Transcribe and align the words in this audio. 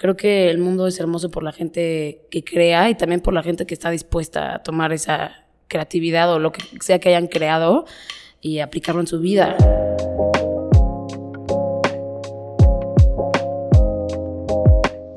Creo 0.00 0.16
que 0.16 0.48
el 0.48 0.56
mundo 0.56 0.86
es 0.86 0.98
hermoso 0.98 1.30
por 1.30 1.42
la 1.42 1.52
gente 1.52 2.26
que 2.30 2.42
crea 2.42 2.88
y 2.88 2.94
también 2.94 3.20
por 3.20 3.34
la 3.34 3.42
gente 3.42 3.66
que 3.66 3.74
está 3.74 3.90
dispuesta 3.90 4.54
a 4.54 4.62
tomar 4.62 4.94
esa 4.94 5.44
creatividad 5.68 6.32
o 6.32 6.38
lo 6.38 6.52
que 6.52 6.62
sea 6.80 6.98
que 6.98 7.10
hayan 7.10 7.26
creado 7.26 7.84
y 8.40 8.60
aplicarlo 8.60 9.02
en 9.02 9.06
su 9.06 9.20
vida. 9.20 9.58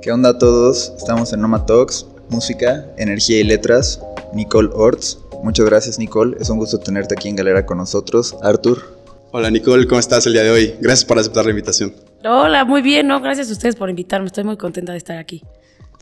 ¿Qué 0.01 0.11
onda 0.11 0.31
a 0.31 0.37
todos? 0.37 0.91
Estamos 0.97 1.31
en 1.31 1.39
Noma 1.39 1.65
Talks, 1.65 2.05
música, 2.27 2.85
energía 2.97 3.39
y 3.39 3.45
letras. 3.45 4.01
Nicole 4.33 4.67
Orts. 4.73 5.17
Muchas 5.43 5.65
gracias 5.65 5.97
Nicole, 5.97 6.35
es 6.41 6.49
un 6.49 6.57
gusto 6.57 6.77
tenerte 6.77 7.15
aquí 7.17 7.29
en 7.29 7.37
Galera 7.37 7.65
con 7.65 7.77
nosotros. 7.77 8.35
Artur. 8.41 8.97
Hola 9.31 9.49
Nicole, 9.49 9.87
¿cómo 9.87 10.01
estás 10.01 10.27
el 10.27 10.33
día 10.33 10.43
de 10.43 10.51
hoy? 10.51 10.75
Gracias 10.81 11.05
por 11.05 11.17
aceptar 11.17 11.45
la 11.45 11.51
invitación. 11.51 11.93
Hola, 12.25 12.63
muy 12.63 12.81
bien, 12.81 13.07
no, 13.07 13.19
gracias 13.21 13.49
a 13.49 13.51
ustedes 13.51 13.75
por 13.75 13.89
invitarme, 13.89 14.27
estoy 14.27 14.43
muy 14.43 14.57
contenta 14.57 14.93
de 14.93 14.97
estar 14.97 15.17
aquí. 15.17 15.43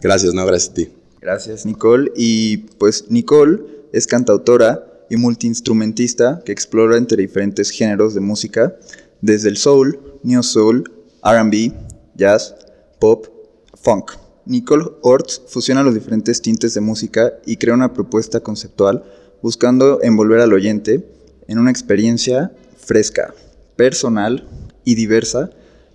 Gracias, 0.01 0.33
no, 0.33 0.45
gracias 0.45 0.71
a 0.71 0.73
ti. 0.75 0.89
Gracias 1.21 1.65
Nicole. 1.65 2.11
Y 2.15 2.57
pues 2.79 3.09
Nicole 3.09 3.59
es 3.93 4.07
cantautora 4.07 4.83
y 5.09 5.17
multiinstrumentista 5.17 6.41
que 6.43 6.51
explora 6.51 6.97
entre 6.97 7.17
diferentes 7.17 7.69
géneros 7.69 8.13
de 8.13 8.21
música, 8.21 8.75
desde 9.21 9.49
el 9.49 9.57
soul, 9.57 9.99
neo 10.23 10.41
soul, 10.41 10.83
RB, 11.23 11.73
jazz, 12.15 12.55
pop, 12.99 13.27
funk. 13.75 14.11
Nicole 14.45 14.85
Orts 15.01 15.41
fusiona 15.47 15.83
los 15.83 15.93
diferentes 15.93 16.41
tintes 16.41 16.73
de 16.73 16.81
música 16.81 17.33
y 17.45 17.57
crea 17.57 17.75
una 17.75 17.93
propuesta 17.93 18.39
conceptual 18.39 19.03
buscando 19.41 20.01
envolver 20.01 20.39
al 20.39 20.53
oyente 20.53 21.05
en 21.47 21.59
una 21.59 21.71
experiencia 21.71 22.51
fresca, 22.77 23.33
personal 23.75 24.47
y 24.83 24.95
diversa, 24.95 25.51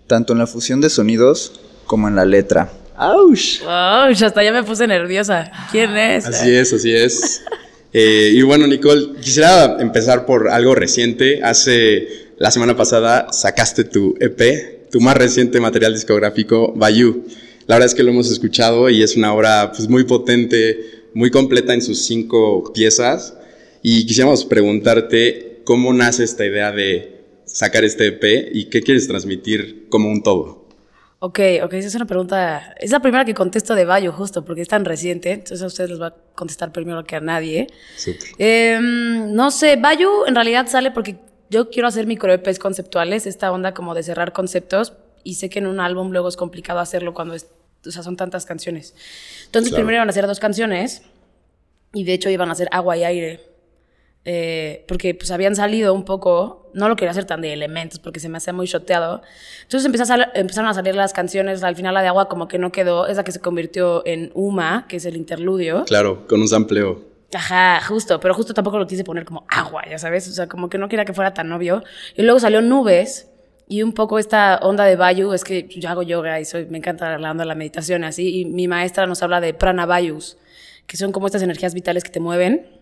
tanto 0.07 0.33
en 0.33 0.39
la 0.39 0.47
fusión 0.47 0.81
de 0.81 0.91
sonidos 0.91 1.61
como 1.87 2.09
en 2.09 2.17
la 2.17 2.25
letra. 2.25 2.71
¡Auch! 2.97 3.63
¡Auch! 3.67 4.23
Hasta 4.23 4.43
ya 4.43 4.53
me 4.53 4.63
puse 4.63 4.87
nerviosa. 4.87 5.51
¿Quién 5.71 5.97
es? 5.97 6.27
Así 6.27 6.55
es, 6.55 6.73
así 6.73 6.95
es. 6.95 7.43
Eh, 7.93 8.33
y 8.35 8.43
bueno, 8.43 8.67
Nicole, 8.67 9.13
quisiera 9.23 9.79
empezar 9.81 10.27
por 10.27 10.49
algo 10.49 10.75
reciente. 10.75 11.43
Hace 11.43 12.27
la 12.39 12.51
semana 12.51 12.77
pasada 12.77 13.33
sacaste 13.33 13.85
tu 13.85 14.15
EP, 14.21 14.91
tu 14.91 15.01
más 15.01 15.17
reciente 15.17 15.61
material 15.61 15.95
discográfico, 15.95 16.75
Bayou. 16.77 17.25
La 17.67 17.77
verdad 17.77 17.87
es 17.87 17.95
que 17.95 18.03
lo 18.03 18.11
hemos 18.11 18.31
escuchado 18.31 18.91
y 18.91 19.03
es 19.03 19.17
una 19.17 19.33
obra 19.33 19.73
pues, 19.73 19.89
muy 19.89 20.05
potente, 20.05 21.05
muy 21.15 21.31
completa 21.31 21.75
en 21.75 21.83
sus 21.83 22.05
cinco 22.05 22.71
piezas. 22.75 23.35
Y 23.83 24.07
quisiéramos 24.07 24.45
preguntarte 24.45 25.61
cómo 25.65 25.93
nace 25.93 26.25
esta 26.25 26.45
idea 26.45 26.73
de 26.73 27.16
sacar 27.47 27.85
este 27.85 28.09
EP 28.09 28.51
y 28.53 28.67
qué 28.67 28.83
quieres 28.83 29.09
transmitir 29.09 29.89
como 29.89 30.11
un 30.11 30.23
todo. 30.23 30.67
Ok, 31.19 31.41
ok, 31.63 31.73
esa 31.75 31.89
es 31.89 31.95
una 31.95 32.05
pregunta. 32.07 32.75
Es 32.79 32.91
la 32.91 33.01
primera 33.01 33.25
que 33.25 33.33
contesto 33.33 33.75
de 33.75 33.87
Bayo, 33.87 34.13
justo, 34.13 34.45
porque 34.45 34.61
es 34.61 34.69
tan 34.69 34.85
reciente. 34.85 35.33
Entonces 35.33 35.63
a 35.63 35.67
ustedes 35.67 35.91
les 35.91 36.01
va 36.01 36.09
a 36.09 36.15
contestar 36.35 36.73
primero 36.73 37.05
que 37.05 37.17
a 37.17 37.21
nadie. 37.21 37.69
Eh, 38.39 38.79
no 38.81 39.51
sé, 39.51 39.77
Bayo 39.77 40.27
en 40.27 40.35
realidad 40.35 40.67
sale 40.69 40.91
porque 40.91 41.17
yo 41.49 41.71
quiero 41.71 41.89
hacer 41.89 42.07
micro 42.07 42.33
EPs 42.33 42.59
conceptuales, 42.59 43.27
esta 43.27 43.51
onda 43.51 43.73
como 43.73 43.95
de 43.95 44.03
cerrar 44.03 44.33
conceptos, 44.33 44.93
y 45.25 45.35
sé 45.35 45.49
que 45.49 45.59
en 45.59 45.67
un 45.67 45.81
álbum 45.81 46.11
luego 46.11 46.29
es 46.29 46.37
complicado 46.37 46.81
hacerlo 46.81 47.15
cuando 47.15 47.35
es, 47.35 47.49
o 47.87 47.91
sea, 47.91 48.03
son 48.03 48.17
tantas 48.17 48.47
canciones. 48.47 48.95
Entonces 49.47 49.73
primero 49.73 49.97
iban 49.97 50.09
a 50.09 50.11
hacer 50.11 50.27
dos 50.27 50.39
canciones 50.39 51.03
y 51.93 52.05
de 52.05 52.13
hecho 52.13 52.31
iban 52.31 52.51
a 52.51 52.53
hacer 52.53 52.69
agua 52.71 52.97
y 52.97 53.05
aire. 53.05 53.41
Eh, 54.29 54.85
porque 54.89 55.15
pues 55.15 55.31
habían 55.31 55.55
salido 55.55 55.95
un 55.95 56.05
poco, 56.05 56.69
no 56.75 56.89
lo 56.89 56.97
quería 56.97 57.13
hacer 57.13 57.27
tan 57.27 57.41
de 57.43 57.53
elementos 57.53 58.01
porque 58.01 58.19
se 58.19 58.29
me 58.29 58.39
hacía 58.39 58.53
muy 58.53 58.67
shoteado. 58.67 59.23
Entonces 59.63 59.87
empezaron 59.87 60.69
a 60.69 60.75
salir 60.75 60.97
las 60.97 61.13
canciones, 61.13 61.63
al 61.63 61.77
final 61.77 61.95
la 61.95 62.03
de 62.03 62.09
agua 62.09 62.29
como 62.29 62.49
que 62.49 62.59
no 62.59 62.73
quedó, 62.73 63.07
es 63.07 63.17
la 63.19 63.23
que 63.23 63.31
se 63.31 63.39
convirtió 63.39 64.05
en 64.05 64.33
Uma, 64.35 64.87
que 64.89 64.97
es 64.97 65.05
el 65.07 65.17
interludio. 65.17 65.85
Claro, 65.85 66.27
con 66.27 66.41
un 66.41 66.49
sampleo. 66.49 67.05
Ajá, 67.33 67.81
justo, 67.87 68.19
pero 68.19 68.35
justo 68.35 68.53
tampoco 68.53 68.79
lo 68.81 68.89
quise 68.89 69.05
poner 69.05 69.25
como 69.25 69.47
agua, 69.49 69.85
ya 69.89 69.99
sabes, 69.99 70.27
o 70.27 70.33
sea, 70.33 70.49
como 70.49 70.69
que 70.69 70.79
no 70.79 70.89
quería 70.89 71.05
que 71.05 71.13
fuera 71.13 71.33
tan 71.33 71.53
obvio. 71.53 71.85
Y 72.17 72.23
luego 72.23 72.41
salió 72.41 72.61
Nubes, 72.63 73.31
y 73.69 73.83
un 73.83 73.93
poco 73.93 74.19
esta 74.19 74.59
onda 74.59 74.85
de 74.85 74.97
Vayu 74.97 75.33
es 75.35 75.45
que 75.45 75.69
yo 75.69 75.89
hago 75.89 76.03
yoga 76.03 76.41
y 76.41 76.45
soy, 76.45 76.67
me 76.67 76.79
encanta 76.79 77.17
la 77.19 77.31
onda 77.31 77.43
de 77.43 77.49
la 77.49 77.55
meditación 77.55 78.03
así. 78.03 78.41
Y 78.41 78.45
mi 78.45 78.67
maestra 78.67 79.07
nos 79.07 79.23
habla 79.23 79.41
de 79.41 79.55
prana 79.55 79.87
vayus, 79.87 80.37
que 80.87 80.97
son 80.97 81.13
como 81.13 81.27
estas 81.27 81.43
energías 81.43 81.75
vitales 81.75 82.05
que 82.05 82.11
te 82.11 82.21
mueven 82.21 82.76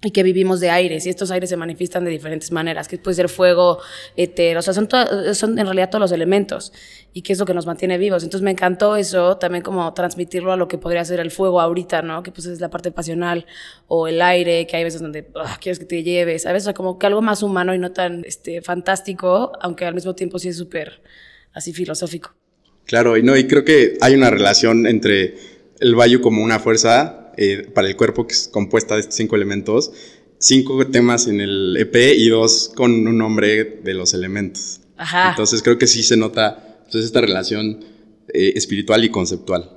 y 0.00 0.12
que 0.12 0.22
vivimos 0.22 0.60
de 0.60 0.70
aires 0.70 1.06
y 1.06 1.10
estos 1.10 1.32
aires 1.32 1.50
se 1.50 1.56
manifiestan 1.56 2.04
de 2.04 2.10
diferentes 2.10 2.52
maneras, 2.52 2.86
que 2.86 2.98
puede 2.98 3.16
ser 3.16 3.28
fuego, 3.28 3.80
éter, 4.16 4.56
o 4.56 4.62
sea, 4.62 4.72
son, 4.72 4.88
son 5.32 5.58
en 5.58 5.64
realidad 5.66 5.90
todos 5.90 6.00
los 6.00 6.12
elementos 6.12 6.72
y 7.12 7.22
que 7.22 7.32
es 7.32 7.38
lo 7.40 7.46
que 7.46 7.52
nos 7.52 7.66
mantiene 7.66 7.98
vivos. 7.98 8.22
Entonces 8.22 8.44
me 8.44 8.52
encantó 8.52 8.94
eso, 8.94 9.38
también 9.38 9.64
como 9.64 9.92
transmitirlo 9.94 10.52
a 10.52 10.56
lo 10.56 10.68
que 10.68 10.78
podría 10.78 11.04
ser 11.04 11.18
el 11.18 11.32
fuego 11.32 11.60
ahorita, 11.60 12.02
¿no? 12.02 12.22
Que 12.22 12.30
pues 12.30 12.46
es 12.46 12.60
la 12.60 12.70
parte 12.70 12.92
pasional 12.92 13.46
o 13.88 14.06
el 14.06 14.22
aire, 14.22 14.68
que 14.68 14.76
hay 14.76 14.84
veces 14.84 15.00
donde 15.00 15.26
ah, 15.34 15.58
quieres 15.60 15.80
que 15.80 15.84
te 15.84 16.04
lleves, 16.04 16.46
a 16.46 16.52
veces 16.52 16.66
o 16.66 16.68
sea, 16.68 16.74
como 16.74 16.98
que 16.98 17.06
algo 17.06 17.20
más 17.20 17.42
humano 17.42 17.74
y 17.74 17.78
no 17.78 17.90
tan 17.90 18.24
este, 18.24 18.62
fantástico, 18.62 19.52
aunque 19.60 19.84
al 19.84 19.94
mismo 19.94 20.14
tiempo 20.14 20.38
sí 20.38 20.48
es 20.48 20.56
súper 20.56 21.02
así 21.52 21.72
filosófico. 21.72 22.34
Claro, 22.84 23.16
y 23.16 23.22
no, 23.22 23.36
y 23.36 23.48
creo 23.48 23.64
que 23.64 23.98
hay 24.00 24.14
una 24.14 24.30
relación 24.30 24.86
entre 24.86 25.34
el 25.80 25.94
valle 25.94 26.20
como 26.20 26.42
una 26.42 26.60
fuerza 26.60 27.27
eh, 27.40 27.70
para 27.72 27.86
el 27.86 27.96
cuerpo, 27.96 28.26
que 28.26 28.34
es 28.34 28.48
compuesta 28.48 28.94
de 28.94 29.02
estos 29.02 29.14
cinco 29.14 29.36
elementos, 29.36 29.92
cinco 30.38 30.84
temas 30.88 31.28
en 31.28 31.40
el 31.40 31.76
EP 31.78 31.94
y 32.16 32.28
dos 32.28 32.72
con 32.74 33.06
un 33.06 33.16
nombre 33.16 33.80
de 33.84 33.94
los 33.94 34.12
elementos. 34.12 34.80
Ajá. 34.96 35.30
Entonces 35.30 35.62
creo 35.62 35.78
que 35.78 35.86
sí 35.86 36.02
se 36.02 36.16
nota 36.16 36.82
pues, 36.90 37.04
esta 37.04 37.20
relación 37.20 37.84
eh, 38.34 38.54
espiritual 38.56 39.04
y 39.04 39.10
conceptual. 39.10 39.70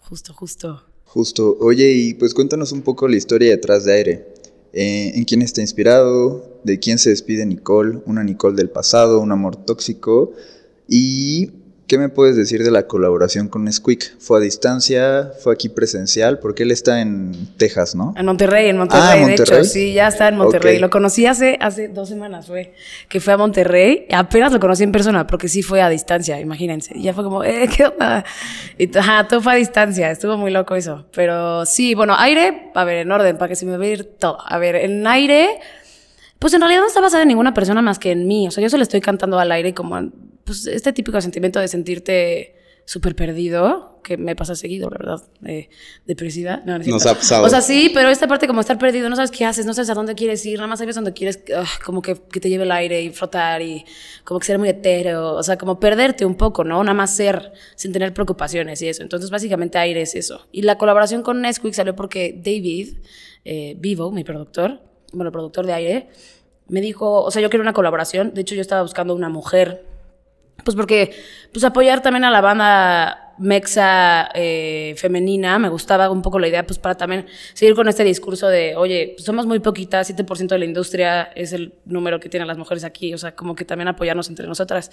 Justo, 0.00 0.34
justo. 0.34 0.84
Justo. 1.04 1.56
Oye, 1.60 1.92
y 1.92 2.12
pues 2.12 2.34
cuéntanos 2.34 2.72
un 2.72 2.82
poco 2.82 3.08
la 3.08 3.16
historia 3.16 3.52
detrás 3.52 3.86
de 3.86 3.92
Aire. 3.94 4.34
Eh, 4.74 5.12
¿En 5.14 5.24
quién 5.24 5.40
está 5.40 5.62
inspirado? 5.62 6.60
¿De 6.62 6.78
quién 6.78 6.98
se 6.98 7.08
despide 7.08 7.46
Nicole? 7.46 8.00
Una 8.04 8.22
Nicole 8.22 8.54
del 8.54 8.68
pasado, 8.68 9.20
un 9.20 9.32
amor 9.32 9.56
tóxico. 9.56 10.34
Y 10.86 11.52
¿Qué 11.88 11.96
me 11.96 12.10
puedes 12.10 12.36
decir 12.36 12.62
de 12.62 12.70
la 12.70 12.86
colaboración 12.86 13.48
con 13.48 13.72
Squeak? 13.72 14.18
¿Fue 14.18 14.36
a 14.36 14.40
distancia? 14.42 15.32
¿Fue 15.42 15.54
aquí 15.54 15.70
presencial? 15.70 16.38
Porque 16.38 16.64
él 16.64 16.70
está 16.70 17.00
en 17.00 17.48
Texas, 17.56 17.94
¿no? 17.94 18.12
En 18.14 18.26
Monterrey, 18.26 18.68
en 18.68 18.76
Monterrey, 18.76 19.22
ah, 19.22 19.26
de 19.26 19.34
hecho. 19.34 19.64
Sí, 19.64 19.94
ya 19.94 20.08
está 20.08 20.28
en 20.28 20.36
Monterrey. 20.36 20.78
Lo 20.80 20.90
conocí 20.90 21.24
hace, 21.24 21.56
hace 21.62 21.88
dos 21.88 22.10
semanas, 22.10 22.46
fue. 22.46 22.74
Que 23.08 23.20
fue 23.20 23.32
a 23.32 23.38
Monterrey. 23.38 24.06
Apenas 24.12 24.52
lo 24.52 24.60
conocí 24.60 24.84
en 24.84 24.92
persona, 24.92 25.26
porque 25.26 25.48
sí 25.48 25.62
fue 25.62 25.80
a 25.80 25.88
distancia, 25.88 26.38
imagínense. 26.38 26.92
Y 26.94 27.04
ya 27.04 27.14
fue 27.14 27.24
como, 27.24 27.42
eh, 27.42 27.66
¿qué 27.74 27.86
onda? 27.86 28.22
Y 28.76 28.94
ajá, 28.94 29.26
todo 29.26 29.40
fue 29.40 29.54
a 29.54 29.56
distancia. 29.56 30.10
Estuvo 30.10 30.36
muy 30.36 30.50
loco 30.50 30.74
eso. 30.74 31.06
Pero 31.14 31.64
sí, 31.64 31.94
bueno, 31.94 32.14
aire, 32.18 32.70
a 32.74 32.84
ver, 32.84 32.98
en 32.98 33.10
orden, 33.10 33.38
para 33.38 33.48
que 33.48 33.56
se 33.56 33.64
me 33.64 33.78
vea 33.78 33.92
ir 33.92 34.04
todo. 34.04 34.36
A 34.44 34.58
ver, 34.58 34.76
en 34.76 35.06
aire... 35.06 35.58
Pues 36.38 36.54
en 36.54 36.60
realidad 36.60 36.82
no 36.82 36.86
está 36.86 37.00
basada 37.00 37.22
en 37.22 37.28
ninguna 37.28 37.52
persona 37.52 37.82
más 37.82 37.98
que 37.98 38.12
en 38.12 38.28
mí. 38.28 38.46
O 38.46 38.52
sea, 38.52 38.62
yo 38.62 38.70
se 38.70 38.76
le 38.76 38.84
estoy 38.84 39.00
cantando 39.00 39.40
al 39.40 39.50
aire 39.50 39.74
como 39.74 39.96
pues, 40.48 40.66
este 40.66 40.92
típico 40.94 41.20
sentimiento 41.20 41.60
de 41.60 41.68
sentirte 41.68 42.54
súper 42.86 43.14
perdido, 43.14 44.00
que 44.02 44.16
me 44.16 44.34
pasa 44.34 44.54
seguido, 44.54 44.88
la 44.88 44.96
verdad, 44.96 45.22
eh, 45.44 45.68
depresiva. 46.06 46.62
No, 46.64 46.78
Nos 46.78 47.04
ha 47.04 47.14
pasado. 47.14 47.44
O 47.44 47.48
sea, 47.50 47.60
sí, 47.60 47.90
pero 47.92 48.08
esta 48.08 48.26
parte 48.26 48.46
como 48.46 48.62
estar 48.62 48.78
perdido, 48.78 49.10
no 49.10 49.16
sabes 49.16 49.30
qué 49.30 49.44
haces, 49.44 49.66
no 49.66 49.74
sabes 49.74 49.90
a 49.90 49.94
dónde 49.94 50.14
quieres 50.14 50.46
ir, 50.46 50.56
nada 50.56 50.68
más 50.68 50.78
sabes 50.78 50.94
dónde 50.94 51.12
quieres, 51.12 51.40
ah, 51.54 51.66
como 51.84 52.00
que, 52.00 52.14
que, 52.14 52.40
te 52.40 52.48
lleve 52.48 52.64
el 52.64 52.72
aire 52.72 53.02
y 53.02 53.10
flotar 53.10 53.60
y 53.60 53.84
como 54.24 54.40
que 54.40 54.46
ser 54.46 54.58
muy 54.58 54.70
etéreo, 54.70 55.34
o 55.34 55.42
sea, 55.42 55.58
como 55.58 55.78
perderte 55.78 56.24
un 56.24 56.34
poco, 56.34 56.64
¿no? 56.64 56.82
Nada 56.82 56.94
más 56.94 57.14
ser 57.14 57.52
sin 57.76 57.92
tener 57.92 58.14
preocupaciones 58.14 58.80
y 58.80 58.88
eso. 58.88 59.02
Entonces, 59.02 59.28
básicamente 59.28 59.76
aire 59.76 60.00
es 60.00 60.14
eso. 60.14 60.48
Y 60.50 60.62
la 60.62 60.78
colaboración 60.78 61.22
con 61.22 61.42
Nesquik 61.42 61.74
salió 61.74 61.94
porque 61.94 62.40
David, 62.42 63.00
eh, 63.44 63.76
Vivo, 63.78 64.10
mi 64.12 64.24
productor, 64.24 64.80
bueno, 65.12 65.30
productor 65.30 65.66
de 65.66 65.74
aire, 65.74 66.08
me 66.68 66.80
dijo, 66.80 67.22
o 67.22 67.30
sea, 67.30 67.42
yo 67.42 67.50
quiero 67.50 67.62
una 67.62 67.74
colaboración, 67.74 68.32
de 68.32 68.40
hecho 68.40 68.54
yo 68.54 68.62
estaba 68.62 68.80
buscando 68.80 69.14
una 69.14 69.28
mujer 69.28 69.97
pues 70.64 70.76
porque, 70.76 71.14
pues 71.52 71.64
apoyar 71.64 72.02
también 72.02 72.24
a 72.24 72.30
la 72.30 72.40
banda 72.40 73.34
mexa 73.38 74.28
eh, 74.34 74.94
femenina, 74.96 75.58
me 75.58 75.68
gustaba 75.68 76.10
un 76.10 76.22
poco 76.22 76.38
la 76.38 76.48
idea, 76.48 76.66
pues 76.66 76.78
para 76.78 76.96
también 76.96 77.26
seguir 77.54 77.74
con 77.74 77.88
este 77.88 78.04
discurso 78.04 78.48
de, 78.48 78.76
oye, 78.76 79.12
pues 79.16 79.24
somos 79.24 79.46
muy 79.46 79.60
poquitas, 79.60 80.10
7% 80.10 80.48
de 80.48 80.58
la 80.58 80.64
industria 80.64 81.22
es 81.34 81.52
el 81.52 81.74
número 81.84 82.20
que 82.20 82.28
tienen 82.28 82.48
las 82.48 82.58
mujeres 82.58 82.84
aquí, 82.84 83.14
o 83.14 83.18
sea, 83.18 83.34
como 83.34 83.54
que 83.54 83.64
también 83.64 83.88
apoyarnos 83.88 84.28
entre 84.28 84.46
nosotras. 84.46 84.90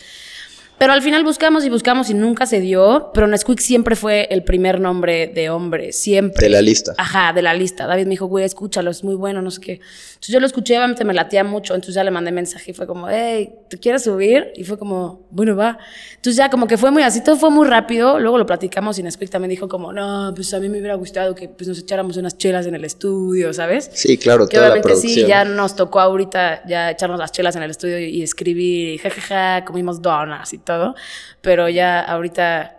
Pero 0.78 0.92
al 0.92 1.02
final 1.02 1.24
buscamos 1.24 1.66
y 1.66 1.70
buscamos 1.70 2.10
y 2.10 2.14
nunca 2.14 2.46
se 2.46 2.60
dio. 2.60 3.12
Pero 3.14 3.28
Nesquik 3.28 3.60
siempre 3.60 3.96
fue 3.96 4.28
el 4.30 4.44
primer 4.44 4.80
nombre 4.80 5.28
de 5.28 5.50
hombre, 5.50 5.94
siempre. 5.94 6.46
De 6.46 6.50
la 6.50 6.62
lista. 6.62 6.94
Ajá, 6.98 7.32
de 7.34 7.42
la 7.42 7.54
lista. 7.54 7.88
David 7.88 8.04
me 8.04 8.12
dijo, 8.12 8.26
güey, 8.26 8.44
escúchalo, 8.44 8.92
es 8.92 9.04
muy 9.04 9.16
bueno, 9.16 9.42
no 9.42 9.52
sé 9.52 9.62
qué. 9.62 9.72
Entonces 9.74 10.34
yo 10.34 10.40
lo 10.40 10.46
escuché, 10.46 10.78
obviamente 10.78 11.06
me 11.06 11.14
latía 11.14 11.44
mucho. 11.44 11.76
Entonces 11.76 11.96
ya 11.96 12.04
le 12.04 12.12
mandé 12.12 12.32
mensaje 12.32 12.72
y 12.72 12.74
fue 12.74 12.88
como, 12.88 13.08
hey, 13.10 13.54
¿te 13.70 13.78
quieres 13.78 14.04
subir? 14.04 14.52
Y 14.56 14.64
fue 14.64 14.78
como, 14.78 15.28
bueno, 15.32 15.56
va. 15.56 15.78
Entonces 16.16 16.36
ya 16.36 16.50
como 16.50 16.68
que 16.68 16.78
fue 16.78 16.92
muy 16.92 17.04
así, 17.04 17.24
todo 17.24 17.38
fue 17.38 17.50
muy 17.52 17.68
rápido. 17.68 18.20
Luego 18.20 18.38
lo 18.38 18.46
platicamos 18.46 19.00
y 19.00 19.04
Nesquik 19.04 19.30
también 19.30 19.52
dijo 19.52 19.70
como, 19.70 19.94
no, 19.94 20.34
pues 20.36 20.54
a 20.54 20.60
mí 20.60 20.68
me 20.68 20.80
hubiera 20.80 20.96
gustado 20.96 21.36
que 21.36 21.48
pues, 21.48 21.68
nos 21.68 21.80
echáramos 21.80 22.18
unas 22.18 22.38
chelas 22.38 22.66
en 22.66 22.76
el 22.76 22.84
estudio, 22.84 23.54
¿sabes? 23.54 23.90
Sí, 23.94 24.18
claro, 24.18 24.48
que 24.48 24.60
obviamente 24.60 24.96
sí, 24.96 25.26
ya 25.26 25.46
nos 25.46 25.76
tocó 25.76 26.02
ahorita 26.02 26.64
ya 26.68 26.92
echarnos 26.92 27.20
las 27.20 27.32
chelas 27.32 27.56
en 27.56 27.64
el 27.64 27.72
estudio 27.72 28.00
y, 28.00 28.22
escribir, 28.22 28.90
y 28.90 28.98
jajaja, 28.98 29.64
comimos 29.64 30.02
donas 30.02 30.52
y 30.54 30.65
todo, 30.66 30.96
pero 31.42 31.70
ya 31.70 32.02
ahorita 32.02 32.78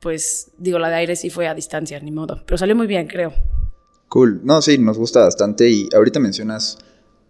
pues 0.00 0.50
digo, 0.58 0.78
la 0.78 0.88
de 0.88 0.96
aire 0.96 1.16
sí 1.16 1.30
fue 1.30 1.46
a 1.46 1.54
distancia, 1.54 2.00
ni 2.00 2.10
modo. 2.10 2.42
Pero 2.46 2.58
salió 2.58 2.74
muy 2.74 2.86
bien, 2.86 3.06
creo. 3.06 3.32
Cool. 4.08 4.40
No, 4.44 4.60
sí, 4.62 4.78
nos 4.78 4.98
gusta 4.98 5.20
bastante. 5.20 5.68
Y 5.68 5.88
ahorita 5.94 6.18
mencionas 6.18 6.78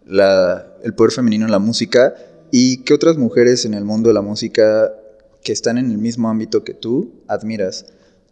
la, 0.07 0.67
el 0.83 0.95
poder 0.95 1.13
femenino 1.13 1.45
en 1.45 1.51
la 1.51 1.59
música. 1.59 2.15
¿Y 2.51 2.79
qué 2.79 2.95
otras 2.95 3.19
mujeres 3.19 3.65
en 3.65 3.75
el 3.75 3.85
mundo 3.85 4.09
de 4.09 4.15
la 4.15 4.23
música 4.23 4.93
que 5.43 5.53
están 5.53 5.79
en 5.79 5.91
el 5.91 5.99
mismo 5.99 6.31
ámbito 6.31 6.65
que 6.65 6.75
tú 6.75 7.23
admiras? 7.29 7.87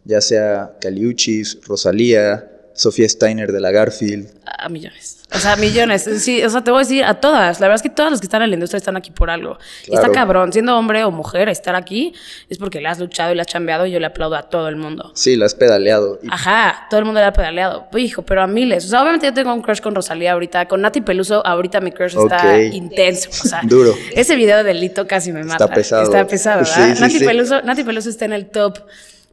Ya 0.05 0.21
sea 0.21 0.77
Caliuchis, 0.81 1.59
Rosalía, 1.65 2.49
Sofía 2.79 3.09
Steiner 3.09 3.51
de 3.51 3.59
la 3.59 3.71
Garfield. 3.71 4.29
A 4.45 4.69
millones. 4.69 5.17
O 5.35 5.37
sea, 5.37 5.57
millones. 5.57 6.09
Sí, 6.19 6.41
o 6.43 6.49
sea, 6.49 6.63
te 6.63 6.71
voy 6.71 6.79
a 6.79 6.83
decir 6.83 7.03
a 7.03 7.15
todas. 7.15 7.59
La 7.59 7.67
verdad 7.67 7.75
es 7.75 7.81
que 7.81 7.89
todas 7.89 8.09
las 8.09 8.21
que 8.21 8.25
están 8.25 8.41
en 8.41 8.49
la 8.49 8.53
industria 8.53 8.77
están 8.77 8.95
aquí 8.95 9.11
por 9.11 9.29
algo. 9.29 9.57
Y 9.85 9.93
está 9.93 10.09
cabrón, 10.11 10.53
siendo 10.53 10.77
hombre 10.77 11.03
o 11.03 11.11
mujer, 11.11 11.49
estar 11.49 11.75
aquí 11.75 12.13
es 12.47 12.57
porque 12.57 12.79
le 12.79 12.87
has 12.87 12.97
luchado 12.97 13.33
y 13.33 13.35
le 13.35 13.41
has 13.41 13.47
chambeado 13.47 13.85
y 13.85 13.91
yo 13.91 13.99
le 13.99 14.05
aplaudo 14.05 14.37
a 14.37 14.43
todo 14.43 14.69
el 14.69 14.77
mundo. 14.77 15.11
Sí, 15.13 15.35
la 15.35 15.45
has 15.45 15.55
pedaleado. 15.55 16.19
Ajá, 16.29 16.87
todo 16.89 17.01
el 17.01 17.05
mundo 17.05 17.19
le 17.19 17.25
ha 17.25 17.33
pedaleado. 17.33 17.87
Pues, 17.91 18.05
hijo, 18.05 18.21
pero 18.21 18.41
a 18.41 18.47
miles. 18.47 18.85
O 18.85 18.87
sea, 18.87 19.01
obviamente 19.01 19.25
yo 19.27 19.33
tengo 19.33 19.53
un 19.53 19.61
crush 19.61 19.81
con 19.81 19.93
Rosalía 19.93 20.31
ahorita. 20.31 20.69
Con 20.69 20.81
Nati 20.81 21.01
Peluso, 21.01 21.45
ahorita 21.45 21.81
mi 21.81 21.91
crush 21.91 22.15
está 22.17 22.61
intenso. 22.61 23.29
O 23.29 23.47
sea, 23.47 23.59
Duro. 23.63 23.93
Ese 24.15 24.37
video 24.37 24.63
de 24.63 24.73
Lito 24.73 25.05
casi 25.05 25.33
me 25.33 25.43
mata. 25.43 25.65
Está 25.65 25.75
pesado. 25.75 26.03
Está 26.03 26.25
pesado, 26.25 26.63
¿verdad? 26.63 26.97
Nati, 27.01 27.19
Peluso, 27.19 27.61
Nati 27.61 27.83
Peluso 27.83 28.09
está 28.09 28.23
en 28.23 28.33
el 28.33 28.45
top. 28.45 28.79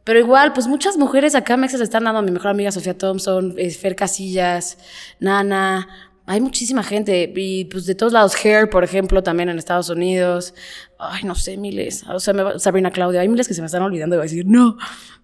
Pero 0.07 0.19
igual, 0.19 0.53
pues 0.53 0.67
muchas 0.67 0.95
mujeres 0.95 1.35
acá 1.35 1.57
me 1.57 1.65
están 1.65 2.05
dando. 2.05 2.21
Mi 2.21 2.31
mejor 2.31 2.51
amiga 2.51 2.71
Sofía 2.71 2.97
Thompson, 2.97 3.55
eh, 3.57 3.69
Fer 3.71 3.93
Casillas, 3.93 4.77
Nana, 5.19 5.89
hay 6.25 6.39
muchísima 6.39 6.81
gente 6.81 7.33
y 7.35 7.65
pues 7.65 7.85
de 7.85 7.93
todos 7.93 8.13
lados, 8.13 8.33
Hair, 8.41 8.69
por 8.69 8.85
ejemplo, 8.85 9.21
también 9.21 9.49
en 9.49 9.57
Estados 9.57 9.89
Unidos. 9.89 10.53
Ay, 10.99 11.23
no 11.25 11.35
sé, 11.35 11.57
miles. 11.57 12.03
O 12.09 12.19
sea, 12.19 12.33
me, 12.33 12.59
Sabrina 12.59 12.91
Claudia, 12.91 13.21
hay 13.21 13.29
miles 13.29 13.47
que 13.47 13.53
se 13.53 13.61
me 13.61 13.67
están 13.67 13.83
olvidando 13.83 14.15
y 14.15 14.17
voy 14.17 14.23
a 14.23 14.29
decir, 14.29 14.45
no, 14.47 14.77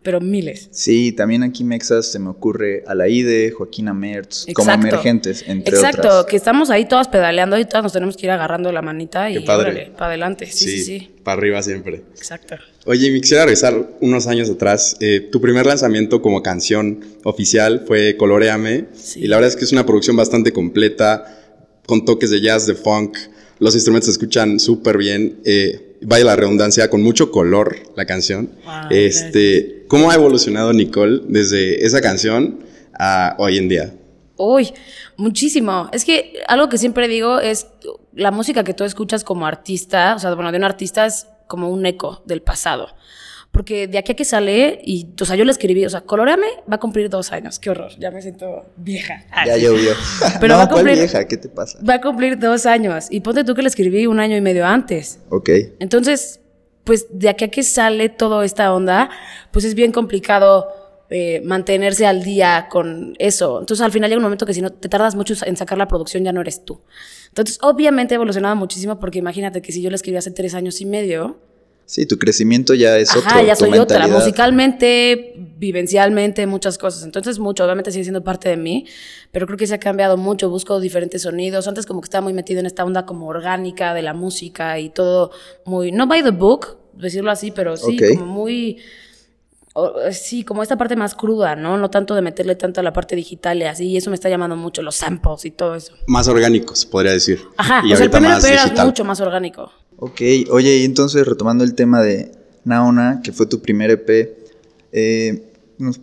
pero 0.03 0.21
miles. 0.21 0.69
Sí, 0.71 1.13
también 1.13 1.41
aquí 1.41 1.63
Mexas 1.63 2.11
se 2.11 2.19
me 2.19 2.29
ocurre 2.29 2.83
Alaide, 2.85 3.51
Joaquina 3.51 3.93
Mertz, 3.93 4.45
como 4.53 4.71
emergentes, 4.71 5.43
entre 5.47 5.75
Exacto, 5.75 6.25
que 6.27 6.35
estamos 6.35 6.69
ahí 6.69 6.85
todas 6.85 7.07
pedaleando 7.07 7.57
y 7.57 7.65
todas 7.65 7.83
nos 7.83 7.93
tenemos 7.93 8.17
que 8.17 8.27
ir 8.27 8.31
agarrando 8.31 8.71
la 8.71 8.81
manita 8.81 9.31
y 9.31 9.39
para 9.39 9.89
adelante. 9.97 10.45
Sí, 10.45 10.65
sí, 10.65 10.83
sí, 10.83 11.11
Para 11.23 11.39
arriba 11.39 11.63
siempre. 11.63 12.03
Exacto. 12.15 12.55
Oye, 12.85 13.09
me 13.11 13.21
quisiera 13.21 13.43
regresar 13.43 13.97
unos 14.01 14.27
años 14.27 14.49
atrás. 14.49 14.97
Eh, 14.99 15.29
tu 15.31 15.39
primer 15.39 15.65
lanzamiento 15.65 16.21
como 16.21 16.43
canción 16.43 16.99
oficial 17.23 17.85
fue 17.87 18.17
Coloreame. 18.17 18.89
Y 19.15 19.27
la 19.27 19.37
verdad 19.37 19.49
es 19.49 19.55
que 19.55 19.63
es 19.63 19.71
una 19.71 19.85
producción 19.85 20.17
bastante 20.17 20.51
completa, 20.51 21.39
con 21.85 22.03
toques 22.03 22.29
de 22.29 22.41
jazz, 22.41 22.67
de 22.67 22.75
funk. 22.75 23.17
Los 23.63 23.75
instrumentos 23.75 24.07
se 24.07 24.11
escuchan 24.11 24.59
súper 24.59 24.97
bien. 24.97 25.39
Eh, 25.45 25.95
vaya 26.01 26.25
la 26.25 26.35
redundancia, 26.35 26.89
con 26.89 27.01
mucho 27.01 27.31
color 27.31 27.77
la 27.95 28.05
canción. 28.05 28.49
este, 28.89 29.85
¿Cómo 29.87 30.11
ha 30.11 30.15
evolucionado 30.15 30.73
Nicole 30.73 31.21
desde 31.29 31.85
esa 31.85 32.01
canción 32.01 32.59
a 32.99 33.35
hoy 33.39 33.57
en 33.57 33.69
día? 33.69 33.93
Uy, 34.35 34.73
muchísimo. 35.15 35.89
Es 35.93 36.03
que 36.03 36.43
algo 36.49 36.67
que 36.67 36.77
siempre 36.77 37.07
digo 37.07 37.39
es 37.39 37.67
la 38.13 38.31
música 38.31 38.65
que 38.65 38.73
tú 38.73 38.83
escuchas 38.83 39.23
como 39.23 39.47
artista, 39.47 40.15
o 40.15 40.19
sea, 40.19 40.33
bueno, 40.33 40.51
de 40.51 40.57
un 40.57 40.65
artista 40.65 41.05
es 41.05 41.27
como 41.47 41.69
un 41.69 41.85
eco 41.85 42.21
del 42.25 42.41
pasado. 42.41 42.89
Porque 43.53 43.87
de 43.87 43.99
aquí 43.99 44.13
a 44.13 44.15
que 44.15 44.25
sale, 44.25 44.81
y, 44.83 45.09
o 45.21 45.25
sea, 45.25 45.35
yo 45.35 45.45
le 45.45 45.51
escribí, 45.51 45.85
o 45.85 45.89
sea, 45.89 46.01
Coloreame 46.01 46.47
va 46.69 46.77
a 46.77 46.79
cumplir 46.79 47.07
dos 47.07 47.31
años. 47.31 47.59
Qué 47.59 47.69
horror, 47.69 47.91
ya 47.99 48.09
me 48.09 48.19
siento 48.19 48.65
vieja. 48.77 49.23
ya 49.45 49.55
llovió. 49.57 49.91
Pero 50.41 50.55
va 50.55 50.63
a 50.63 50.69
cumplir, 50.69 50.97
vieja? 50.97 51.27
¿Qué 51.27 51.37
te 51.37 51.49
pasa? 51.49 51.77
Va 51.87 51.93
a 51.93 52.01
cumplir 52.01 52.39
dos 52.39 52.65
años. 52.65 53.05
Y 53.11 53.19
ponte 53.19 53.43
tú 53.43 53.53
que 53.53 53.61
le 53.61 53.67
escribí 53.67 54.07
un 54.07 54.19
año 54.19 54.35
y 54.35 54.41
medio 54.41 54.65
antes. 54.65 55.19
Ok. 55.29 55.51
Entonces, 55.79 56.39
pues 56.83 57.05
de 57.11 57.29
aquí 57.29 57.45
a 57.45 57.51
que 57.51 57.61
sale 57.61 58.09
toda 58.09 58.43
esta 58.43 58.73
onda, 58.73 59.11
pues 59.51 59.65
es 59.65 59.75
bien 59.75 59.91
complicado 59.91 60.67
eh, 61.11 61.39
mantenerse 61.45 62.07
al 62.07 62.23
día 62.23 62.69
con 62.71 63.13
eso. 63.19 63.59
Entonces, 63.59 63.85
al 63.85 63.91
final 63.91 64.09
llega 64.09 64.17
un 64.17 64.23
momento 64.23 64.47
que 64.47 64.55
si 64.55 64.61
no 64.61 64.71
te 64.71 64.89
tardas 64.89 65.13
mucho 65.13 65.35
en 65.45 65.57
sacar 65.57 65.77
la 65.77 65.87
producción, 65.87 66.23
ya 66.23 66.31
no 66.33 66.41
eres 66.41 66.65
tú. 66.65 66.81
Entonces, 67.27 67.59
obviamente 67.61 68.15
ha 68.15 68.17
evolucionado 68.17 68.55
muchísimo 68.55 68.99
porque 68.99 69.19
imagínate 69.19 69.61
que 69.61 69.71
si 69.71 69.83
yo 69.83 69.91
la 69.91 69.95
escribí 69.95 70.17
hace 70.17 70.31
tres 70.31 70.55
años 70.55 70.81
y 70.81 70.87
medio. 70.87 71.37
Sí, 71.85 72.05
tu 72.05 72.17
crecimiento 72.17 72.73
ya 72.73 72.97
es 72.97 73.15
Ajá, 73.15 73.43
ya 73.43 73.55
soy 73.55 73.77
otra, 73.77 74.07
musicalmente, 74.07 75.33
vivencialmente, 75.57 76.47
muchas 76.47 76.77
cosas. 76.77 77.03
Entonces, 77.03 77.39
mucho, 77.39 77.65
obviamente 77.65 77.91
sigue 77.91 78.03
siendo 78.03 78.23
parte 78.23 78.49
de 78.49 78.57
mí, 78.57 78.85
pero 79.31 79.45
creo 79.45 79.57
que 79.57 79.67
se 79.67 79.73
ha 79.73 79.79
cambiado 79.79 80.17
mucho, 80.17 80.49
busco 80.49 80.79
diferentes 80.79 81.23
sonidos. 81.23 81.67
Antes 81.67 81.85
como 81.85 82.01
que 82.01 82.05
estaba 82.05 82.23
muy 82.23 82.33
metido 82.33 82.59
en 82.59 82.65
esta 82.65 82.85
onda 82.85 83.05
como 83.05 83.27
orgánica 83.27 83.93
de 83.93 84.01
la 84.01 84.13
música 84.13 84.79
y 84.79 84.89
todo 84.89 85.31
muy, 85.65 85.91
no 85.91 86.07
by 86.07 86.23
the 86.23 86.31
book, 86.31 86.77
decirlo 86.93 87.31
así, 87.31 87.51
pero 87.51 87.75
sí, 87.75 87.97
como 88.15 88.25
muy 88.25 88.79
eh, 89.75 90.13
sí, 90.13 90.43
como 90.43 90.61
esta 90.61 90.77
parte 90.77 90.95
más 90.95 91.15
cruda, 91.15 91.55
¿no? 91.55 91.77
No 91.77 91.89
tanto 91.89 92.13
de 92.13 92.21
meterle 92.21 92.55
tanto 92.55 92.79
a 92.79 92.83
la 92.83 92.93
parte 92.93 93.15
digital 93.15 93.57
y 93.57 93.63
así, 93.63 93.87
y 93.87 93.97
eso 93.97 94.09
me 94.11 94.15
está 94.15 94.29
llamando 94.29 94.55
mucho, 94.55 94.81
los 94.81 94.95
samples 94.95 95.45
y 95.45 95.51
todo 95.51 95.75
eso. 95.75 95.93
Más 96.07 96.27
orgánicos, 96.27 96.85
podría 96.85 97.13
decir. 97.13 97.41
Ajá, 97.57 97.81
y 97.85 97.93
o 97.93 97.95
sea, 97.95 98.05
el 98.05 98.11
primer 98.11 98.37
EP 98.37 98.43
era 98.45 98.85
mucho 98.85 99.03
más 99.03 99.19
orgánico. 99.19 99.71
Ok, 99.97 100.21
oye, 100.49 100.77
y 100.77 100.85
entonces 100.85 101.25
retomando 101.25 101.63
el 101.63 101.75
tema 101.75 102.01
de 102.01 102.31
Naona, 102.65 103.21
que 103.23 103.31
fue 103.31 103.45
tu 103.45 103.61
primer 103.61 103.91
EP, 103.91 104.37
eh, 104.91 105.43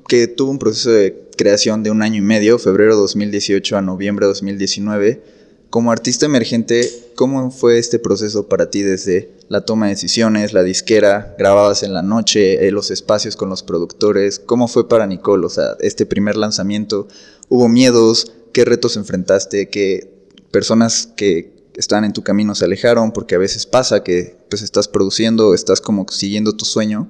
que 0.08 0.26
tuvo 0.26 0.50
un 0.50 0.58
proceso 0.58 0.90
de 0.90 1.28
creación 1.36 1.82
de 1.82 1.90
un 1.90 2.02
año 2.02 2.18
y 2.18 2.22
medio, 2.22 2.58
febrero 2.58 2.96
2018 2.96 3.76
a 3.76 3.82
noviembre 3.82 4.26
2019, 4.26 5.22
como 5.70 5.92
artista 5.92 6.26
emergente, 6.26 6.90
¿cómo 7.14 7.52
fue 7.52 7.78
este 7.78 8.00
proceso 8.00 8.48
para 8.48 8.70
ti 8.70 8.82
desde 8.82 9.30
la 9.48 9.64
toma 9.64 9.86
de 9.86 9.92
decisiones, 9.92 10.52
la 10.52 10.64
disquera, 10.64 11.34
grababas 11.38 11.84
en 11.84 11.94
la 11.94 12.02
noche, 12.02 12.66
eh, 12.66 12.72
los 12.72 12.90
espacios 12.90 13.36
con 13.36 13.48
los 13.48 13.62
productores? 13.62 14.40
¿Cómo 14.40 14.66
fue 14.66 14.88
para 14.88 15.06
Nicole? 15.06 15.46
O 15.46 15.48
sea, 15.48 15.76
este 15.78 16.06
primer 16.06 16.36
lanzamiento, 16.36 17.06
¿hubo 17.48 17.68
miedos? 17.68 18.32
¿Qué 18.52 18.64
retos 18.64 18.96
enfrentaste? 18.96 19.68
¿Qué 19.68 20.10
personas 20.50 21.06
que 21.16 21.59
están 21.80 22.04
en 22.04 22.12
tu 22.12 22.22
camino 22.22 22.54
se 22.54 22.64
alejaron? 22.64 23.12
Porque 23.12 23.34
a 23.34 23.38
veces 23.38 23.66
pasa 23.66 24.04
que 24.04 24.36
pues 24.48 24.62
estás 24.62 24.86
produciendo, 24.86 25.54
estás 25.54 25.80
como 25.80 26.06
siguiendo 26.08 26.52
tu 26.52 26.64
sueño. 26.64 27.08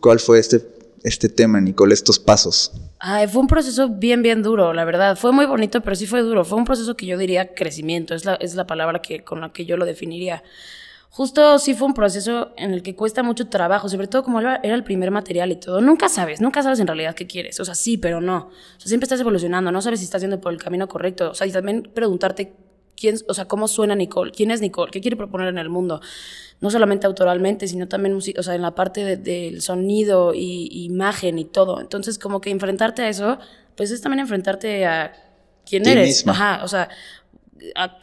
¿Cuál 0.00 0.20
fue 0.20 0.38
este, 0.38 0.64
este 1.02 1.28
tema, 1.28 1.60
Nicole, 1.60 1.94
estos 1.94 2.18
pasos? 2.18 2.72
Ay, 2.98 3.26
fue 3.26 3.40
un 3.40 3.48
proceso 3.48 3.88
bien, 3.88 4.22
bien 4.22 4.42
duro, 4.42 4.72
la 4.72 4.84
verdad. 4.84 5.16
Fue 5.16 5.32
muy 5.32 5.46
bonito, 5.46 5.80
pero 5.80 5.96
sí 5.96 6.06
fue 6.06 6.20
duro. 6.22 6.44
Fue 6.44 6.58
un 6.58 6.64
proceso 6.64 6.96
que 6.96 7.06
yo 7.06 7.18
diría 7.18 7.54
crecimiento, 7.54 8.14
es 8.14 8.24
la, 8.24 8.34
es 8.34 8.54
la 8.54 8.66
palabra 8.66 9.02
que, 9.02 9.24
con 9.24 9.40
la 9.40 9.52
que 9.52 9.64
yo 9.64 9.76
lo 9.76 9.84
definiría. 9.84 10.42
Justo 11.08 11.58
sí 11.58 11.74
fue 11.74 11.88
un 11.88 11.94
proceso 11.94 12.52
en 12.56 12.72
el 12.72 12.82
que 12.82 12.96
cuesta 12.96 13.22
mucho 13.22 13.48
trabajo, 13.48 13.86
sobre 13.88 14.06
todo 14.06 14.22
como 14.22 14.40
era 14.40 14.60
el 14.62 14.82
primer 14.82 15.10
material 15.10 15.52
y 15.52 15.56
todo. 15.56 15.82
Nunca 15.82 16.08
sabes, 16.08 16.40
nunca 16.40 16.62
sabes 16.62 16.80
en 16.80 16.86
realidad 16.86 17.14
qué 17.14 17.26
quieres. 17.26 17.60
O 17.60 17.66
sea, 17.66 17.74
sí, 17.74 17.98
pero 17.98 18.22
no. 18.22 18.48
O 18.76 18.80
sea, 18.80 18.88
siempre 18.88 19.04
estás 19.04 19.20
evolucionando, 19.20 19.70
no 19.70 19.82
sabes 19.82 20.00
si 20.00 20.06
estás 20.06 20.22
yendo 20.22 20.40
por 20.40 20.52
el 20.54 20.58
camino 20.58 20.88
correcto. 20.88 21.30
O 21.30 21.34
sea, 21.34 21.46
y 21.46 21.52
también 21.52 21.90
preguntarte 21.94 22.54
quién, 23.02 23.16
o 23.26 23.34
sea, 23.34 23.46
cómo 23.46 23.66
suena 23.66 23.96
Nicole, 23.96 24.30
quién 24.30 24.52
es 24.52 24.60
Nicole, 24.60 24.92
qué 24.92 25.00
quiere 25.00 25.16
proponer 25.16 25.48
en 25.48 25.58
el 25.58 25.68
mundo 25.68 26.00
no 26.60 26.70
solamente 26.70 27.08
autoralmente, 27.08 27.66
sino 27.66 27.88
también 27.88 28.14
o 28.14 28.20
sea, 28.20 28.54
en 28.54 28.62
la 28.62 28.72
parte 28.76 29.16
del 29.16 29.60
sonido 29.60 30.32
y, 30.32 30.68
imagen 30.84 31.40
y 31.40 31.44
todo. 31.44 31.80
Entonces, 31.80 32.20
como 32.20 32.40
que 32.40 32.50
enfrentarte 32.50 33.02
a 33.02 33.08
eso, 33.08 33.38
pues 33.76 33.90
es 33.90 34.00
también 34.00 34.20
enfrentarte 34.20 34.86
a 34.86 35.12
quién 35.68 35.88
eres. 35.88 36.26
Ajá, 36.26 36.60
o 36.62 36.68
sea, 36.68 36.88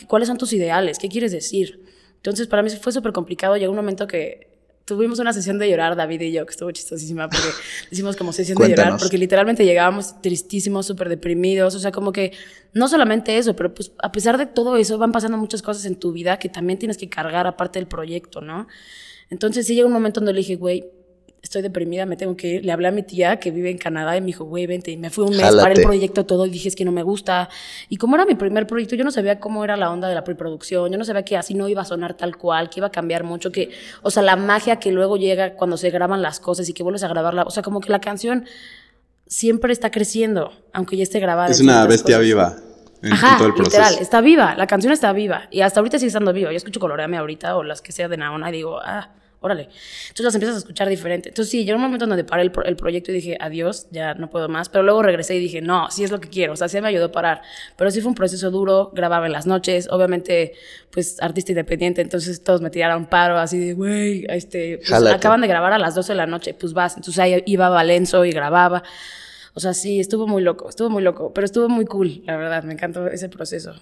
cuáles 0.10 0.28
son 0.28 0.38
tus 0.38 0.52
ideales, 0.52 1.00
qué 1.00 1.08
quieres 1.08 1.32
decir. 1.32 1.86
Entonces, 2.18 2.48
para 2.48 2.62
mí 2.62 2.70
fue 2.70 2.92
súper 2.92 3.14
complicado. 3.14 3.56
Llegó 3.56 3.72
un 3.72 3.78
momento 3.78 4.08
que 4.08 4.49
tuvimos 4.90 5.20
una 5.20 5.32
sesión 5.32 5.60
de 5.60 5.70
llorar, 5.70 5.96
David 5.96 6.22
y 6.22 6.32
yo, 6.32 6.46
que 6.46 6.52
estuvo 6.52 6.72
chistosísima, 6.72 7.30
porque 7.30 7.48
hicimos 7.92 8.18
como 8.18 8.34
sesión 8.34 8.58
de 8.58 8.70
llorar, 8.70 8.98
porque 9.00 9.18
literalmente 9.18 9.64
llegábamos 9.64 10.20
tristísimos, 10.22 10.88
súper 10.88 11.08
deprimidos, 11.08 11.76
o 11.76 11.80
sea, 11.80 11.92
como 11.92 12.12
que 12.12 12.34
no 12.74 12.88
solamente 12.88 13.38
eso, 13.38 13.56
pero 13.56 13.74
pues 13.74 13.92
a 14.00 14.12
pesar 14.12 14.38
de 14.38 14.48
todo 14.48 14.76
eso, 14.78 14.98
van 14.98 15.12
pasando 15.12 15.38
muchas 15.38 15.62
cosas 15.62 15.86
en 15.86 15.96
tu 15.96 16.12
vida 16.12 16.40
que 16.40 16.50
también 16.50 16.80
tienes 16.80 16.98
que 16.98 17.08
cargar 17.08 17.46
aparte 17.46 17.78
del 17.80 17.88
proyecto, 17.88 18.42
¿no? 18.42 18.68
Entonces 19.30 19.68
sí 19.68 19.76
llega 19.76 19.86
un 19.86 19.94
momento 19.94 20.20
donde 20.20 20.34
le 20.34 20.40
dije, 20.40 20.56
güey, 20.56 20.86
estoy 21.42 21.62
deprimida, 21.62 22.06
me 22.06 22.18
tengo 22.18 22.36
que 22.36 22.48
ir. 22.48 22.66
Le 22.66 22.72
hablé 22.72 22.88
a 22.88 22.92
mi 22.92 23.04
tía 23.04 23.40
que 23.40 23.52
vive 23.52 23.70
en 23.70 23.78
Canadá 23.78 24.16
y 24.18 24.22
me 24.22 24.28
dijo, 24.28 24.46
güey, 24.46 24.68
vente. 24.68 24.92
Y 24.92 24.98
me 24.98 25.10
fui 25.10 25.26
un 25.26 25.36
mes, 25.36 25.56
para 25.56 25.74
el 25.74 25.82
proyecto 25.82 26.26
todo 26.26 26.46
y 26.46 26.50
dije, 26.50 26.68
es 26.68 26.76
que 26.76 26.86
no 26.86 26.92
me 26.92 27.04
gusta. 27.04 27.50
Y 27.88 27.98
como 27.98 28.16
era 28.16 28.26
mi 28.26 28.36
primer 28.36 28.68
proyecto, 28.68 28.96
yo 28.96 29.04
no 29.04 29.12
sabía 29.12 29.40
cómo 29.40 29.64
era 29.64 29.78
la 29.78 29.90
onda 29.90 30.08
de 30.08 30.16
la 30.16 30.24
preproducción, 30.24 30.92
yo 30.92 30.98
no 30.98 31.06
sabía 31.06 31.24
que 31.24 31.38
así 31.38 31.54
no 31.54 31.68
iba 31.68 31.82
a 31.82 31.86
sonar 31.86 32.16
tal 32.16 32.38
cual, 32.38 32.70
que 32.70 32.80
iba 32.80 32.88
a 32.88 32.92
cambiar 32.92 33.24
mucho, 33.24 33.52
que, 33.52 33.72
o 34.02 34.12
sea, 34.12 34.24
la 34.24 34.36
magia 34.36 34.78
que 34.78 34.92
luego 34.92 35.18
llega 35.18 35.56
cuando 35.56 35.78
se 35.78 35.90
graban 35.90 36.22
las 36.22 36.40
cosas 36.40 36.68
y 36.70 36.74
que 36.74 36.84
vuelves 36.84 37.04
a 37.04 37.08
grabarla, 37.08 37.44
o 37.44 37.52
sea, 37.52 37.64
como 37.64 37.80
que 37.80 37.92
la 37.92 38.00
canción 38.00 38.46
siempre 39.28 39.72
está 39.72 39.92
creciendo, 39.92 40.52
aunque 40.74 40.98
ya 40.98 41.04
esté 41.04 41.20
grabada. 41.20 41.50
Es 41.50 41.62
una 41.62 41.86
bestia 41.86 42.18
viva. 42.20 42.58
En, 43.02 43.14
Ajá, 43.14 43.38
todo 43.38 43.48
el 43.48 43.54
proceso. 43.54 43.78
literal, 43.78 44.02
está 44.02 44.20
viva, 44.20 44.56
la 44.56 44.68
canción 44.68 44.92
está 44.92 45.14
viva 45.14 45.48
y 45.52 45.62
hasta 45.62 45.80
ahorita 45.80 46.00
sigue 46.00 46.08
estando 46.08 46.34
viva. 46.34 46.52
Yo 46.52 46.58
escucho 46.58 46.82
Coloreame 46.82 47.16
ahorita 47.16 47.56
o 47.56 47.64
las 47.64 47.82
que 47.82 47.94
sea 47.94 48.10
de 48.10 48.18
Naona 48.18 48.50
y 48.50 48.52
digo, 48.52 48.78
ah, 48.84 49.12
órale. 49.42 49.64
Entonces 49.64 50.26
las 50.26 50.36
empiezas 50.36 50.56
a 50.56 50.60
escuchar 50.60 50.90
diferente. 50.90 51.30
Entonces 51.30 51.50
sí, 51.50 51.66
yo 51.66 51.72
en 51.72 51.78
un 51.78 51.84
momento 51.84 52.06
donde 52.06 52.24
paré 52.24 52.44
el, 52.44 52.52
el, 52.66 52.76
proyecto 52.76 53.12
y 53.12 53.16
dije, 53.16 53.38
adiós, 53.40 53.88
ya 53.92 54.14
no 54.14 54.30
puedo 54.30 54.50
más, 54.50 54.70
pero 54.70 54.84
luego 54.84 55.02
regresé 55.02 55.36
y 55.36 55.40
dije, 55.40 55.62
no, 55.62 55.90
sí 55.92 56.04
es 56.04 56.12
lo 56.12 56.20
que 56.20 56.30
quiero, 56.30 56.54
o 56.54 56.56
sea, 56.56 56.68
sí 56.68 56.80
me 56.82 56.90
ayudó 56.90 57.06
a 57.06 57.12
parar, 57.12 57.42
pero 57.78 57.90
sí 57.92 58.02
fue 58.02 58.10
un 58.10 58.16
proceso 58.16 58.52
duro, 58.52 58.92
grababa 58.94 59.26
en 59.28 59.32
las 59.32 59.48
noches, 59.48 59.88
obviamente, 59.90 60.54
pues 60.92 61.22
artista 61.22 61.52
independiente, 61.52 62.02
entonces 62.02 62.44
todos 62.44 62.62
me 62.62 62.70
tiraron 62.70 63.06
paro 63.06 63.38
así 63.38 63.58
de, 63.58 63.74
güey, 63.74 64.26
este, 64.30 64.80
pues, 64.80 64.92
acaban 64.92 65.42
de 65.42 65.48
grabar 65.48 65.74
a 65.74 65.80
las 65.80 65.96
12 65.96 66.14
de 66.14 66.18
la 66.18 66.26
noche, 66.26 66.54
pues 66.54 66.74
vas, 66.74 66.98
entonces 66.98 67.20
ahí 67.20 67.44
iba 67.46 67.68
a 67.68 67.70
Valenzo 67.70 68.26
y 68.26 68.32
grababa. 68.32 68.84
O 69.56 69.60
sea, 69.60 69.74
sí, 69.74 70.00
estuvo 70.00 70.28
muy 70.28 70.44
loco, 70.44 70.70
estuvo 70.70 70.90
muy 70.90 71.02
loco, 71.02 71.34
pero 71.34 71.46
estuvo 71.46 71.68
muy 71.68 71.86
cool, 71.86 72.22
la 72.26 72.38
verdad, 72.38 72.64
me 72.64 72.74
encantó 72.74 73.08
ese 73.08 73.30
proceso. 73.30 73.74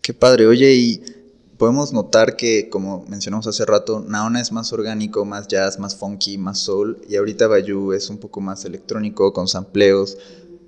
Qué 0.00 0.14
padre, 0.14 0.46
oye, 0.46 0.72
y 0.72 1.02
podemos 1.62 1.92
notar 1.92 2.34
que, 2.34 2.68
como 2.68 3.04
mencionamos 3.06 3.46
hace 3.46 3.64
rato, 3.64 4.04
Naona 4.04 4.40
es 4.40 4.50
más 4.50 4.72
orgánico, 4.72 5.24
más 5.24 5.46
jazz, 5.46 5.78
más 5.78 5.94
funky, 5.94 6.36
más 6.36 6.58
soul, 6.58 7.00
y 7.08 7.14
ahorita 7.14 7.46
Bayou 7.46 7.92
es 7.92 8.10
un 8.10 8.18
poco 8.18 8.40
más 8.40 8.64
electrónico, 8.64 9.32
con 9.32 9.46
sampleos. 9.46 10.18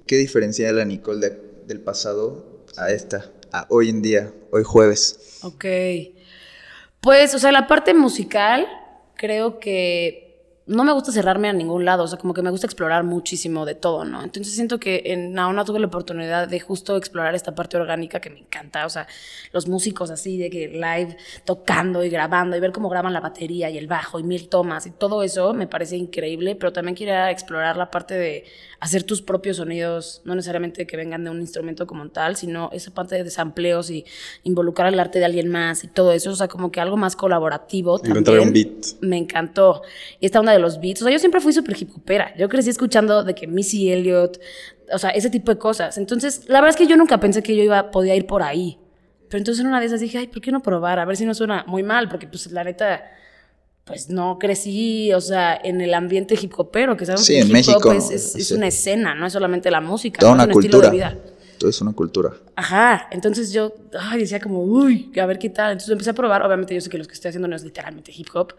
¿Qué 0.07 0.17
diferencia 0.17 0.71
la 0.73 0.85
Nicole 0.85 1.37
del 1.67 1.81
pasado 1.81 2.63
a 2.77 2.93
esta, 2.93 3.29
a 3.51 3.67
hoy 3.71 3.89
en 3.89 4.03
día, 4.03 4.33
hoy 4.53 4.63
jueves? 4.63 5.41
Ok. 5.43 5.65
Pues, 7.01 7.35
o 7.35 7.41
sea, 7.41 7.51
la 7.51 7.67
parte 7.67 7.93
musical, 7.93 8.65
creo 9.17 9.59
que 9.59 10.24
no 10.67 10.83
me 10.83 10.93
gusta 10.93 11.13
cerrarme 11.13 11.49
a 11.49 11.53
ningún 11.53 11.85
lado, 11.85 12.05
o 12.05 12.07
sea, 12.07 12.19
como 12.19 12.33
que 12.33 12.41
me 12.41 12.49
gusta 12.49 12.67
explorar 12.67 13.05
muchísimo 13.05 13.67
de 13.67 13.75
todo, 13.75 14.05
¿no? 14.07 14.23
Entonces 14.23 14.55
siento 14.55 14.81
que 14.81 15.03
en 15.07 15.35
Naona 15.35 15.65
tuve 15.65 15.79
la 15.79 15.89
oportunidad 15.89 16.49
de 16.49 16.59
justo 16.59 16.97
explorar 16.97 17.35
esta 17.35 17.55
parte 17.55 17.77
orgánica 17.77 18.21
que 18.21 18.31
me 18.31 18.39
encanta, 18.39 18.87
o 18.87 18.89
sea, 18.89 19.07
los 19.53 19.69
músicos 19.69 20.11
así 20.11 20.39
de 20.39 20.49
que 20.49 20.69
live 20.69 21.19
tocando 21.45 22.03
y 22.03 22.09
grabando 22.09 22.57
y 22.57 22.61
ver 22.61 22.73
cómo 22.73 22.89
graban 22.89 23.13
la 23.13 23.21
batería 23.21 23.69
y 23.69 23.77
el 23.77 23.87
bajo 23.87 24.19
y 24.19 24.23
mil 24.23 24.49
tomas 24.49 24.87
y 24.87 24.91
todo 24.91 25.23
eso 25.23 25.53
me 25.53 25.67
parece 25.67 25.97
increíble, 25.97 26.57
pero 26.57 26.73
también 26.73 26.95
quería 26.95 27.31
explorar 27.31 27.77
la 27.77 27.91
parte 27.91 28.15
de 28.15 28.45
hacer 28.81 29.03
tus 29.03 29.21
propios 29.21 29.59
sonidos, 29.59 30.23
no 30.25 30.35
necesariamente 30.35 30.87
que 30.87 30.97
vengan 30.97 31.25
de 31.25 31.31
un 31.31 31.41
instrumento 31.41 31.87
como 31.87 32.09
tal, 32.09 32.37
sino 32.37 32.71
esa 32.73 32.91
parte 32.91 33.23
de 33.23 33.31
sampleos 33.31 33.91
y 33.91 34.05
involucrar 34.45 34.93
el 34.93 34.99
arte 34.99 35.19
de 35.19 35.27
alguien 35.27 35.49
más 35.49 35.85
y 35.85 35.89
todo 35.89 36.13
eso, 36.13 36.31
o 36.31 36.37
sea, 36.37 36.49
como 36.49 36.71
que 36.71 36.81
algo 36.81 36.97
más 36.97 37.17
colaborativo. 37.17 38.01
Encontrar 38.05 38.41
un 38.41 38.53
beat. 38.53 39.01
Me 39.01 39.17
encantó. 39.17 39.83
Y 40.21 40.27
esta 40.27 40.41
onda 40.41 40.54
de 40.55 40.61
los 40.61 40.81
beats, 40.81 41.03
o 41.03 41.05
sea, 41.05 41.13
yo 41.13 41.19
siempre 41.19 41.41
fui 41.41 41.53
súper 41.53 41.77
hip 41.81 41.91
hopera, 41.97 42.35
yo 42.37 42.49
crecí 42.49 42.71
escuchando 42.71 43.23
de 43.25 43.35
que 43.35 43.47
Missy 43.47 43.93
Elliott, 43.93 44.41
o 44.93 44.99
sea, 44.99 45.11
ese 45.11 45.31
tipo 45.31 45.53
de 45.53 45.59
cosas. 45.59 45.99
Entonces, 45.99 46.43
la 46.49 46.61
verdad 46.61 46.71
es 46.71 46.77
que 46.77 46.87
yo 46.87 46.97
nunca 46.97 47.21
pensé 47.21 47.43
que 47.43 47.57
yo 47.57 47.63
iba, 47.63 47.91
podía 47.91 48.15
ir 48.15 48.27
por 48.27 48.43
ahí. 48.43 48.79
Pero 49.29 49.39
entonces 49.39 49.63
en 49.63 49.69
una 49.69 49.81
de 49.81 49.87
esas 49.87 50.01
dije, 50.01 50.19
ay, 50.19 50.29
¿por 50.29 50.41
qué 50.41 50.53
no 50.53 50.63
probar? 50.63 50.99
A 50.99 51.05
ver 51.05 51.17
si 51.17 51.25
no 51.25 51.35
suena 51.35 51.65
muy 51.67 51.83
mal, 51.83 52.09
porque 52.09 52.27
pues 52.27 52.51
la 52.53 52.65
neta 52.65 53.03
pues 53.85 54.09
no 54.09 54.39
crecí, 54.39 55.13
o 55.13 55.21
sea, 55.21 55.59
en 55.63 55.81
el 55.81 55.93
ambiente 55.93 56.39
hip 56.41 56.53
hopero, 56.57 56.97
que 56.97 57.05
sabemos 57.05 57.27
sí, 57.27 57.35
que 57.35 57.41
en 57.41 57.47
hip 57.49 57.53
México, 57.53 57.91
hop 57.91 57.97
es, 57.97 58.35
es, 58.35 58.51
una 58.51 58.67
escena, 58.67 59.15
no 59.15 59.27
es 59.27 59.33
solamente 59.33 59.71
la 59.71 59.81
música, 59.81 60.21
toda 60.21 60.33
¿no? 60.33 60.35
una 60.37 60.45
es 60.45 60.47
un 60.49 60.53
cultura. 60.55 60.87
estilo 60.87 60.91
de 60.91 60.97
vida. 60.97 61.35
Todo 61.59 61.71
es 61.71 61.81
una 61.81 61.93
cultura. 61.93 62.33
Ajá, 62.57 63.09
entonces 63.11 63.53
yo 63.53 63.75
ay, 63.99 64.21
decía 64.21 64.41
como, 64.41 64.63
uy, 64.63 65.13
a 65.21 65.27
ver 65.27 65.39
qué 65.39 65.51
tal. 65.51 65.73
Entonces 65.73 65.91
empecé 65.91 66.11
a 66.11 66.15
probar, 66.15 66.43
obviamente 66.43 66.75
yo 66.75 66.81
sé 66.81 66.89
que 66.89 66.99
lo 66.99 67.05
que 67.05 67.13
estoy 67.13 67.29
haciendo 67.29 67.47
no 67.47 67.57
es 67.57 67.63
literalmente 67.63 68.13
hip 68.15 68.29
hop, 68.35 68.55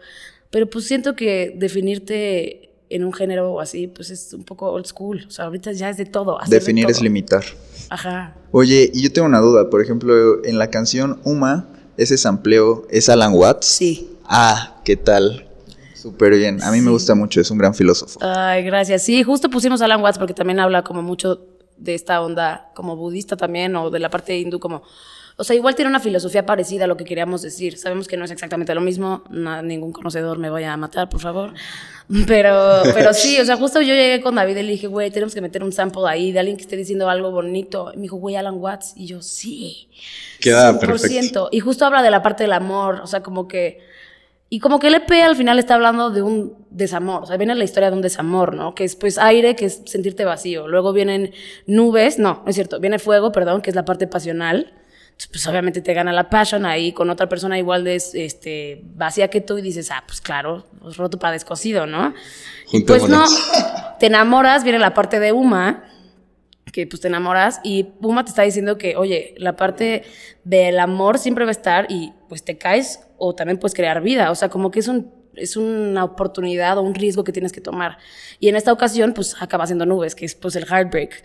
pero 0.50 0.68
pues 0.68 0.86
siento 0.86 1.14
que 1.16 1.52
definirte 1.56 2.70
en 2.88 3.04
un 3.04 3.12
género 3.12 3.52
o 3.52 3.60
así, 3.60 3.88
pues 3.88 4.10
es 4.10 4.32
un 4.32 4.44
poco 4.44 4.70
old 4.70 4.86
school. 4.86 5.24
O 5.26 5.30
sea, 5.30 5.46
ahorita 5.46 5.72
ya 5.72 5.90
es 5.90 5.96
de 5.96 6.04
todo. 6.04 6.38
de 6.44 6.50
Definir 6.56 6.84
todo. 6.84 6.92
es 6.92 7.02
limitar. 7.02 7.44
Ajá. 7.90 8.36
Oye, 8.52 8.90
y 8.94 9.02
yo 9.02 9.12
tengo 9.12 9.26
una 9.26 9.40
duda. 9.40 9.70
Por 9.70 9.82
ejemplo, 9.82 10.44
en 10.44 10.58
la 10.58 10.70
canción 10.70 11.20
Uma, 11.24 11.68
ese 11.96 12.16
sampleo 12.16 12.86
es 12.90 13.08
Alan 13.08 13.32
Watts. 13.34 13.66
Sí. 13.66 14.10
Ah, 14.24 14.80
¿qué 14.84 14.96
tal? 14.96 15.48
Súper 15.94 16.36
bien. 16.36 16.62
A 16.62 16.70
mí 16.70 16.80
me 16.80 16.90
gusta 16.90 17.14
mucho, 17.14 17.40
es 17.40 17.50
un 17.50 17.58
gran 17.58 17.74
filósofo. 17.74 18.18
Ay, 18.22 18.62
gracias. 18.62 19.02
Sí, 19.02 19.22
justo 19.22 19.50
pusimos 19.50 19.82
Alan 19.82 20.00
Watts 20.00 20.18
porque 20.18 20.34
también 20.34 20.60
habla 20.60 20.82
como 20.84 21.02
mucho 21.02 21.44
de 21.76 21.94
esta 21.94 22.22
onda 22.22 22.70
como 22.74 22.96
budista 22.96 23.36
también 23.36 23.74
o 23.76 23.90
de 23.90 23.98
la 23.98 24.10
parte 24.10 24.38
hindú 24.38 24.60
como... 24.60 24.82
O 25.38 25.44
sea, 25.44 25.54
igual 25.54 25.74
tiene 25.74 25.90
una 25.90 26.00
filosofía 26.00 26.46
parecida 26.46 26.84
a 26.84 26.86
lo 26.86 26.96
que 26.96 27.04
queríamos 27.04 27.42
decir. 27.42 27.76
Sabemos 27.76 28.08
que 28.08 28.16
no 28.16 28.24
es 28.24 28.30
exactamente 28.30 28.74
lo 28.74 28.80
mismo. 28.80 29.22
No, 29.28 29.60
ningún 29.60 29.92
conocedor 29.92 30.38
me 30.38 30.48
vaya 30.48 30.72
a 30.72 30.78
matar, 30.78 31.10
por 31.10 31.20
favor. 31.20 31.52
Pero, 32.26 32.82
pero 32.94 33.12
sí, 33.12 33.38
o 33.38 33.44
sea, 33.44 33.56
justo 33.56 33.82
yo 33.82 33.92
llegué 33.92 34.22
con 34.22 34.36
David 34.36 34.56
y 34.56 34.62
le 34.62 34.72
dije, 34.72 34.86
güey, 34.86 35.10
tenemos 35.10 35.34
que 35.34 35.42
meter 35.42 35.62
un 35.62 35.72
sample 35.72 36.04
ahí 36.08 36.32
de 36.32 36.38
alguien 36.38 36.56
que 36.56 36.62
esté 36.62 36.76
diciendo 36.76 37.10
algo 37.10 37.32
bonito. 37.32 37.90
Y 37.92 37.96
me 37.96 38.02
dijo, 38.02 38.16
güey, 38.16 38.36
Alan 38.36 38.54
Watts. 38.56 38.94
Y 38.96 39.06
yo, 39.06 39.20
sí. 39.20 39.90
Queda 40.40 40.72
100%. 40.72 40.80
perfecto. 40.80 41.48
Y 41.52 41.60
justo 41.60 41.84
habla 41.84 42.02
de 42.02 42.10
la 42.10 42.22
parte 42.22 42.44
del 42.44 42.52
amor. 42.52 43.00
O 43.02 43.06
sea, 43.06 43.22
como 43.22 43.46
que... 43.46 43.80
Y 44.48 44.60
como 44.60 44.78
que 44.78 44.86
el 44.86 44.94
EP 44.94 45.10
al 45.22 45.36
final 45.36 45.58
está 45.58 45.74
hablando 45.74 46.10
de 46.10 46.22
un 46.22 46.54
desamor, 46.70 47.24
o 47.24 47.26
sea, 47.26 47.36
viene 47.36 47.52
la 47.56 47.64
historia 47.64 47.90
de 47.90 47.96
un 47.96 48.00
desamor, 48.00 48.54
¿no? 48.54 48.76
Que 48.76 48.84
es 48.84 48.94
pues 48.94 49.18
aire, 49.18 49.56
que 49.56 49.64
es 49.64 49.82
sentirte 49.86 50.24
vacío. 50.24 50.68
Luego 50.68 50.92
vienen 50.92 51.32
nubes, 51.66 52.20
no, 52.20 52.42
no 52.44 52.48
es 52.48 52.54
cierto, 52.54 52.78
viene 52.78 53.00
fuego, 53.00 53.32
perdón, 53.32 53.60
que 53.60 53.70
es 53.70 53.76
la 53.76 53.84
parte 53.84 54.06
pasional. 54.06 54.72
Pues 55.30 55.46
obviamente 55.46 55.80
te 55.80 55.94
gana 55.94 56.12
la 56.12 56.28
passion 56.28 56.66
ahí 56.66 56.92
con 56.92 57.08
otra 57.08 57.28
persona 57.28 57.58
igual 57.58 57.84
de 57.84 57.96
este, 57.96 58.82
vacía 58.94 59.28
que 59.28 59.40
tú 59.40 59.56
y 59.58 59.62
dices, 59.62 59.90
ah, 59.90 60.04
pues 60.06 60.20
claro, 60.20 60.66
pues 60.80 60.96
roto 60.98 61.18
para 61.18 61.32
descosido, 61.32 61.86
¿no? 61.86 62.14
Y 62.70 62.84
pues 62.84 63.08
no, 63.08 63.24
te 63.98 64.06
enamoras, 64.06 64.62
viene 64.62 64.78
la 64.78 64.92
parte 64.92 65.18
de 65.18 65.32
Uma, 65.32 65.84
que 66.70 66.86
pues 66.86 67.00
te 67.00 67.08
enamoras 67.08 67.60
y 67.64 67.88
Uma 68.00 68.24
te 68.24 68.30
está 68.30 68.42
diciendo 68.42 68.76
que, 68.76 68.96
oye, 68.96 69.34
la 69.38 69.56
parte 69.56 70.04
del 70.44 70.78
amor 70.78 71.18
siempre 71.18 71.44
va 71.44 71.50
a 71.50 71.52
estar 71.52 71.86
y 71.88 72.12
pues 72.28 72.44
te 72.44 72.58
caes 72.58 73.00
o 73.16 73.34
también 73.34 73.58
puedes 73.58 73.74
crear 73.74 74.02
vida, 74.02 74.30
o 74.30 74.34
sea, 74.34 74.50
como 74.50 74.70
que 74.70 74.80
es 74.80 74.88
un 74.88 75.16
es 75.36 75.56
una 75.56 76.04
oportunidad 76.04 76.78
o 76.78 76.82
un 76.82 76.94
riesgo 76.94 77.22
que 77.24 77.32
tienes 77.32 77.52
que 77.52 77.60
tomar. 77.60 77.98
Y 78.40 78.48
en 78.48 78.56
esta 78.56 78.72
ocasión, 78.72 79.12
pues 79.12 79.36
acaba 79.40 79.66
siendo 79.66 79.86
nubes, 79.86 80.14
que 80.14 80.24
es 80.24 80.34
pues 80.34 80.56
el 80.56 80.64
heartbreak. 80.64 81.22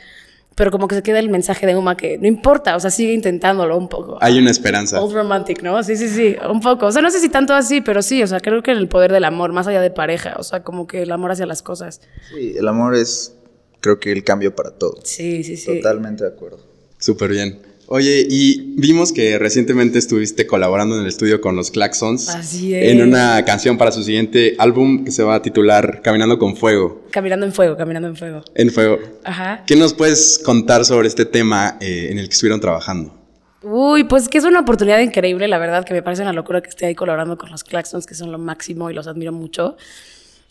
Pero 0.55 0.70
como 0.70 0.88
que 0.88 0.96
se 0.96 1.03
queda 1.03 1.20
el 1.20 1.29
mensaje 1.29 1.65
de 1.65 1.75
Uma 1.75 1.96
que 1.96 2.17
no 2.17 2.27
importa, 2.27 2.75
o 2.75 2.79
sea, 2.79 2.91
sigue 2.91 3.13
intentándolo 3.13 3.77
un 3.77 3.88
poco. 3.88 4.17
Hay 4.22 4.38
una 4.38 4.51
esperanza. 4.51 5.01
Old 5.01 5.13
romantic, 5.13 5.63
¿no? 5.63 5.81
Sí, 5.81 5.96
sí, 5.96 6.10
sí, 6.10 6.36
un 6.50 6.60
poco. 6.60 6.88
O 6.88 6.91
sea, 6.91 7.01
no 7.01 7.10
sé 7.10 7.20
si 7.20 7.29
tanto 7.29 7.53
así, 7.53 7.81
pero 7.81 8.01
sí, 8.01 8.22
o 8.22 8.27
sea, 8.27 8.39
creo 8.41 8.62
que 8.62 8.72
el 8.72 8.88
poder 8.88 9.13
del 9.13 9.24
amor, 9.24 9.53
más 9.53 9.67
allá 9.67 9.81
de 9.81 9.91
pareja, 9.91 10.36
o 10.38 10.43
sea, 10.43 10.63
como 10.63 10.88
que 10.88 11.03
el 11.03 11.12
amor 11.12 11.31
hacia 11.31 11.46
las 11.46 11.62
cosas. 11.63 12.01
Sí, 12.34 12.55
el 12.58 12.67
amor 12.67 12.96
es, 12.96 13.36
creo 13.79 14.00
que 14.00 14.12
el 14.12 14.24
cambio 14.24 14.53
para 14.53 14.72
todo. 14.72 15.00
Sí, 15.03 15.43
sí, 15.43 15.55
sí. 15.55 15.77
Totalmente 15.77 16.25
de 16.25 16.31
acuerdo. 16.31 16.60
Súper 16.98 17.31
bien. 17.31 17.71
Oye, 17.93 18.25
y 18.29 18.74
vimos 18.77 19.12
que 19.12 19.38
recientemente 19.38 20.00
estuviste 20.00 20.48
colaborando 20.48 20.95
en 20.95 21.01
el 21.01 21.07
estudio 21.07 21.41
con 21.41 21.57
los 21.57 21.71
Claxons. 21.71 22.29
Así 22.29 22.74
es. 22.74 22.89
En 22.89 23.01
una 23.01 23.43
canción 23.43 23.77
para 23.77 23.91
su 23.91 24.01
siguiente 24.01 24.55
álbum 24.60 25.03
que 25.03 25.12
se 25.12 25.24
va 25.24 25.36
a 25.36 25.41
titular 25.41 26.01
Caminando 26.01 26.39
con 26.39 26.55
Fuego. 26.55 27.03
Caminando 27.12 27.45
en 27.45 27.51
fuego, 27.51 27.75
caminando 27.75 28.07
en 28.07 28.15
fuego. 28.15 28.45
En 28.55 28.71
Fuego. 28.71 28.98
Ajá. 29.25 29.65
¿Qué 29.67 29.75
nos 29.75 29.93
puedes 29.93 30.39
contar 30.39 30.86
sobre 30.86 31.10
este 31.10 31.25
tema 31.25 31.77
eh, 31.81 32.07
en 32.12 32.17
el 32.17 32.29
que 32.29 32.33
estuvieron 32.33 32.62
trabajando? 32.62 33.13
Uy, 33.62 34.05
pues 34.05 34.29
que 34.29 34.38
es 34.38 34.45
una 34.45 34.62
oportunidad 34.62 35.00
increíble, 35.00 35.50
la 35.50 35.57
verdad, 35.57 35.83
que 35.83 35.93
me 35.93 36.01
parece 36.01 36.21
una 36.21 36.31
locura 36.31 36.62
que 36.62 36.69
esté 36.69 36.86
ahí 36.86 36.95
colaborando 36.95 37.38
con 37.38 37.51
los 37.51 37.65
Claxons, 37.65 38.05
que 38.05 38.15
son 38.15 38.31
lo 38.31 38.38
máximo 38.38 38.89
y 38.89 38.93
los 38.93 39.05
admiro 39.05 39.33
mucho. 39.33 39.75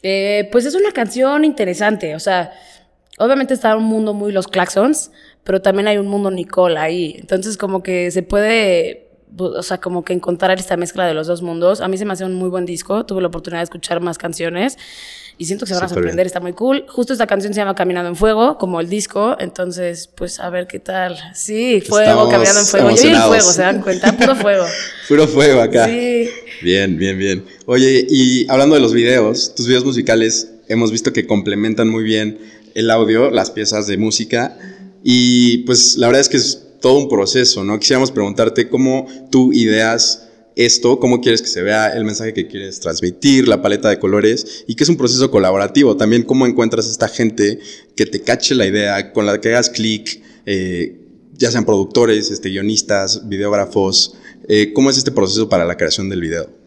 Eh, 0.02 0.46
pues 0.52 0.66
es 0.66 0.74
una 0.74 0.92
canción 0.92 1.46
interesante, 1.46 2.14
o 2.14 2.20
sea, 2.20 2.52
obviamente 3.16 3.54
está 3.54 3.76
un 3.76 3.84
mundo 3.84 4.12
muy 4.12 4.30
los 4.30 4.46
Claxons, 4.46 5.10
pero 5.44 5.60
también 5.62 5.88
hay 5.88 5.98
un 5.98 6.06
mundo 6.06 6.30
Nicole 6.30 6.78
ahí. 6.78 7.16
Entonces, 7.18 7.56
como 7.56 7.82
que 7.82 8.10
se 8.10 8.22
puede, 8.22 9.08
o 9.36 9.62
sea, 9.62 9.78
como 9.78 10.04
que 10.04 10.12
encontrar 10.12 10.58
esta 10.58 10.76
mezcla 10.76 11.06
de 11.06 11.14
los 11.14 11.26
dos 11.26 11.42
mundos. 11.42 11.80
A 11.80 11.88
mí 11.88 11.98
se 11.98 12.04
me 12.04 12.12
hace 12.12 12.24
un 12.24 12.34
muy 12.34 12.48
buen 12.48 12.66
disco. 12.66 13.06
Tuve 13.06 13.20
la 13.20 13.28
oportunidad 13.28 13.60
de 13.60 13.64
escuchar 13.64 14.00
más 14.00 14.18
canciones 14.18 14.76
y 15.40 15.46
siento 15.46 15.64
que 15.64 15.70
se 15.70 15.74
van 15.76 15.84
a 15.84 15.88
sorprender. 15.88 16.26
Está 16.26 16.40
muy 16.40 16.52
cool. 16.52 16.84
Justo 16.86 17.14
esta 17.14 17.26
canción 17.26 17.54
se 17.54 17.60
llama 17.60 17.74
Caminando 17.74 18.10
en 18.10 18.16
Fuego, 18.16 18.58
como 18.58 18.78
el 18.78 18.90
disco. 18.90 19.36
Entonces, 19.40 20.10
pues 20.14 20.38
a 20.38 20.50
ver 20.50 20.66
qué 20.66 20.80
tal. 20.80 21.16
Sí, 21.34 21.80
fuego, 21.80 22.10
Estamos 22.10 22.28
caminando 22.30 22.60
en 22.60 22.66
fuego. 22.66 22.90
Yo 22.90 23.08
y 23.08 23.12
el 23.12 23.16
fuego, 23.16 23.50
¿se 23.50 23.62
dan 23.62 23.80
cuenta? 23.80 24.12
Puro 24.12 24.36
fuego. 24.36 24.66
Puro 25.08 25.26
fuego 25.26 25.62
acá. 25.62 25.86
Sí. 25.86 26.28
Bien, 26.60 26.98
bien, 26.98 27.18
bien. 27.18 27.44
Oye, 27.64 28.06
y 28.10 28.46
hablando 28.50 28.74
de 28.74 28.82
los 28.82 28.92
videos, 28.92 29.54
tus 29.54 29.66
videos 29.66 29.82
musicales 29.82 30.52
hemos 30.68 30.92
visto 30.92 31.14
que 31.14 31.26
complementan 31.26 31.88
muy 31.88 32.04
bien 32.04 32.38
el 32.74 32.90
audio, 32.90 33.30
las 33.30 33.50
piezas 33.50 33.86
de 33.86 33.96
música. 33.96 34.58
Y 35.02 35.58
pues 35.58 35.96
la 35.96 36.06
verdad 36.08 36.20
es 36.20 36.28
que 36.28 36.36
es 36.36 36.66
todo 36.80 36.98
un 36.98 37.08
proceso, 37.08 37.64
¿no? 37.64 37.78
Quisiéramos 37.78 38.10
preguntarte 38.10 38.68
cómo 38.68 39.06
tú 39.30 39.52
ideas 39.52 40.26
esto, 40.56 40.98
cómo 40.98 41.20
quieres 41.20 41.42
que 41.42 41.48
se 41.48 41.62
vea 41.62 41.88
el 41.88 42.04
mensaje 42.04 42.34
que 42.34 42.46
quieres 42.46 42.80
transmitir, 42.80 43.48
la 43.48 43.62
paleta 43.62 43.88
de 43.88 43.98
colores, 43.98 44.64
y 44.66 44.74
que 44.74 44.84
es 44.84 44.90
un 44.90 44.96
proceso 44.96 45.30
colaborativo. 45.30 45.96
También 45.96 46.22
cómo 46.22 46.46
encuentras 46.46 46.86
esta 46.88 47.08
gente 47.08 47.60
que 47.96 48.06
te 48.06 48.20
cache 48.20 48.54
la 48.54 48.66
idea, 48.66 49.12
con 49.12 49.26
la 49.26 49.40
que 49.40 49.48
hagas 49.48 49.70
clic, 49.70 50.22
eh, 50.46 50.98
ya 51.34 51.50
sean 51.50 51.64
productores, 51.64 52.30
este, 52.30 52.50
guionistas, 52.50 53.28
videógrafos. 53.28 54.14
Eh, 54.48 54.72
¿Cómo 54.74 54.90
es 54.90 54.98
este 54.98 55.12
proceso 55.12 55.48
para 55.48 55.64
la 55.64 55.76
creación 55.76 56.08
del 56.08 56.20
video? 56.20 56.59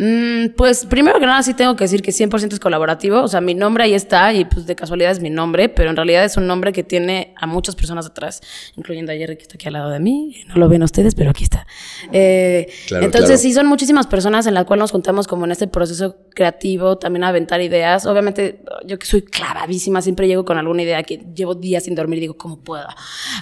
Mm, 0.00 0.50
pues 0.56 0.86
primero 0.86 1.18
que 1.18 1.26
nada 1.26 1.42
sí 1.42 1.54
tengo 1.54 1.74
que 1.74 1.82
decir 1.82 2.02
que 2.02 2.12
100% 2.12 2.52
es 2.52 2.60
colaborativo, 2.60 3.20
o 3.20 3.26
sea, 3.26 3.40
mi 3.40 3.54
nombre 3.54 3.82
ahí 3.82 3.94
está 3.94 4.32
y 4.32 4.44
pues 4.44 4.64
de 4.64 4.76
casualidad 4.76 5.10
es 5.10 5.20
mi 5.20 5.28
nombre, 5.28 5.68
pero 5.68 5.90
en 5.90 5.96
realidad 5.96 6.24
es 6.24 6.36
un 6.36 6.46
nombre 6.46 6.72
que 6.72 6.84
tiene 6.84 7.34
a 7.36 7.48
muchas 7.48 7.74
personas 7.74 8.06
atrás, 8.06 8.40
incluyendo 8.76 9.10
a 9.10 9.16
Jerry 9.16 9.36
que 9.36 9.42
está 9.42 9.56
aquí 9.56 9.66
al 9.66 9.72
lado 9.72 9.90
de 9.90 9.98
mí, 9.98 10.44
no 10.46 10.54
lo 10.54 10.68
ven 10.68 10.84
ustedes, 10.84 11.16
pero 11.16 11.30
aquí 11.30 11.42
está. 11.42 11.66
Eh, 12.12 12.68
Claro, 12.86 13.04
entonces 13.04 13.30
claro. 13.30 13.42
sí 13.42 13.52
son 13.52 13.66
muchísimas 13.66 14.06
personas 14.06 14.46
en 14.46 14.54
las 14.54 14.64
cuales 14.66 14.82
nos 14.82 14.92
juntamos 14.92 15.26
como 15.26 15.44
en 15.44 15.50
este 15.50 15.66
proceso 15.66 16.16
creativo, 16.32 16.96
también 16.96 17.24
a 17.24 17.28
aventar 17.28 17.60
ideas. 17.60 18.06
Obviamente 18.06 18.62
yo 18.86 18.98
que 18.98 19.06
soy 19.06 19.22
clavadísima, 19.22 20.00
siempre 20.00 20.28
llego 20.28 20.44
con 20.44 20.58
alguna 20.58 20.82
idea 20.82 21.02
que 21.02 21.24
llevo 21.34 21.56
días 21.56 21.84
sin 21.84 21.96
dormir 21.96 22.18
y 22.18 22.20
digo, 22.22 22.36
¿cómo 22.36 22.60
puedo 22.60 22.86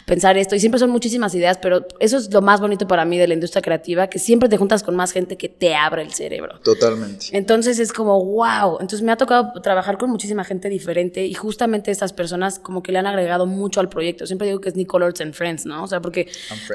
pensar 0.06 0.38
esto? 0.38 0.56
Y 0.56 0.60
siempre 0.60 0.78
son 0.78 0.90
muchísimas 0.90 1.34
ideas, 1.34 1.58
pero 1.60 1.86
eso 2.00 2.16
es 2.16 2.32
lo 2.32 2.40
más 2.40 2.60
bonito 2.60 2.86
para 2.88 3.04
mí 3.04 3.18
de 3.18 3.28
la 3.28 3.34
industria 3.34 3.60
creativa, 3.60 4.08
que 4.08 4.18
siempre 4.18 4.48
te 4.48 4.56
juntas 4.56 4.82
con 4.82 4.96
más 4.96 5.12
gente 5.12 5.36
que 5.36 5.48
te 5.50 5.74
abre 5.74 6.02
el 6.02 6.12
cerebro. 6.12 6.45
Totalmente. 6.62 7.26
Entonces 7.32 7.78
es 7.78 7.92
como, 7.92 8.24
wow. 8.24 8.74
Entonces 8.80 9.02
me 9.02 9.12
ha 9.12 9.16
tocado 9.16 9.52
trabajar 9.62 9.98
con 9.98 10.10
muchísima 10.10 10.44
gente 10.44 10.68
diferente 10.68 11.24
y 11.26 11.34
justamente 11.34 11.90
estas 11.90 12.12
personas 12.12 12.58
como 12.58 12.82
que 12.82 12.92
le 12.92 12.98
han 12.98 13.06
agregado 13.06 13.46
mucho 13.46 13.80
al 13.80 13.88
proyecto. 13.88 14.26
Siempre 14.26 14.46
digo 14.48 14.60
que 14.60 14.68
es 14.68 14.76
Nicole 14.76 15.06
Arts 15.06 15.20
and 15.20 15.34
Friends, 15.34 15.66
¿no? 15.66 15.84
O 15.84 15.86
sea, 15.86 16.00
porque 16.00 16.28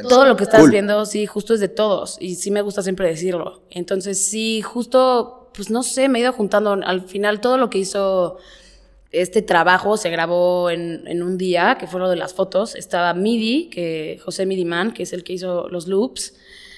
todo 0.08 0.26
lo 0.26 0.36
que 0.36 0.44
estás 0.44 0.62
Cool. 0.62 0.72
viendo, 0.72 1.06
sí, 1.06 1.26
justo 1.26 1.54
es 1.54 1.60
de 1.60 1.70
todos 1.70 2.18
y 2.20 2.36
sí 2.36 2.52
me 2.52 2.62
gusta 2.62 2.82
siempre 2.82 3.08
decirlo. 3.08 3.62
Entonces 3.70 4.24
sí, 4.24 4.62
justo, 4.62 5.50
pues 5.54 5.70
no 5.70 5.84
sé, 5.84 6.10
me 6.10 6.20
he 6.20 6.22
ido 6.22 6.34
juntando. 6.34 6.72
Al 6.74 7.02
final 7.02 7.42
todo 7.42 7.58
lo 7.58 7.70
que 7.70 7.78
hizo 7.80 8.38
este 9.12 9.42
trabajo 9.42 9.98
se 9.98 10.10
grabó 10.10 10.70
en, 10.70 11.06
en 11.06 11.22
un 11.22 11.38
día, 11.38 11.76
que 11.78 11.86
fue 11.86 12.00
lo 12.00 12.10
de 12.10 12.16
las 12.16 12.34
fotos. 12.34 12.76
Estaba 12.76 13.14
Midi, 13.14 13.70
que 13.70 14.22
José 14.24 14.46
Midiman, 14.46 14.94
que 14.94 15.04
es 15.04 15.12
el 15.12 15.24
que 15.26 15.34
hizo 15.34 15.68
los 15.68 15.88
loops. 15.88 16.34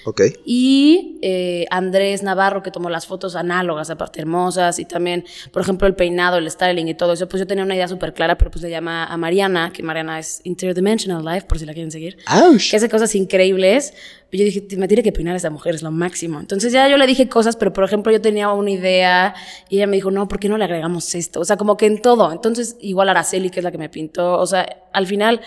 Ok. 0.06 0.22
Y 0.46 1.20
eh, 1.22 1.66
Andrés 1.70 2.24
Navarro, 2.24 2.64
que 2.64 2.72
tomó 2.72 2.90
las 2.90 3.08
fotos 3.08 3.36
análogas, 3.36 3.90
aparte 3.90 4.20
hermosas, 4.22 4.80
y 4.80 4.86
también, 4.86 5.26
por 5.52 5.62
ejemplo, 5.62 5.88
el 5.88 5.96
peinado, 5.96 6.38
el 6.38 6.50
styling 6.50 6.88
y 6.88 6.94
todo 6.94 7.14
eso, 7.14 7.28
pues 7.28 7.40
yo 7.40 7.48
tenía 7.48 7.64
una 7.64 7.76
idea 7.76 7.88
súper 7.88 8.14
clara, 8.14 8.38
pero 8.38 8.52
pues 8.52 8.62
le 8.64 8.70
llama 8.70 9.06
a 9.06 9.18
Mariana, 9.18 9.72
que 9.74 9.84
Mariana 9.84 10.20
es 10.20 10.42
Interdimensional 10.44 11.24
Life, 11.24 11.48
por 11.48 11.60
si 11.60 11.66
la 11.66 11.74
quieren 11.74 11.92
seguir, 11.92 12.18
¡Auch! 12.28 12.70
que 12.70 12.76
hace 12.76 12.90
cosas 12.90 13.14
increíbles. 13.16 13.94
Yo 14.32 14.44
dije, 14.44 14.66
me 14.78 14.88
tiene 14.88 15.04
que 15.04 15.12
peinar 15.12 15.36
a 15.36 15.38
esa 15.38 15.52
mujer, 15.52 15.76
es 15.76 15.84
lo 15.84 15.92
máximo. 15.92 16.40
Entonces 16.40 16.74
ya 16.74 16.90
yo 16.90 16.98
le 16.98 17.06
dije 17.06 17.30
cosas, 17.30 17.56
pero 17.56 17.72
por 17.72 17.84
ejemplo 17.84 18.12
yo 18.12 18.20
tenía 18.20 18.52
una 18.52 18.72
idea 18.72 19.36
y 19.70 19.78
ella 19.78 19.86
me 19.86 19.96
dijo, 19.96 20.10
no, 20.10 20.28
¿por 20.28 20.40
qué 20.40 20.50
no 20.50 20.58
le 20.58 20.64
agregamos 20.64 21.14
esto? 21.14 21.40
O 21.40 21.46
sea, 21.46 21.56
como 21.56 21.78
que 21.78 21.86
en 21.86 22.02
todo. 22.02 22.32
Entonces, 22.32 22.76
igual 22.82 23.10
Araceli, 23.10 23.52
que 23.52 23.60
es 23.60 23.64
la 23.64 23.72
que 23.72 23.78
me 23.78 23.90
pintó, 23.90 24.40
o 24.40 24.48
sea, 24.48 24.66
al 24.92 25.06
final 25.06 25.42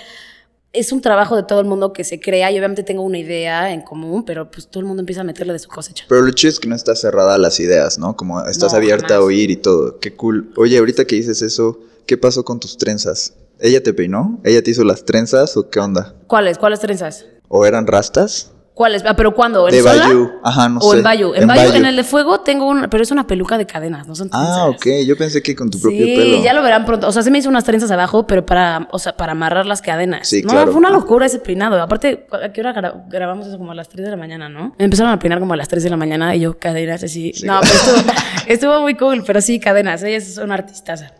es 0.76 0.92
un 0.92 1.00
trabajo 1.00 1.36
de 1.36 1.42
todo 1.42 1.60
el 1.60 1.66
mundo 1.66 1.92
que 1.92 2.04
se 2.04 2.20
crea 2.20 2.50
y 2.50 2.58
obviamente 2.58 2.82
tengo 2.82 3.02
una 3.02 3.18
idea 3.18 3.72
en 3.72 3.80
común, 3.80 4.24
pero 4.24 4.50
pues 4.50 4.68
todo 4.68 4.80
el 4.80 4.86
mundo 4.86 5.00
empieza 5.00 5.22
a 5.22 5.24
meterle 5.24 5.52
de 5.54 5.58
su 5.58 5.68
cosecha. 5.68 6.04
Pero 6.08 6.22
lo 6.22 6.30
chido 6.32 6.50
es 6.50 6.60
que 6.60 6.68
no 6.68 6.74
estás 6.74 7.00
cerrada 7.00 7.34
a 7.34 7.38
las 7.38 7.58
ideas, 7.60 7.98
¿no? 7.98 8.16
Como 8.16 8.44
estás 8.44 8.72
No, 8.72 8.78
abierta 8.78 9.16
a 9.16 9.20
oír 9.22 9.50
y 9.50 9.56
todo. 9.56 9.98
Qué 9.98 10.14
cool. 10.14 10.52
Oye, 10.56 10.78
ahorita 10.78 11.06
que 11.06 11.16
dices 11.16 11.40
eso, 11.42 11.80
¿qué 12.06 12.18
pasó 12.18 12.44
con 12.44 12.60
tus 12.60 12.76
trenzas? 12.76 13.34
¿Ella 13.58 13.82
te 13.82 13.94
peinó? 13.94 14.38
¿Ella 14.44 14.62
te 14.62 14.70
hizo 14.70 14.84
las 14.84 15.04
trenzas 15.04 15.56
o 15.56 15.70
qué 15.70 15.80
onda? 15.80 16.14
¿Cuáles? 16.26 16.58
¿Cuáles 16.58 16.80
trenzas? 16.80 17.24
¿O 17.48 17.64
eran 17.64 17.86
rastas? 17.86 18.52
¿Cuáles? 18.76 19.02
Ah, 19.06 19.16
pero 19.16 19.34
¿cuándo? 19.34 19.66
¿En 19.68 19.74
De 19.74 19.80
sola? 19.80 20.04
Bayou. 20.08 20.32
Ajá, 20.44 20.68
no 20.68 20.80
o 20.80 20.90
sé. 20.92 20.98
en 20.98 21.02
Bayou. 21.02 21.34
En, 21.34 21.40
En 21.42 21.48
Bayou, 21.48 21.64
Bayou. 21.68 21.76
en 21.76 21.86
el 21.86 21.96
de 21.96 22.04
fuego 22.04 22.40
tengo 22.40 22.68
una, 22.68 22.90
pero 22.90 23.02
es 23.02 23.10
una 23.10 23.26
peluca 23.26 23.56
de 23.56 23.64
cadenas, 23.64 24.06
no 24.06 24.14
son 24.14 24.28
trenzas. 24.28 24.54
Ah, 24.54 24.66
ok. 24.68 24.86
Yo 25.06 25.16
pensé 25.16 25.40
que 25.42 25.56
con 25.56 25.70
tu 25.70 25.80
propio 25.80 26.04
sí, 26.04 26.14
pelo. 26.14 26.42
ya 26.44 26.52
lo 26.52 26.62
verán 26.62 26.84
pronto. 26.84 27.08
O 27.08 27.12
sea, 27.12 27.22
se 27.22 27.30
me 27.30 27.38
hizo 27.38 27.48
unas 27.48 27.64
trenzas 27.64 27.90
abajo, 27.90 28.26
pero 28.26 28.44
para, 28.44 28.86
o 28.92 28.98
sea, 28.98 29.16
para 29.16 29.32
amarrar 29.32 29.64
las 29.64 29.80
cadenas. 29.80 30.28
Sí, 30.28 30.42
no, 30.42 30.50
claro. 30.50 30.72
fue 30.72 30.78
una 30.78 30.90
locura 30.90 31.24
ese 31.24 31.38
peinado. 31.38 31.80
Aparte, 31.80 32.26
¿a 32.30 32.52
qué 32.52 32.60
hora 32.60 32.74
gra- 32.74 33.04
grabamos 33.08 33.46
eso? 33.46 33.56
Como 33.56 33.72
a 33.72 33.74
las 33.74 33.88
3 33.88 34.04
de 34.04 34.10
la 34.10 34.18
mañana, 34.18 34.50
¿no? 34.50 34.74
Me 34.78 34.84
empezaron 34.84 35.10
a 35.10 35.18
peinar 35.18 35.38
como 35.40 35.54
a 35.54 35.56
las 35.56 35.68
3 35.68 35.82
de 35.82 35.88
la 35.88 35.96
mañana 35.96 36.36
y 36.36 36.40
yo 36.40 36.58
cadenas 36.58 37.02
así. 37.02 37.32
no, 37.44 37.58
pero 37.62 37.72
estuvo, 37.74 38.12
estuvo 38.46 38.80
muy 38.82 38.94
cool, 38.96 39.24
pero 39.26 39.40
sí, 39.40 39.58
cadenas. 39.58 40.02
Ella 40.02 40.18
es 40.18 40.36
una 40.36 40.52
artistaza. 40.52 41.12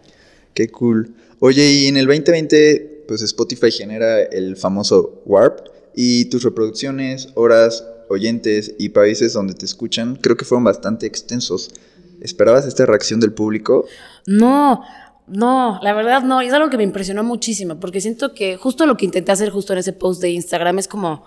Qué 0.52 0.68
cool. 0.68 1.14
Oye, 1.40 1.64
y 1.70 1.86
en 1.88 1.96
el 1.96 2.04
2020, 2.06 3.04
pues 3.08 3.22
Spotify 3.22 3.70
genera 3.70 4.20
el 4.20 4.56
famoso 4.58 5.22
Warp 5.24 5.74
y 5.96 6.26
tus 6.26 6.44
reproducciones, 6.44 7.30
horas, 7.34 7.84
oyentes 8.08 8.74
y 8.78 8.90
países 8.90 9.32
donde 9.32 9.54
te 9.54 9.64
escuchan, 9.64 10.16
creo 10.16 10.36
que 10.36 10.44
fueron 10.44 10.62
bastante 10.62 11.06
extensos. 11.06 11.72
¿Esperabas 12.20 12.66
esta 12.66 12.86
reacción 12.86 13.18
del 13.18 13.32
público? 13.32 13.86
No, 14.26 14.82
no, 15.26 15.80
la 15.82 15.94
verdad 15.94 16.22
no. 16.22 16.42
Y 16.42 16.46
es 16.46 16.52
algo 16.52 16.70
que 16.70 16.76
me 16.76 16.82
impresionó 16.82 17.24
muchísimo, 17.24 17.80
porque 17.80 18.00
siento 18.00 18.34
que 18.34 18.56
justo 18.56 18.86
lo 18.86 18.96
que 18.96 19.06
intenté 19.06 19.32
hacer 19.32 19.50
justo 19.50 19.72
en 19.72 19.80
ese 19.80 19.92
post 19.92 20.20
de 20.20 20.30
Instagram 20.30 20.78
es 20.78 20.86
como 20.86 21.24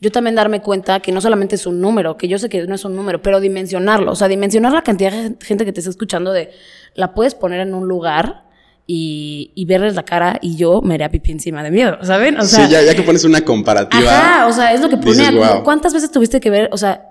yo 0.00 0.10
también 0.10 0.34
darme 0.34 0.60
cuenta 0.62 1.00
que 1.00 1.12
no 1.12 1.20
solamente 1.20 1.56
es 1.56 1.66
un 1.66 1.80
número, 1.80 2.16
que 2.16 2.28
yo 2.28 2.38
sé 2.38 2.48
que 2.48 2.66
no 2.66 2.74
es 2.74 2.84
un 2.84 2.96
número, 2.96 3.22
pero 3.22 3.40
dimensionarlo, 3.40 4.12
o 4.12 4.16
sea, 4.16 4.28
dimensionar 4.28 4.72
la 4.72 4.82
cantidad 4.82 5.12
de 5.12 5.36
gente 5.44 5.64
que 5.64 5.72
te 5.72 5.80
está 5.80 5.90
escuchando 5.90 6.32
de 6.32 6.50
la 6.94 7.14
puedes 7.14 7.34
poner 7.34 7.60
en 7.60 7.74
un 7.74 7.86
lugar 7.86 8.45
y, 8.86 9.50
y 9.54 9.64
verles 9.64 9.94
la 9.96 10.04
cara 10.04 10.38
y 10.40 10.56
yo 10.56 10.80
me 10.82 10.94
haría 10.94 11.08
pipí 11.10 11.32
encima 11.32 11.62
de 11.62 11.70
miedo, 11.70 11.98
¿saben? 12.02 12.38
O 12.38 12.44
sea, 12.44 12.66
sí, 12.66 12.72
ya, 12.72 12.82
ya 12.82 12.94
que 12.94 13.02
pones 13.02 13.24
una 13.24 13.40
comparativa. 13.40 14.10
Ajá, 14.10 14.46
o 14.46 14.52
sea, 14.52 14.72
es 14.74 14.80
lo 14.80 14.88
que 14.88 14.96
ponía. 14.96 15.30
"Wow". 15.32 15.64
¿Cuántas 15.64 15.92
veces 15.92 16.10
tuviste 16.12 16.40
que 16.40 16.50
ver? 16.50 16.68
O 16.72 16.78
sea, 16.78 17.10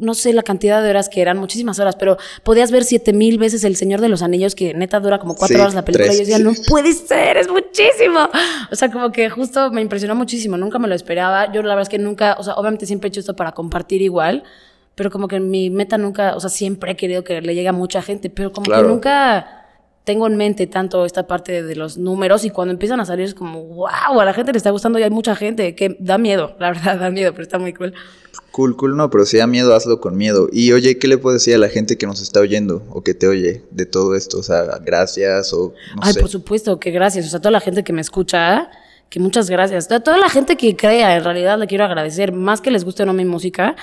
no 0.00 0.14
sé 0.14 0.32
la 0.32 0.42
cantidad 0.42 0.82
de 0.82 0.88
horas 0.88 1.08
que 1.10 1.20
eran, 1.20 1.36
muchísimas 1.38 1.78
horas, 1.78 1.96
pero 1.96 2.16
podías 2.44 2.70
ver 2.72 2.82
siete 2.82 3.12
mil 3.12 3.38
veces 3.38 3.62
El 3.62 3.76
Señor 3.76 4.00
de 4.00 4.08
los 4.08 4.22
Anillos, 4.22 4.54
que 4.54 4.72
neta 4.74 4.98
dura 5.00 5.18
como 5.18 5.34
cuatro 5.34 5.54
Sí, 5.56 5.60
horas 5.60 5.74
la 5.74 5.84
película. 5.84 6.06
tres. 6.06 6.16
y 6.16 6.18
yo 6.22 6.26
decía, 6.26 6.38
no 6.44 6.52
puede 6.68 6.92
ser, 6.94 7.36
es 7.36 7.48
muchísimo. 7.48 8.18
O 8.70 8.74
sea, 8.74 8.90
como 8.90 9.12
que 9.12 9.28
justo 9.28 9.70
me 9.70 9.82
impresionó 9.82 10.14
muchísimo, 10.14 10.56
nunca 10.56 10.78
me 10.78 10.88
lo 10.88 10.94
esperaba. 10.94 11.52
Yo 11.52 11.60
la 11.62 11.74
verdad 11.74 11.82
es 11.82 11.88
que 11.90 11.98
nunca, 11.98 12.36
o 12.38 12.42
sea, 12.42 12.54
obviamente 12.54 12.86
siempre 12.86 13.08
he 13.08 13.10
hecho 13.10 13.20
esto 13.20 13.36
para 13.36 13.52
compartir 13.52 14.00
igual, 14.00 14.44
pero 14.94 15.10
como 15.10 15.28
que 15.28 15.38
mi 15.40 15.68
meta 15.70 15.98
nunca, 15.98 16.34
o 16.36 16.40
sea, 16.40 16.48
siempre 16.50 16.92
he 16.92 16.96
querido 16.96 17.22
que 17.22 17.42
le 17.42 17.54
llegue 17.54 17.68
a 17.68 17.72
mucha 17.72 18.00
gente, 18.02 18.30
pero 18.30 18.50
como 18.50 18.64
Claro. 18.64 18.84
que 18.84 18.88
nunca 18.88 19.61
tengo 20.04 20.26
en 20.26 20.36
mente 20.36 20.66
tanto 20.66 21.04
esta 21.04 21.26
parte 21.26 21.62
de, 21.62 21.76
los 21.76 21.96
números 21.96 22.44
y 22.44 22.50
cuando 22.50 22.72
empiezan 22.72 23.00
a 23.00 23.04
salir 23.04 23.26
es 23.26 23.34
como, 23.34 23.62
wow, 23.62 24.20
a 24.20 24.24
la 24.24 24.34
gente 24.34 24.52
le 24.52 24.58
está 24.58 24.70
gustando 24.70 24.98
y 24.98 25.02
hay 25.02 25.10
mucha 25.10 25.36
gente, 25.36 25.74
que 25.74 25.96
da 26.00 26.18
miedo, 26.18 26.56
la 26.60 26.72
verdad, 26.72 26.98
da 26.98 27.10
miedo, 27.10 27.32
pero 27.32 27.42
está 27.42 27.58
muy 27.58 27.72
cool. 27.72 27.94
Cool, 28.50 28.76
cool, 28.76 28.96
no, 28.96 29.10
pero 29.10 29.24
si 29.24 29.38
da 29.38 29.46
miedo, 29.46 29.74
hazlo 29.74 30.00
con 30.00 30.16
miedo. 30.16 30.48
Y 30.52 30.72
oye, 30.72 30.98
¿qué 30.98 31.08
le 31.08 31.18
puedes 31.18 31.40
decir 31.40 31.54
a 31.54 31.58
la 31.58 31.68
gente 31.68 31.96
que 31.96 32.06
nos 32.06 32.20
está 32.20 32.40
oyendo 32.40 32.82
o 32.90 33.02
que 33.02 33.14
te 33.14 33.26
oye 33.26 33.62
de 33.70 33.86
todo 33.86 34.14
esto? 34.14 34.38
O 34.38 34.42
sea, 34.42 34.78
gracias 34.84 35.52
o 35.52 35.72
no 35.96 36.02
Ay, 36.02 36.14
sé. 36.14 36.20
por 36.20 36.28
supuesto, 36.28 36.78
que 36.78 36.90
gracias. 36.90 37.26
O 37.26 37.28
sea, 37.30 37.40
toda 37.40 37.50
la 37.50 37.60
gente 37.60 37.82
que 37.82 37.92
me 37.92 38.00
escucha, 38.00 38.70
que 39.08 39.20
muchas 39.20 39.48
gracias. 39.48 39.88
Toda, 39.88 40.00
toda 40.00 40.18
la 40.18 40.28
gente 40.28 40.56
que 40.56 40.76
crea, 40.76 41.16
en 41.16 41.24
realidad 41.24 41.58
le 41.58 41.66
quiero 41.66 41.84
agradecer. 41.84 42.32
Más 42.32 42.60
que 42.60 42.70
les 42.70 42.84
guste 42.84 43.04
o 43.04 43.06
no 43.06 43.14
mi 43.14 43.24
música, 43.24 43.76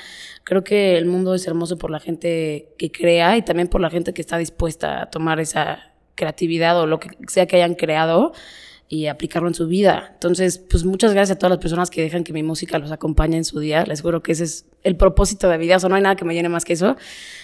creo 0.43 0.63
que 0.63 0.97
el 0.97 1.05
mundo 1.05 1.33
es 1.33 1.47
hermoso 1.47 1.77
por 1.77 1.89
la 1.89 1.99
gente 1.99 2.73
que 2.77 2.91
crea 2.91 3.37
y 3.37 3.43
también 3.43 3.69
por 3.69 3.81
la 3.81 3.89
gente 3.89 4.13
que 4.13 4.21
está 4.21 4.37
dispuesta 4.37 5.03
a 5.03 5.09
tomar 5.09 5.39
esa 5.39 5.89
creatividad 6.19 6.79
o 6.79 6.85
lo 6.85 6.99
que 6.99 7.09
sea 7.27 7.47
que 7.47 7.55
hayan 7.55 7.73
creado 7.73 8.33
y 8.91 9.05
aplicarlo 9.05 9.47
en 9.47 9.53
su 9.53 9.67
vida. 9.67 10.09
Entonces, 10.13 10.57
pues 10.57 10.83
muchas 10.83 11.13
gracias 11.13 11.35
a 11.35 11.39
todas 11.39 11.51
las 11.51 11.59
personas 11.59 11.91
que 11.91 12.01
dejan 12.01 12.23
que 12.23 12.33
mi 12.33 12.41
música 12.41 12.79
los 12.79 12.91
acompañe 12.91 13.37
en 13.37 13.45
su 13.45 13.59
día. 13.59 13.85
Les 13.85 14.01
juro 14.01 14.23
que 14.23 14.31
ese 14.31 14.43
es 14.45 14.65
el 14.83 14.97
propósito 14.97 15.47
de 15.47 15.59
vida. 15.59 15.77
O 15.77 15.79
sea, 15.79 15.89
no 15.89 15.95
hay 15.95 16.01
nada 16.01 16.15
que 16.15 16.25
me 16.25 16.33
llene 16.33 16.49
más 16.49 16.65
que 16.65 16.73
eso. 16.73 16.97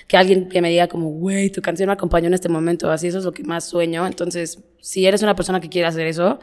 Que 0.07 0.17
alguien 0.17 0.49
que 0.49 0.59
me 0.61 0.71
diga 0.71 0.87
como, 0.87 1.09
güey, 1.09 1.51
tu 1.51 1.61
canción 1.61 1.87
me 1.87 1.93
acompañó 1.93 2.27
en 2.27 2.33
este 2.33 2.49
momento. 2.49 2.89
Así, 2.89 3.07
eso 3.07 3.19
es 3.19 3.25
lo 3.25 3.31
que 3.31 3.43
más 3.43 3.63
sueño. 3.63 4.07
Entonces, 4.07 4.59
si 4.81 5.05
eres 5.05 5.21
una 5.21 5.35
persona 5.35 5.61
que 5.61 5.69
quiere 5.69 5.87
hacer 5.87 6.07
eso, 6.07 6.39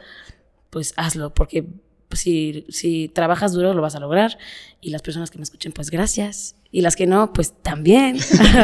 pues 0.69 0.93
hazlo. 0.95 1.33
Porque 1.33 1.65
pues, 2.13 2.21
si, 2.21 2.63
si 2.69 3.09
trabajas 3.11 3.53
duro, 3.53 3.73
lo 3.73 3.81
vas 3.81 3.95
a 3.95 3.99
lograr. 3.99 4.37
Y 4.81 4.91
las 4.91 5.01
personas 5.01 5.31
que 5.31 5.39
me 5.39 5.43
escuchen, 5.43 5.71
pues 5.71 5.89
gracias. 5.89 6.53
Y 6.71 6.81
las 6.81 6.95
que 6.95 7.07
no, 7.07 7.33
pues 7.33 7.53
también. 7.63 8.19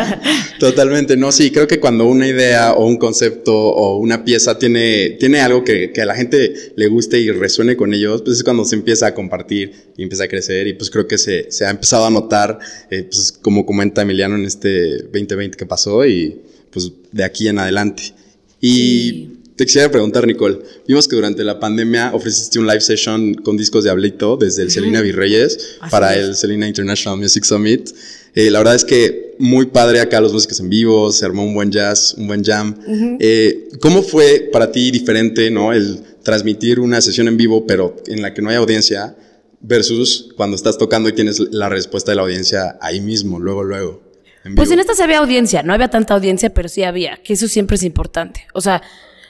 Totalmente, 0.60 1.18
no, 1.18 1.32
sí, 1.32 1.50
creo 1.50 1.66
que 1.66 1.80
cuando 1.80 2.06
una 2.06 2.28
idea 2.28 2.74
o 2.74 2.86
un 2.86 2.98
concepto 2.98 3.56
o 3.56 3.98
una 3.98 4.24
pieza 4.24 4.60
tiene, 4.60 5.18
tiene 5.20 5.40
algo 5.40 5.64
que, 5.64 5.92
que 5.92 6.00
a 6.04 6.06
la 6.06 6.14
gente 6.14 6.54
le 6.76 6.88
guste 6.90 7.20
y 7.20 7.32
resuene 7.32 7.76
con 7.76 7.92
ellos, 7.92 8.22
pues 8.22 8.38
es 8.38 8.44
cuando 8.44 8.66
se 8.66 8.76
empieza 8.76 9.08
a 9.08 9.16
compartir 9.16 9.94
y 9.98 10.04
empieza 10.04 10.26
a 10.26 10.28
crecer 10.28 10.68
y 10.68 10.74
pues 10.74 10.92
creo 10.92 11.08
que 11.08 11.18
se, 11.18 11.52
se 11.52 11.66
ha 11.66 11.72
empezado 11.72 12.06
a 12.06 12.12
notar, 12.12 12.60
eh, 12.92 13.02
pues 13.02 13.32
como 13.32 13.66
comenta 13.66 14.04
Emiliano 14.04 14.36
en 14.36 14.46
este 14.46 14.98
2020 15.06 15.58
que 15.58 15.66
pasó 15.66 16.06
y 16.06 16.40
pues 16.70 16.92
de 17.12 17.24
aquí 17.24 17.48
en 17.48 17.58
adelante. 17.58 18.14
Y 18.62 18.70
Sí. 18.70 19.39
Te 19.60 19.66
quisiera 19.66 19.92
preguntar, 19.92 20.26
Nicole, 20.26 20.58
vimos 20.88 21.06
que 21.06 21.18
durante 21.18 21.44
la 21.44 21.60
pandemia 21.60 22.12
ofreciste 22.14 22.60
un 22.60 22.66
live 22.66 22.80
session 22.80 23.34
con 23.34 23.58
discos 23.58 23.84
de 23.84 23.90
Ablito 23.90 24.38
desde 24.38 24.64
el 24.64 24.72
Celina 24.72 25.02
Virreyes 25.02 25.76
Así 25.82 25.92
para 25.92 26.16
es. 26.16 26.26
el 26.26 26.36
Celina 26.38 26.66
International 26.66 27.20
Music 27.20 27.44
Summit. 27.44 27.90
Eh, 28.36 28.50
la 28.52 28.60
verdad 28.60 28.76
es 28.76 28.86
que 28.86 29.36
muy 29.38 29.66
padre 29.66 30.00
acá 30.00 30.22
los 30.22 30.32
músicos 30.32 30.62
en 30.62 30.70
vivo, 30.70 31.12
se 31.12 31.26
armó 31.26 31.44
un 31.44 31.54
buen 31.54 31.72
jazz, 31.72 32.16
un 32.18 32.28
buen 32.28 32.42
jam. 32.42 32.74
Eh, 33.20 33.68
¿Cómo 33.82 34.02
fue 34.02 34.48
para 34.50 34.72
ti 34.72 34.92
diferente, 34.92 35.52
no, 35.52 35.74
el 35.74 36.04
transmitir 36.24 36.80
una 36.80 37.02
sesión 37.02 37.28
en 37.28 37.36
vivo, 37.36 37.68
pero 37.68 37.98
en 38.08 38.22
la 38.22 38.34
que 38.34 38.42
no 38.42 38.50
hay 38.50 38.56
audiencia, 38.56 39.14
versus 39.60 40.30
cuando 40.38 40.56
estás 40.56 40.78
tocando 40.78 41.10
y 41.10 41.12
tienes 41.12 41.38
la 41.52 41.68
respuesta 41.68 42.14
de 42.14 42.16
la 42.16 42.22
audiencia 42.22 42.78
ahí 42.80 43.02
mismo, 43.02 43.40
luego, 43.40 43.66
luego? 43.66 44.02
En 44.46 44.56
Pues 44.56 44.72
en 44.72 44.80
esta 44.80 44.96
sí 44.96 45.02
había 45.02 45.18
audiencia, 45.18 45.64
no 45.64 45.74
había 45.74 45.90
tanta 45.90 46.14
audiencia, 46.14 46.54
pero 46.54 46.70
sí 46.70 46.84
había, 46.84 47.20
que 47.22 47.34
eso 47.34 47.50
siempre 47.50 47.76
es 47.76 47.84
importante. 47.84 48.48
O 48.54 48.62
sea, 48.62 48.82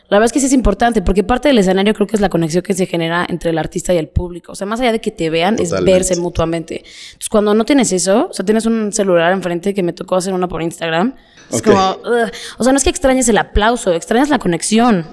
La 0.10 0.18
verdad 0.18 0.26
es 0.26 0.32
que 0.32 0.40
sí 0.40 0.48
es 0.48 0.54
importante, 0.54 1.02
porque 1.02 1.24
parte 1.24 1.50
del 1.50 1.60
escenario 1.60 1.94
creo 1.94 2.08
que 2.08 2.16
es 2.16 2.22
la 2.22 2.30
conexión 2.30 2.64
que 2.64 2.74
se 2.74 2.88
genera 2.88 3.26
entre 3.30 3.52
el 3.52 3.58
artista 3.58 3.94
y 3.94 3.98
el 3.98 4.08
público. 4.08 4.54
O 4.54 4.56
sea, 4.56 4.66
más 4.66 4.80
allá 4.80 4.92
de 4.92 5.02
que 5.02 5.12
te 5.12 5.30
vean, 5.30 5.58
es 5.60 5.72
verse 5.84 6.16
mutuamente. 6.16 6.78
Entonces, 6.78 7.30
cuando 7.30 7.54
no 7.54 7.64
tienes 7.64 7.92
eso, 7.92 8.28
o 8.30 8.34
sea, 8.34 8.44
tienes 8.44 8.66
un 8.66 8.92
celular 8.92 9.32
enfrente 9.32 9.74
que 9.74 9.84
me 9.84 9.94
tocó 9.94 10.16
hacer 10.16 10.34
una 10.34 10.48
por 10.48 10.64
Instagram, 10.64 11.16
es 11.52 11.62
como, 11.62 11.92
ugh. 11.92 12.32
o 12.58 12.64
sea, 12.64 12.74
no 12.74 12.78
es 12.78 12.84
que 12.84 12.90
extrañes 12.90 13.30
el 13.30 13.38
aplauso, 13.38 13.94
extrañas 13.94 14.30
la 14.30 14.40
conexión. 14.40 15.06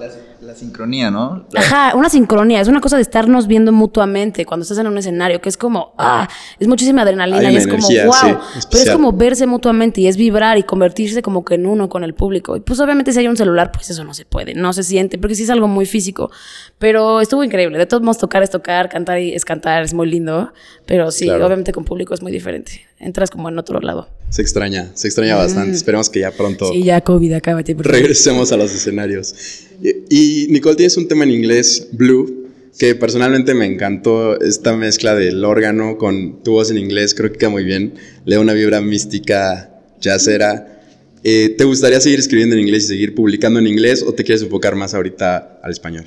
La 0.46 0.54
sincronía, 0.54 1.10
¿no? 1.10 1.46
La- 1.50 1.60
Ajá, 1.60 1.92
una 1.96 2.08
sincronía, 2.08 2.60
es 2.60 2.68
una 2.68 2.80
cosa 2.80 2.96
de 2.96 3.02
estarnos 3.02 3.46
viendo 3.46 3.72
mutuamente 3.72 4.46
cuando 4.46 4.62
estás 4.62 4.78
en 4.78 4.86
un 4.86 4.96
escenario, 4.96 5.40
que 5.40 5.48
es 5.48 5.56
como, 5.56 5.92
ah, 5.98 6.28
es 6.58 6.68
muchísima 6.68 7.02
adrenalina 7.02 7.50
y 7.50 7.56
es 7.56 7.66
como, 7.66 7.86
wow, 7.88 8.12
sí, 8.12 8.66
pero 8.70 8.84
es 8.84 8.90
como 8.90 9.12
verse 9.12 9.46
mutuamente 9.46 10.00
y 10.00 10.06
es 10.06 10.16
vibrar 10.16 10.56
y 10.56 10.62
convertirse 10.62 11.20
como 11.22 11.44
que 11.44 11.56
en 11.56 11.66
uno 11.66 11.88
con 11.88 12.04
el 12.04 12.14
público. 12.14 12.56
Y 12.56 12.60
pues 12.60 12.78
obviamente 12.80 13.12
si 13.12 13.18
hay 13.18 13.28
un 13.28 13.36
celular, 13.36 13.72
pues 13.72 13.90
eso 13.90 14.04
no 14.04 14.14
se 14.14 14.24
puede, 14.24 14.54
no 14.54 14.72
se 14.72 14.82
siente, 14.84 15.18
porque 15.18 15.34
sí 15.34 15.42
es 15.42 15.50
algo 15.50 15.66
muy 15.68 15.84
físico, 15.86 16.30
pero 16.78 17.20
estuvo 17.20 17.42
increíble. 17.42 17.76
De 17.78 17.86
todos 17.86 18.02
modos, 18.02 18.18
tocar 18.18 18.42
es 18.42 18.50
tocar, 18.50 18.88
cantar 18.88 19.18
es 19.18 19.44
cantar, 19.44 19.82
es 19.82 19.92
muy 19.94 20.08
lindo, 20.08 20.52
pero 20.86 21.10
sí, 21.10 21.24
Claro. 21.26 21.46
obviamente 21.46 21.72
con 21.72 21.84
público 21.84 22.14
es 22.14 22.22
muy 22.22 22.30
diferente, 22.30 22.85
entras 22.98 23.30
como 23.30 23.48
en 23.48 23.58
otro 23.58 23.80
lado. 23.80 24.08
Se 24.30 24.42
extraña, 24.42 24.90
se 24.94 25.08
extraña 25.08 25.36
bastante. 25.36 25.76
Esperemos 25.76 26.10
que 26.10 26.20
ya 26.20 26.30
pronto. 26.30 26.72
Sí, 26.72 26.82
ya 26.82 27.00
COVID, 27.00 27.32
acábate. 27.34 27.74
regresemos 27.78 28.52
a 28.52 28.56
los 28.56 28.74
escenarios. 28.74 29.34
Y, 29.82 30.44
y, 30.44 30.48
Nicole, 30.48 30.76
tienes 30.76 30.96
un 30.96 31.08
tema 31.08 31.24
en 31.24 31.30
inglés, 31.30 31.88
Blue, 31.92 32.46
que 32.78 32.94
personalmente 32.94 33.54
me 33.54 33.66
encantó 33.66 34.38
esta 34.40 34.76
mezcla 34.76 35.14
del 35.14 35.44
órgano 35.44 35.96
con 35.96 36.42
tu 36.42 36.52
voz 36.52 36.70
en 36.70 36.78
inglés, 36.78 37.14
creo 37.14 37.32
que 37.32 37.38
queda 37.38 37.50
muy 37.50 37.64
bien. 37.64 37.94
Le 38.24 38.36
da 38.36 38.40
una 38.40 38.52
vibra 38.52 38.80
mística, 38.80 39.70
jazzera. 40.00 40.82
Eh, 41.24 41.50
¿Te 41.56 41.64
gustaría 41.64 42.00
seguir 42.00 42.18
escribiendo 42.18 42.54
en 42.54 42.62
inglés 42.62 42.84
y 42.84 42.88
seguir 42.88 43.14
publicando 43.14 43.58
en 43.58 43.66
inglés 43.66 44.04
o 44.06 44.12
te 44.12 44.24
quieres 44.24 44.42
enfocar 44.42 44.76
más 44.76 44.94
ahorita 44.94 45.60
al 45.62 45.70
español? 45.70 46.04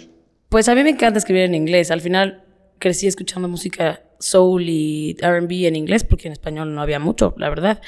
Pues 0.50 0.68
a 0.70 0.76
mí 0.76 0.84
me 0.84 0.90
encanta 0.92 1.20
escribir 1.20 1.44
en 1.44 1.56
inglés. 1.56 1.92
Al 1.92 2.02
final 2.02 2.44
crecí 2.80 3.08
escuchando 3.08 3.48
música 3.48 4.02
soul 4.20 4.70
y 4.70 5.18
RB 5.22 5.66
en 5.66 5.76
inglés 5.76 6.04
porque 6.04 6.28
en 6.28 6.34
español 6.34 6.74
no 6.76 6.82
había 6.82 7.00
mucho, 7.00 7.34
la 7.38 7.50
verdad. 7.50 7.82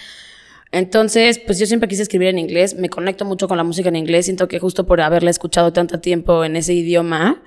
Entonces, 0.71 1.39
pues 1.39 1.59
yo 1.59 1.65
siempre 1.65 1.89
quise 1.89 2.01
escribir 2.01 2.29
en 2.29 2.39
inglés. 2.39 2.75
Me 2.75 2.89
conecto 2.89 3.25
mucho 3.25 3.47
con 3.47 3.57
la 3.57 3.63
música 3.63 3.89
en 3.89 3.97
inglés. 3.97 4.25
Siento 4.25 4.47
que 4.47 4.59
justo 4.59 4.85
por 4.85 5.01
haberla 5.01 5.29
escuchado 5.29 5.73
tanto 5.73 5.99
tiempo 5.99 6.45
en 6.45 6.55
ese 6.55 6.73
idioma. 6.73 7.43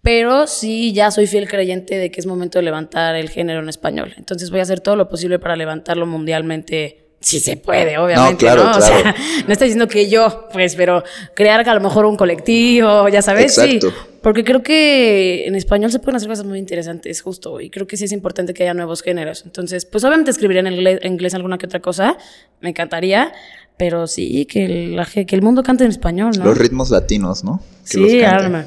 Pero 0.00 0.46
sí, 0.46 0.92
ya 0.92 1.10
soy 1.10 1.26
fiel 1.26 1.48
creyente 1.48 1.98
de 1.98 2.10
que 2.10 2.20
es 2.20 2.26
momento 2.26 2.58
de 2.58 2.64
levantar 2.64 3.16
el 3.16 3.28
género 3.28 3.60
en 3.60 3.68
español. 3.68 4.14
Entonces 4.16 4.50
voy 4.50 4.60
a 4.60 4.62
hacer 4.62 4.80
todo 4.80 4.96
lo 4.96 5.08
posible 5.08 5.38
para 5.38 5.56
levantarlo 5.56 6.06
mundialmente. 6.06 7.05
Si 7.20 7.40
se 7.40 7.56
puede, 7.56 7.98
obviamente. 7.98 8.44
claro, 8.44 8.64
¿no? 8.64 8.70
O 8.70 8.74
claro. 8.78 9.02
sea, 9.02 9.14
no 9.46 9.52
estoy 9.52 9.68
diciendo 9.68 9.88
que 9.88 10.08
yo, 10.08 10.48
pues, 10.52 10.76
pero 10.76 11.02
crear 11.34 11.68
a 11.68 11.74
lo 11.74 11.80
mejor 11.80 12.04
un 12.04 12.16
colectivo, 12.16 13.08
ya 13.08 13.22
sabes, 13.22 13.58
Exacto. 13.58 13.90
sí. 13.90 13.96
Porque 14.22 14.44
creo 14.44 14.62
que 14.62 15.46
en 15.46 15.54
español 15.54 15.90
se 15.92 15.98
pueden 16.00 16.16
hacer 16.16 16.28
cosas 16.28 16.44
muy 16.44 16.58
interesantes, 16.58 17.22
justo. 17.22 17.60
Y 17.60 17.70
creo 17.70 17.86
que 17.86 17.96
sí 17.96 18.04
es 18.04 18.12
importante 18.12 18.54
que 18.54 18.64
haya 18.64 18.74
nuevos 18.74 19.02
géneros. 19.02 19.42
Entonces, 19.44 19.86
pues 19.86 20.02
obviamente 20.04 20.32
escribiría 20.32 20.60
en 20.60 20.72
inglés, 20.72 20.98
en 21.02 21.12
inglés 21.12 21.34
alguna 21.34 21.58
que 21.58 21.66
otra 21.66 21.80
cosa. 21.80 22.16
Me 22.60 22.70
encantaría. 22.70 23.32
Pero 23.78 24.06
sí, 24.06 24.46
que 24.46 24.64
el, 24.64 25.26
que 25.26 25.36
el 25.36 25.42
mundo 25.42 25.62
cante 25.62 25.84
en 25.84 25.90
español, 25.90 26.32
¿no? 26.38 26.46
Los 26.46 26.56
ritmos 26.56 26.90
latinos, 26.90 27.44
¿no? 27.44 27.62
Que 27.84 28.08
sí, 28.08 28.22
arma. 28.22 28.66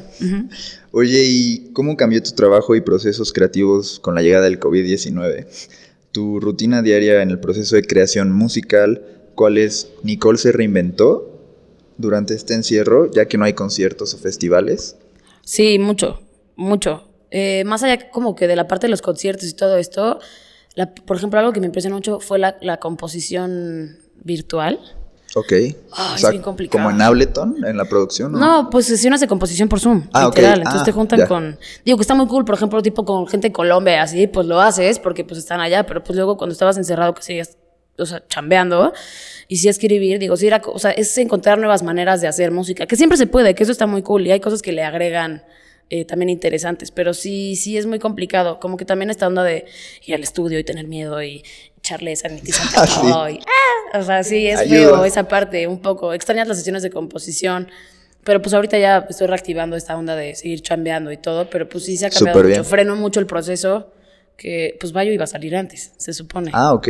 Oye, 0.92 1.24
¿y 1.24 1.72
cómo 1.74 1.98
cambió 1.98 2.22
tu 2.22 2.32
trabajo 2.32 2.76
y 2.76 2.82
procesos 2.82 3.34
creativos 3.34 4.00
con 4.00 4.14
la 4.14 4.22
llegada 4.22 4.46
del 4.46 4.60
COVID-19? 4.60 5.48
Tu 6.12 6.40
rutina 6.40 6.82
diaria 6.82 7.22
en 7.22 7.30
el 7.30 7.40
proceso 7.40 7.76
de 7.76 7.84
creación 7.84 8.32
musical, 8.32 9.04
¿cuál 9.36 9.58
es? 9.58 9.92
¿Nicole 10.04 10.38
se 10.40 10.52
reinventó 10.52 11.40
durante 11.98 12.34
este 12.34 12.54
encierro, 12.56 13.12
ya 13.12 13.28
que 13.28 13.38
no 13.38 13.46
hay 13.46 13.54
conciertos 13.54 14.14
o 14.14 14.18
festivales? 14.18 14.96
Sí, 15.44 15.78
mucho, 15.80 16.20
mucho. 16.56 17.08
Eh, 17.32 17.64
más 17.66 17.84
allá 17.84 18.10
como 18.10 18.36
que 18.36 18.48
de 18.48 18.56
la 18.56 18.68
parte 18.68 18.88
de 18.88 18.92
los 18.92 19.02
conciertos 19.02 19.48
y 19.50 19.54
todo 19.54 19.78
esto, 19.78 20.20
la- 20.76 20.94
por 20.94 21.18
ejemplo, 21.18 21.40
algo 21.40 21.52
que 21.54 21.60
me 21.60 21.68
impresionó 21.68 21.96
mucho 21.98 22.20
fue 22.20 22.40
la, 22.40 22.58
la 22.62 22.78
composición 22.78 24.00
virtual. 24.24 24.80
Ok. 25.36 25.54
Ah, 25.92 26.16
es 26.18 26.30
bien 26.30 26.42
complicado. 26.42 26.84
Como 26.84 26.96
en 26.96 27.02
Ableton, 27.02 27.64
en 27.66 27.78
la 27.78 27.86
producción. 27.86 28.32
¿no? 28.32 28.40
No, 28.40 28.70
pues 28.70 28.86
sesiones 28.88 29.20
de 29.22 29.28
composición 29.28 29.70
por 29.70 29.80
Zoom, 29.80 30.08
Ah, 30.14 30.28
ok. 30.28 30.36
literal. 30.38 30.60
Entonces 30.60 30.82
Ah, 30.82 30.86
te 30.86 30.92
juntan 30.92 31.20
ya. 31.20 31.28
con. 31.28 31.58
Digo 31.86 31.98
que 31.98 32.02
está 32.02 32.16
muy 32.16 32.28
cool, 32.28 32.46
por 32.46 32.56
ejemplo, 32.56 32.82
tipo 32.82 33.06
con 33.06 33.28
gente 33.28 33.50
de 33.50 33.54
Colombia, 33.54 34.02
así, 34.02 34.28
pues 34.28 34.48
lo 34.48 34.60
haces 34.60 35.00
porque 35.00 35.24
pues 35.24 35.38
están 35.40 35.60
allá, 35.62 35.86
pero 35.86 36.04
pues 36.04 36.16
luego 36.16 36.38
cuando 36.38 36.54
estabas 36.54 36.78
encerrado, 36.78 37.14
que 37.14 37.22
seguías, 37.22 37.58
o 37.98 38.06
sea, 38.06 38.24
chambeando, 38.28 38.92
y 39.48 39.58
sí 39.58 39.68
escribir, 39.70 40.20
digo, 40.20 40.36
sí 40.38 40.48
era, 40.48 40.62
o 40.66 40.80
sea, 40.80 40.92
es 40.92 41.18
encontrar 41.18 41.58
nuevas 41.58 41.84
maneras 41.84 42.22
de 42.22 42.28
hacer 42.28 42.52
música, 42.52 42.86
que 42.88 42.96
siempre 42.96 43.18
se 43.18 43.28
puede, 43.28 43.54
que 43.56 43.64
eso 43.64 43.72
está 43.72 43.86
muy 43.88 44.02
cool, 44.02 44.26
y 44.26 44.32
hay 44.32 44.40
cosas 44.40 44.62
que 44.62 44.72
le 44.72 44.84
agregan. 44.84 45.44
eh, 45.92 46.06
también 46.06 46.30
interesantes, 46.30 46.92
pero 46.92 47.16
sí, 47.16 47.56
sí 47.56 47.76
es 47.76 47.88
muy 47.88 47.98
complicado. 47.98 48.60
Como 48.60 48.78
que 48.78 48.86
también 48.86 49.10
esta 49.10 49.26
onda 49.26 49.44
de 49.44 49.66
ir 50.06 50.14
al 50.14 50.22
estudio 50.22 50.60
y 50.60 50.64
tener 50.64 50.88
miedo 50.88 51.20
y 51.24 51.42
echarle 51.80 52.16
sanitizante 52.16 52.78
a 52.78 52.82
Ah, 52.84 52.86
sí. 52.88 53.02
todo. 53.02 53.28
y, 53.30 53.40
ah, 53.40 53.59
o 53.94 54.04
sea, 54.04 54.24
sí, 54.24 54.48
es 54.48 54.60
Ayuda. 54.60 54.76
feo 54.98 55.06
esa 55.06 55.28
parte, 55.28 55.68
un 55.68 55.80
poco. 55.82 56.14
Extrañas 56.14 56.48
las 56.48 56.58
sesiones 56.58 56.84
de 56.84 56.90
composición. 56.90 57.68
Pero 58.24 58.42
pues 58.42 58.54
ahorita 58.54 58.78
ya 58.78 59.06
estoy 59.10 59.28
reactivando 59.28 59.76
esta 59.78 59.96
onda 59.98 60.16
de 60.16 60.36
seguir 60.36 60.62
chambeando 60.62 61.12
y 61.12 61.18
todo, 61.18 61.50
pero 61.50 61.70
pues 61.70 61.86
sí 61.86 61.96
se 61.98 62.06
ha 62.06 62.10
cambiado 62.10 62.38
Súper 62.38 62.50
mucho. 62.50 62.62
bien. 62.62 62.70
Freno 62.70 62.96
mucho 62.98 63.20
el 63.22 63.26
proceso, 63.26 63.94
que 64.36 64.76
pues 64.80 64.92
Bayo 64.92 65.12
iba 65.14 65.24
a 65.24 65.28
salir 65.28 65.56
antes, 65.56 65.94
se 65.98 66.12
supone. 66.14 66.52
Ah, 66.54 66.74
ok. 66.74 66.88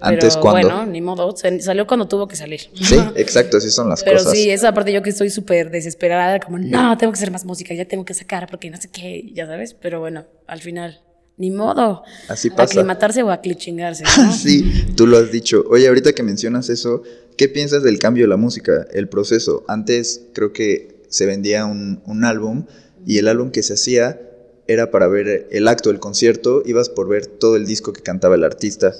¿Antes 0.00 0.34
pero 0.36 0.40
cuándo? 0.40 0.68
bueno, 0.68 0.86
ni 0.86 1.00
modo, 1.00 1.34
salió 1.36 1.86
cuando 1.86 2.06
tuvo 2.06 2.28
que 2.28 2.36
salir. 2.36 2.60
Sí, 2.80 2.96
exacto, 3.16 3.56
así 3.58 3.70
son 3.70 3.88
las 3.88 4.04
Pero 4.04 4.18
cosas. 4.18 4.32
sí, 4.32 4.50
esa 4.50 4.72
parte 4.72 4.92
yo 4.92 5.02
que 5.02 5.10
estoy 5.10 5.30
súper 5.30 5.70
desesperada, 5.70 6.38
como, 6.38 6.58
no, 6.58 6.96
tengo 6.96 7.12
que 7.12 7.16
hacer 7.18 7.32
más 7.32 7.44
música, 7.44 7.74
ya 7.74 7.84
tengo 7.84 8.04
que 8.04 8.14
sacar 8.14 8.46
porque 8.48 8.70
no 8.70 8.76
sé 8.80 8.88
qué, 8.90 9.30
ya 9.34 9.46
sabes. 9.46 9.74
Pero 9.74 9.98
bueno, 9.98 10.24
al 10.46 10.60
final, 10.60 11.00
ni 11.36 11.50
modo. 11.50 12.02
Así 12.28 12.50
pasa. 12.50 12.64
Aclimatarse 12.64 13.22
o 13.22 13.30
aclichingarse, 13.30 14.04
¿no? 14.04 14.32
Sí, 14.36 14.86
tú 14.96 15.06
lo 15.06 15.18
has 15.18 15.32
dicho. 15.32 15.64
Oye, 15.68 15.88
ahorita 15.88 16.12
que 16.12 16.22
mencionas 16.22 16.68
eso, 16.68 17.02
¿qué 17.36 17.48
piensas 17.48 17.82
del 17.82 17.98
cambio 17.98 18.24
de 18.24 18.28
la 18.28 18.36
música, 18.36 18.86
el 18.92 19.08
proceso? 19.08 19.64
Antes 19.68 20.22
creo 20.32 20.52
que 20.52 21.02
se 21.08 21.26
vendía 21.26 21.66
un, 21.66 22.02
un 22.06 22.24
álbum 22.24 22.64
y 23.06 23.18
el 23.18 23.28
álbum 23.28 23.50
que 23.50 23.62
se 23.62 23.74
hacía 23.74 24.20
era 24.66 24.90
para 24.90 25.08
ver 25.08 25.48
el 25.50 25.68
acto 25.68 25.90
del 25.90 25.98
concierto, 25.98 26.62
ibas 26.64 26.88
por 26.88 27.08
ver 27.08 27.26
todo 27.26 27.56
el 27.56 27.66
disco 27.66 27.92
que 27.92 28.02
cantaba 28.02 28.36
el 28.36 28.44
artista. 28.44 28.94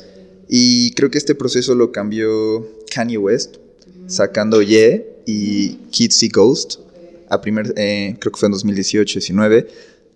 Y 0.49 0.93
creo 0.93 1.11
que 1.11 1.19
este 1.19 1.35
proceso 1.35 1.75
lo 1.75 1.93
cambió 1.93 2.69
Kanye 2.93 3.17
West, 3.17 3.57
sacando 4.07 4.61
Yeah 4.63 5.03
y 5.25 5.77
Kids 5.91 6.17
See 6.17 6.29
Ghost, 6.29 6.81
a 7.29 7.41
primer, 7.41 7.73
eh, 7.77 8.17
creo 8.19 8.33
que 8.33 8.39
fue 8.39 8.49
en 8.49 8.55
2018-19. 8.55 9.67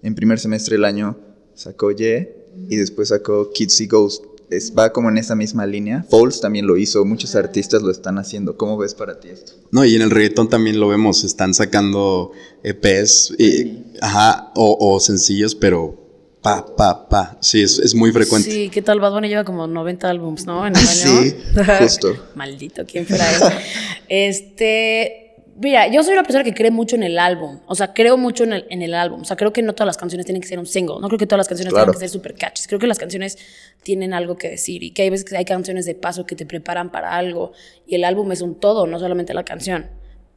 En 0.02 0.14
primer 0.14 0.38
semestre 0.38 0.74
del 0.76 0.84
año 0.84 1.16
sacó 1.56 1.90
Yeah 1.90 2.28
y 2.68 2.76
después 2.76 3.08
sacó 3.08 3.50
Kids 3.52 3.74
See 3.74 3.86
Ghost. 3.86 4.24
Es, 4.48 4.72
va 4.78 4.92
como 4.92 5.08
en 5.08 5.18
esa 5.18 5.34
misma 5.34 5.66
línea. 5.66 6.04
Foles 6.08 6.40
también 6.40 6.68
lo 6.68 6.76
hizo, 6.76 7.04
muchos 7.04 7.34
artistas 7.34 7.82
lo 7.82 7.90
están 7.90 8.16
haciendo. 8.18 8.56
¿Cómo 8.56 8.78
ves 8.78 8.94
para 8.94 9.18
ti 9.18 9.28
esto? 9.28 9.52
No, 9.72 9.84
y 9.84 9.96
en 9.96 10.02
el 10.02 10.10
reggaetón 10.10 10.48
también 10.48 10.78
lo 10.78 10.86
vemos, 10.86 11.24
están 11.24 11.52
sacando 11.52 12.30
EPs, 12.62 13.34
y, 13.38 13.82
ajá, 14.00 14.52
o, 14.54 14.76
o 14.78 15.00
sencillos, 15.00 15.56
pero 15.56 15.98
pa, 16.42 16.64
pa, 16.76 17.08
pa. 17.08 17.38
Sí, 17.40 17.60
es, 17.60 17.80
es 17.80 17.92
muy 17.96 18.12
frecuente. 18.12 18.48
Sí, 18.48 18.68
¿qué 18.68 18.82
tal? 18.82 19.00
Bad 19.00 19.14
Bunny 19.14 19.28
lleva 19.28 19.42
como 19.42 19.66
90 19.66 20.08
álbums, 20.08 20.46
¿no? 20.46 20.64
En 20.64 20.76
el 20.76 20.86
año. 20.86 20.94
Sí, 20.94 21.34
justo. 21.80 22.16
Maldito, 22.36 22.84
¿quién 22.86 23.04
fuera 23.04 23.28
él? 23.32 23.42
este, 24.08 25.25
mira, 25.58 25.88
yo 25.88 26.02
soy 26.02 26.12
una 26.12 26.22
persona 26.22 26.44
que 26.44 26.54
cree 26.54 26.70
mucho 26.70 26.96
en 26.96 27.02
el 27.02 27.18
álbum. 27.18 27.60
O 27.66 27.74
sea, 27.74 27.92
creo 27.94 28.16
mucho 28.16 28.44
en 28.44 28.52
el, 28.52 28.66
en 28.70 28.82
el 28.82 28.94
álbum. 28.94 29.20
O 29.22 29.24
sea, 29.24 29.36
creo 29.36 29.52
que 29.52 29.62
no 29.62 29.72
todas 29.74 29.86
las 29.86 29.96
canciones 29.96 30.26
tienen 30.26 30.42
que 30.42 30.48
ser 30.48 30.58
un 30.58 30.66
single. 30.66 30.96
No 31.00 31.08
creo 31.08 31.18
que 31.18 31.26
todas 31.26 31.38
las 31.38 31.48
canciones 31.48 31.72
Claro. 31.72 31.86
tienen 31.86 31.94
que 31.94 32.00
ser 32.00 32.08
super 32.10 32.34
catchy. 32.34 32.66
Creo 32.66 32.78
que 32.78 32.86
las 32.86 32.98
canciones 32.98 33.38
tienen 33.82 34.14
algo 34.14 34.36
que 34.36 34.48
decir 34.50 34.82
y 34.82 34.90
que 34.92 35.02
hay 35.02 35.10
veces 35.10 35.24
que 35.24 35.36
hay 35.36 35.44
canciones 35.44 35.86
de 35.86 35.94
paso 35.94 36.26
que 36.26 36.36
te 36.36 36.46
preparan 36.46 36.90
para 36.90 37.16
algo 37.16 37.52
y 37.86 37.94
el 37.94 38.04
álbum 38.04 38.30
es 38.32 38.40
un 38.42 38.54
todo, 38.60 38.86
no 38.86 38.98
solamente 38.98 39.34
la 39.34 39.44
canción. 39.44 39.86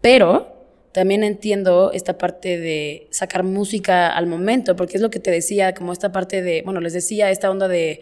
Pero 0.02 0.56
también 0.92 1.24
entiendo 1.24 1.92
esta 1.94 2.18
parte 2.18 2.58
de 2.58 3.08
sacar 3.12 3.44
música 3.44 4.10
al 4.10 4.26
momento, 4.28 4.76
porque 4.76 4.98
es 4.98 5.02
lo 5.02 5.10
que 5.10 5.20
te 5.20 5.30
decía, 5.32 5.74
como 5.74 5.94
esta 5.94 6.12
parte 6.12 6.42
de, 6.42 6.62
bueno, 6.64 6.80
les 6.82 6.94
decía 6.94 7.30
esta 7.30 7.52
onda 7.52 7.68
de, 7.68 8.02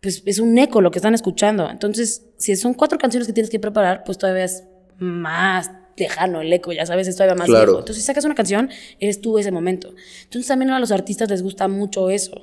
pues 0.00 0.22
es 0.26 0.38
un 0.38 0.56
eco 0.58 0.80
lo 0.80 0.90
que 0.90 0.98
están 0.98 1.14
escuchando. 1.14 1.70
Entonces, 1.70 2.26
si 2.36 2.56
son 2.56 2.74
cuatro 2.74 2.98
canciones 2.98 3.26
que 3.26 3.32
tienes 3.32 3.50
que 3.50 3.60
preparar, 3.60 4.02
pues 4.04 4.18
todavía 4.18 4.44
es 4.44 4.64
más 4.98 5.70
lejano 5.96 6.40
el 6.40 6.52
eco, 6.52 6.72
ya 6.72 6.86
sabes, 6.86 7.08
es 7.08 7.16
todavía 7.16 7.34
más 7.34 7.46
Claro. 7.46 7.78
Entonces, 7.78 7.96
si 7.96 8.02
sacas 8.06 8.24
una 8.24 8.34
canción, 8.34 8.70
eres 9.00 9.20
tú 9.20 9.38
ese 9.38 9.50
momento. 9.50 9.94
Entonces, 10.24 10.48
también 10.48 10.70
a 10.70 10.80
los 10.80 10.90
artistas 10.92 11.28
les 11.30 11.42
gusta 11.42 11.68
mucho 11.68 12.10
eso. 12.10 12.42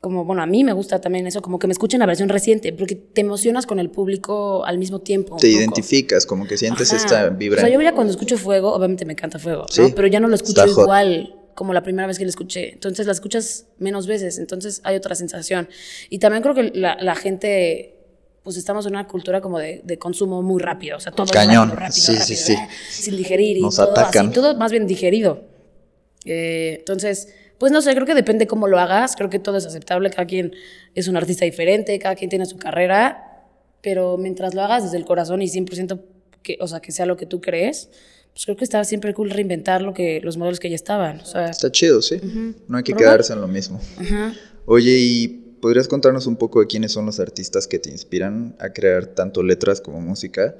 Como, 0.00 0.24
bueno, 0.24 0.42
a 0.42 0.46
mí 0.46 0.62
me 0.62 0.72
gusta 0.72 1.00
también 1.00 1.26
eso, 1.26 1.42
como 1.42 1.58
que 1.58 1.66
me 1.66 1.72
escuchen 1.72 1.98
la 2.00 2.06
versión 2.06 2.28
reciente, 2.28 2.72
porque 2.72 2.94
te 2.94 3.22
emocionas 3.22 3.66
con 3.66 3.78
el 3.80 3.90
público 3.90 4.64
al 4.64 4.78
mismo 4.78 5.00
tiempo. 5.00 5.36
Te 5.36 5.48
poco. 5.48 5.58
identificas, 5.58 6.26
como 6.26 6.46
que 6.46 6.56
sientes 6.56 6.92
Ajá. 6.92 7.04
esta 7.04 7.28
vibra. 7.30 7.58
O 7.58 7.60
sea, 7.66 7.74
yo 7.74 7.80
ya 7.80 7.92
cuando 7.92 8.12
escucho 8.12 8.36
Fuego, 8.38 8.72
obviamente 8.72 9.04
me 9.04 9.14
encanta 9.14 9.38
Fuego, 9.38 9.66
Sí, 9.70 9.80
¿no? 9.80 9.88
Pero 9.94 10.06
ya 10.06 10.20
no 10.20 10.28
lo 10.28 10.34
escucho 10.36 10.60
está 10.64 10.72
hot. 10.72 10.84
igual 10.84 11.34
como 11.54 11.72
la 11.72 11.82
primera 11.82 12.06
vez 12.06 12.18
que 12.18 12.24
lo 12.24 12.30
escuché. 12.30 12.74
Entonces 12.74 13.06
la 13.06 13.12
escuchas 13.12 13.66
menos 13.78 14.06
veces, 14.06 14.38
entonces 14.38 14.80
hay 14.84 14.94
otra 14.94 15.14
sensación. 15.14 15.68
Y 16.10 16.18
también 16.18 16.42
creo 16.42 16.54
que 16.54 16.70
la, 16.74 16.98
la 17.00 17.14
gente 17.16 17.95
pues 18.46 18.56
estamos 18.56 18.86
en 18.86 18.92
una 18.92 19.08
cultura 19.08 19.40
como 19.40 19.58
de, 19.58 19.80
de 19.82 19.98
consumo 19.98 20.40
muy 20.40 20.62
rápido, 20.62 20.98
o 20.98 21.00
sea, 21.00 21.10
todo 21.10 21.26
Cañón. 21.26 21.70
rápido, 21.70 21.80
rápido, 21.80 21.92
Sí, 21.96 22.12
sí, 22.12 22.18
rápido, 22.18 22.36
sí. 22.38 22.52
¿eh? 22.52 22.68
sin 22.92 23.16
digerir 23.16 23.56
y 23.56 23.62
Nos 23.62 23.74
todo 23.74 23.90
atacan. 23.90 24.26
así, 24.26 24.34
todo 24.34 24.54
más 24.56 24.70
bien 24.70 24.86
digerido. 24.86 25.42
Eh, 26.24 26.76
entonces, 26.78 27.28
pues 27.58 27.72
no 27.72 27.82
sé, 27.82 27.92
creo 27.94 28.06
que 28.06 28.14
depende 28.14 28.46
cómo 28.46 28.68
lo 28.68 28.78
hagas, 28.78 29.16
creo 29.16 29.30
que 29.30 29.40
todo 29.40 29.56
es 29.56 29.66
aceptable, 29.66 30.10
cada 30.10 30.26
quien 30.26 30.54
es 30.94 31.08
un 31.08 31.16
artista 31.16 31.44
diferente, 31.44 31.98
cada 31.98 32.14
quien 32.14 32.30
tiene 32.30 32.46
su 32.46 32.56
carrera, 32.56 33.42
pero 33.82 34.16
mientras 34.16 34.54
lo 34.54 34.62
hagas 34.62 34.84
desde 34.84 34.96
el 34.96 35.04
corazón 35.04 35.42
y 35.42 35.46
100% 35.48 36.00
que, 36.44 36.56
o 36.60 36.68
sea, 36.68 36.78
que 36.78 36.92
sea 36.92 37.04
lo 37.04 37.16
que 37.16 37.26
tú 37.26 37.40
crees, 37.40 37.90
pues 38.32 38.44
creo 38.44 38.56
que 38.56 38.62
está 38.62 38.84
siempre 38.84 39.12
cool 39.12 39.30
reinventar 39.30 39.82
lo 39.82 39.92
que 39.92 40.20
los 40.22 40.36
modelos 40.36 40.60
que 40.60 40.68
ya 40.70 40.76
estaban, 40.76 41.18
o 41.20 41.24
sea, 41.26 41.48
Está 41.48 41.72
chido, 41.72 42.00
sí. 42.00 42.20
No 42.68 42.76
hay 42.78 42.84
que 42.84 42.92
Probar. 42.92 43.14
quedarse 43.14 43.32
en 43.32 43.40
lo 43.40 43.48
mismo. 43.48 43.80
Oye, 44.66 44.92
¿y 44.98 45.45
podrías 45.60 45.88
contarnos 45.88 46.26
un 46.26 46.36
poco 46.36 46.60
de 46.60 46.66
quiénes 46.66 46.92
son 46.92 47.06
los 47.06 47.20
artistas 47.20 47.66
que 47.66 47.78
te 47.78 47.90
inspiran 47.90 48.56
a 48.58 48.70
crear 48.70 49.06
tanto 49.06 49.42
letras 49.42 49.80
como 49.80 50.00
música? 50.00 50.54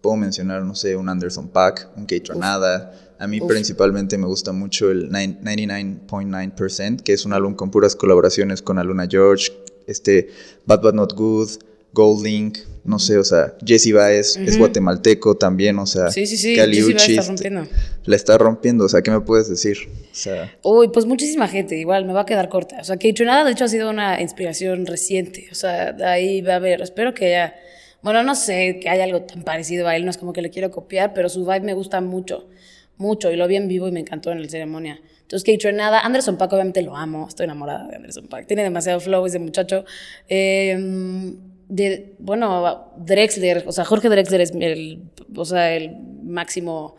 Puedo 0.00 0.16
mencionar, 0.16 0.62
no 0.62 0.74
sé, 0.74 0.96
un 0.96 1.08
Anderson 1.08 1.48
Paak, 1.48 1.88
un 1.96 2.04
Kate 2.04 2.24
Ranada. 2.28 2.92
A 3.18 3.26
mí 3.26 3.40
principalmente 3.40 4.16
me 4.16 4.26
gusta 4.26 4.52
mucho 4.52 4.90
el 4.90 5.10
nine- 5.10 5.38
99.9%, 5.42 7.02
que 7.02 7.12
es 7.12 7.24
un 7.24 7.32
álbum 7.32 7.54
con 7.54 7.70
puras 7.70 7.96
colaboraciones 7.96 8.62
con 8.62 8.78
Aluna 8.78 9.06
George, 9.10 9.52
este 9.86 10.28
Bad 10.66 10.82
But 10.82 10.94
Not 10.94 11.14
Good, 11.14 11.48
Goldlink, 11.92 12.58
no 12.84 12.98
sé, 12.98 13.18
o 13.18 13.24
sea, 13.24 13.54
Jesse 13.64 13.92
Baez 13.92 14.36
es 14.36 14.58
guatemalteco 14.58 15.36
también, 15.36 15.78
o 15.78 15.86
sea, 15.86 16.10
Sí, 16.10 16.26
sí, 16.26 16.36
sí, 16.36 16.56
Baez 16.56 16.78
está 16.78 17.22
rompiendo. 17.22 17.66
la 18.04 18.16
está 18.16 18.38
rompiendo, 18.38 18.84
o 18.84 18.88
sea, 18.88 19.02
¿qué 19.02 19.10
me 19.10 19.20
puedes 19.20 19.48
decir? 19.48 19.76
O 20.10 20.14
sea, 20.14 20.56
Uy, 20.62 20.88
pues 20.88 21.04
muchísima 21.04 21.48
gente, 21.48 21.76
igual 21.76 22.06
me 22.06 22.12
va 22.12 22.22
a 22.22 22.26
quedar 22.26 22.48
corta. 22.48 22.78
O 22.80 22.84
sea, 22.84 22.96
que 22.96 23.12
Tronada 23.12 23.44
de 23.44 23.52
hecho 23.52 23.64
ha 23.64 23.68
sido 23.68 23.90
una 23.90 24.20
inspiración 24.22 24.86
reciente. 24.86 25.48
O 25.52 25.54
sea, 25.54 25.92
de 25.92 26.04
ahí 26.04 26.40
va 26.40 26.54
a 26.54 26.56
haber, 26.56 26.80
espero 26.80 27.12
que 27.12 27.26
haya, 27.26 27.54
bueno, 28.02 28.22
no 28.22 28.34
sé 28.34 28.78
que 28.80 28.88
haya 28.88 29.04
algo 29.04 29.22
tan 29.22 29.42
parecido 29.42 29.86
a 29.86 29.94
él, 29.96 30.04
no 30.04 30.10
es 30.10 30.16
como 30.16 30.32
que 30.32 30.40
le 30.40 30.50
quiero 30.50 30.70
copiar, 30.70 31.12
pero 31.14 31.28
su 31.28 31.40
vibe 31.44 31.60
me 31.60 31.74
gusta 31.74 32.00
mucho, 32.00 32.48
mucho, 32.96 33.30
y 33.30 33.36
lo 33.36 33.46
vi 33.48 33.56
en 33.56 33.68
vivo 33.68 33.86
y 33.86 33.92
me 33.92 34.00
encantó 34.00 34.32
en 34.32 34.38
el 34.38 34.48
ceremonia. 34.48 35.00
Entonces, 35.22 35.44
que 35.44 35.58
Tronada, 35.58 36.00
Anderson 36.00 36.38
Pack 36.38 36.54
obviamente 36.54 36.80
lo 36.80 36.96
amo, 36.96 37.26
estoy 37.28 37.44
enamorada 37.44 37.86
de 37.86 37.96
Anderson 37.96 38.28
Pack, 38.28 38.46
tiene 38.46 38.62
demasiado 38.62 38.98
flow 38.98 39.26
ese 39.26 39.38
muchacho. 39.38 39.84
Eh, 40.26 41.34
de, 41.68 42.14
bueno, 42.18 42.92
Drexler, 42.96 43.64
o 43.66 43.72
sea, 43.72 43.84
Jorge 43.84 44.08
Drexler 44.08 44.40
es 44.40 44.52
el, 44.52 45.02
o 45.36 45.44
sea, 45.44 45.74
el 45.74 45.96
máximo 46.22 46.96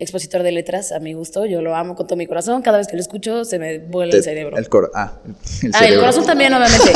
expositor 0.00 0.42
de 0.44 0.52
letras 0.52 0.92
a 0.92 1.00
mi 1.00 1.12
gusto, 1.12 1.44
yo 1.44 1.60
lo 1.60 1.74
amo 1.74 1.96
con 1.96 2.06
todo 2.06 2.16
mi 2.16 2.26
corazón, 2.26 2.62
cada 2.62 2.78
vez 2.78 2.86
que 2.86 2.94
lo 2.94 3.00
escucho 3.02 3.44
se 3.44 3.58
me 3.58 3.78
vuela 3.78 4.14
el 4.16 4.22
cerebro. 4.22 4.56
El 4.56 4.68
cor 4.68 4.92
ah, 4.94 5.14
el 5.62 5.72
ah, 5.74 5.86
el 5.86 5.98
corazón 5.98 6.24
también, 6.24 6.52
obviamente. 6.54 6.92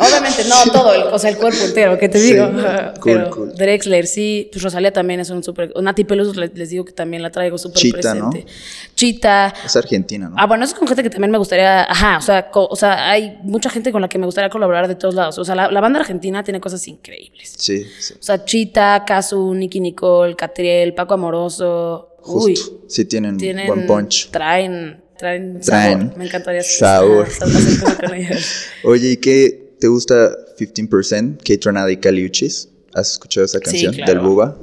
obviamente, 0.00 0.44
no 0.48 0.72
todo, 0.72 0.94
el, 0.94 1.02
o 1.12 1.18
sea, 1.18 1.30
el 1.30 1.38
cuerpo 1.38 1.58
entero, 1.64 1.98
¿qué 1.98 2.08
te 2.08 2.18
Sí, 2.20 2.32
digo? 2.34 2.46
cool, 2.46 3.02
Pero 3.02 3.30
cool. 3.30 3.54
Drexler, 3.54 4.06
sí, 4.06 4.48
pues 4.52 4.62
Rosalía 4.62 4.92
también 4.92 5.18
es 5.20 5.30
un 5.30 5.42
súper. 5.42 5.72
Nati 5.82 6.04
Peluso 6.04 6.38
les, 6.40 6.54
les 6.56 6.70
digo 6.70 6.84
que 6.84 6.92
también 6.92 7.22
la 7.22 7.30
traigo 7.30 7.58
súper 7.58 7.78
Chita, 7.78 8.14
¿no? 8.14 8.30
presente. 8.30 8.52
Chita. 8.94 9.52
Es 9.64 9.74
argentina, 9.76 10.28
¿no? 10.28 10.36
Ah, 10.38 10.46
bueno, 10.46 10.64
eso 10.64 10.74
es 10.74 10.78
con 10.78 10.86
gente 10.86 11.02
que 11.02 11.10
también 11.10 11.30
me 11.32 11.38
gustaría. 11.38 11.82
Ajá, 11.90 12.18
o 12.18 12.22
sea, 12.22 12.50
co- 12.50 12.68
o 12.70 12.76
sea, 12.76 13.10
hay 13.10 13.38
mucha 13.42 13.70
gente 13.70 13.90
con 13.92 14.02
la 14.02 14.08
que 14.08 14.18
me 14.18 14.26
gustaría 14.26 14.50
colaborar 14.50 14.86
de 14.88 14.94
todos 14.94 15.14
lados. 15.14 15.36
O 15.38 15.44
sea, 15.44 15.54
la, 15.56 15.70
la 15.70 15.80
banda 15.80 15.98
argentina 16.00 16.44
tiene 16.44 16.60
cosas 16.60 16.86
increíbles. 16.86 17.54
Sí, 17.58 17.84
sí. 17.98 18.14
O 18.14 18.22
sea, 18.22 18.44
Chita, 18.44 19.04
Casu, 19.06 19.52
Nicky 19.54 19.80
Nicole, 19.80 20.36
Catriel, 20.36 20.94
Paco 20.94 21.14
Amoroso. 21.14 22.12
Justo. 22.26 22.48
Uy, 22.48 22.80
sí 22.88 23.04
tienen, 23.04 23.36
tienen. 23.36 23.66
buen 23.66 23.86
punch. 23.86 24.30
Traen. 24.30 25.02
Traen, 25.18 25.60
Traen 25.60 25.98
sabor. 25.98 26.18
Me 26.18 26.26
encantaría 26.26 26.62
sabor. 26.62 27.28
con 28.00 28.14
ellos. 28.14 28.66
Oye, 28.84 29.12
¿y 29.12 29.16
qué 29.16 29.74
te 29.80 29.88
gusta 29.88 30.30
15%? 30.58 31.38
Kate 31.38 31.60
Ranada 31.64 31.90
y 31.90 31.96
Kali 31.98 32.24
Uchis. 32.24 32.68
¿Has 32.92 33.12
escuchado 33.12 33.44
esa 33.44 33.60
canción 33.60 33.94
claro. 33.94 34.12
del 34.12 34.22
Buba? 34.22 34.58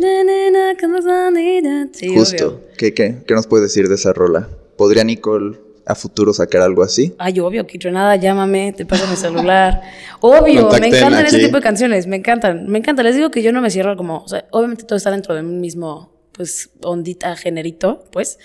Sí, 1.93 2.07
Justo. 2.07 2.47
obvio. 2.47 2.61
¿Qué, 2.77 2.93
qué, 2.93 3.17
qué 3.27 3.33
nos 3.35 3.45
puedes 3.45 3.69
decir 3.69 3.87
de 3.87 3.95
esa 3.95 4.11
rola? 4.11 4.49
¿Podría 4.75 5.03
Nicole 5.03 5.59
a 5.85 5.95
futuro 5.95 6.33
sacar 6.33 6.61
algo 6.61 6.83
así? 6.83 7.13
Ay, 7.17 7.39
obvio, 7.39 7.67
que 7.67 7.77
nada, 7.91 8.15
llámame, 8.15 8.73
te 8.73 8.85
paso 8.85 9.07
mi 9.07 9.15
celular. 9.15 9.81
Obvio, 10.21 10.63
Contacten 10.63 10.91
me 10.91 10.97
encantan 10.97 11.25
ese 11.25 11.39
tipo 11.39 11.57
de 11.57 11.61
canciones, 11.61 12.07
me 12.07 12.15
encantan, 12.15 12.67
me 12.67 12.79
encanta. 12.79 13.03
Les 13.03 13.15
digo 13.15 13.29
que 13.29 13.41
yo 13.41 13.51
no 13.51 13.61
me 13.61 13.69
cierro 13.69 13.97
como, 13.97 14.19
o 14.19 14.27
sea, 14.27 14.45
obviamente 14.51 14.85
todo 14.85 14.95
está 14.95 15.11
dentro 15.11 15.35
de 15.35 15.41
un 15.41 15.59
mismo, 15.59 16.12
pues, 16.33 16.69
ondita, 16.81 17.35
generito, 17.35 18.05
pues. 18.11 18.37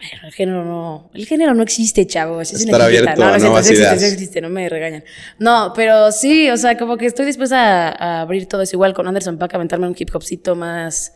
Pero 0.00 0.28
el 0.28 0.32
género 0.32 0.64
no, 0.64 1.10
el 1.12 1.26
género 1.26 1.54
no 1.54 1.62
existe, 1.64 2.06
chavo. 2.06 2.40
Es 2.40 2.52
Estar 2.52 2.80
abierto 2.80 3.10
a 3.10 3.14
no, 3.16 3.32
no, 3.32 3.38
nuevas 3.38 3.68
existe, 3.68 3.82
ideas. 3.96 4.12
existe, 4.12 4.40
no 4.40 4.48
me 4.48 4.68
regañan. 4.68 5.02
No, 5.40 5.72
pero 5.74 6.12
sí, 6.12 6.48
o 6.50 6.56
sea, 6.56 6.78
como 6.78 6.96
que 6.96 7.06
estoy 7.06 7.26
dispuesta 7.26 7.88
a, 7.88 8.18
a 8.18 8.20
abrir 8.20 8.46
todo 8.46 8.62
eso 8.62 8.76
igual 8.76 8.94
con 8.94 9.08
Anderson 9.08 9.38
Paak, 9.38 9.54
aventarme 9.54 9.88
un 9.88 9.96
hip 9.98 10.10
hopcito 10.14 10.54
más, 10.54 11.14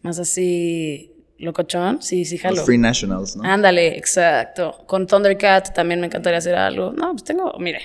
más 0.00 0.18
así 0.18 1.12
locochón. 1.36 2.00
Sí, 2.00 2.24
sí, 2.24 2.38
jalo. 2.38 2.56
Los 2.56 2.64
Free 2.64 2.78
Nationals, 2.78 3.36
¿no? 3.36 3.42
Ándale, 3.44 3.98
exacto. 3.98 4.84
Con 4.86 5.06
Thundercat 5.06 5.74
también 5.74 6.00
me 6.00 6.06
encantaría 6.06 6.38
hacer 6.38 6.54
algo. 6.54 6.92
No, 6.92 7.10
pues 7.10 7.24
tengo, 7.24 7.52
mire. 7.58 7.82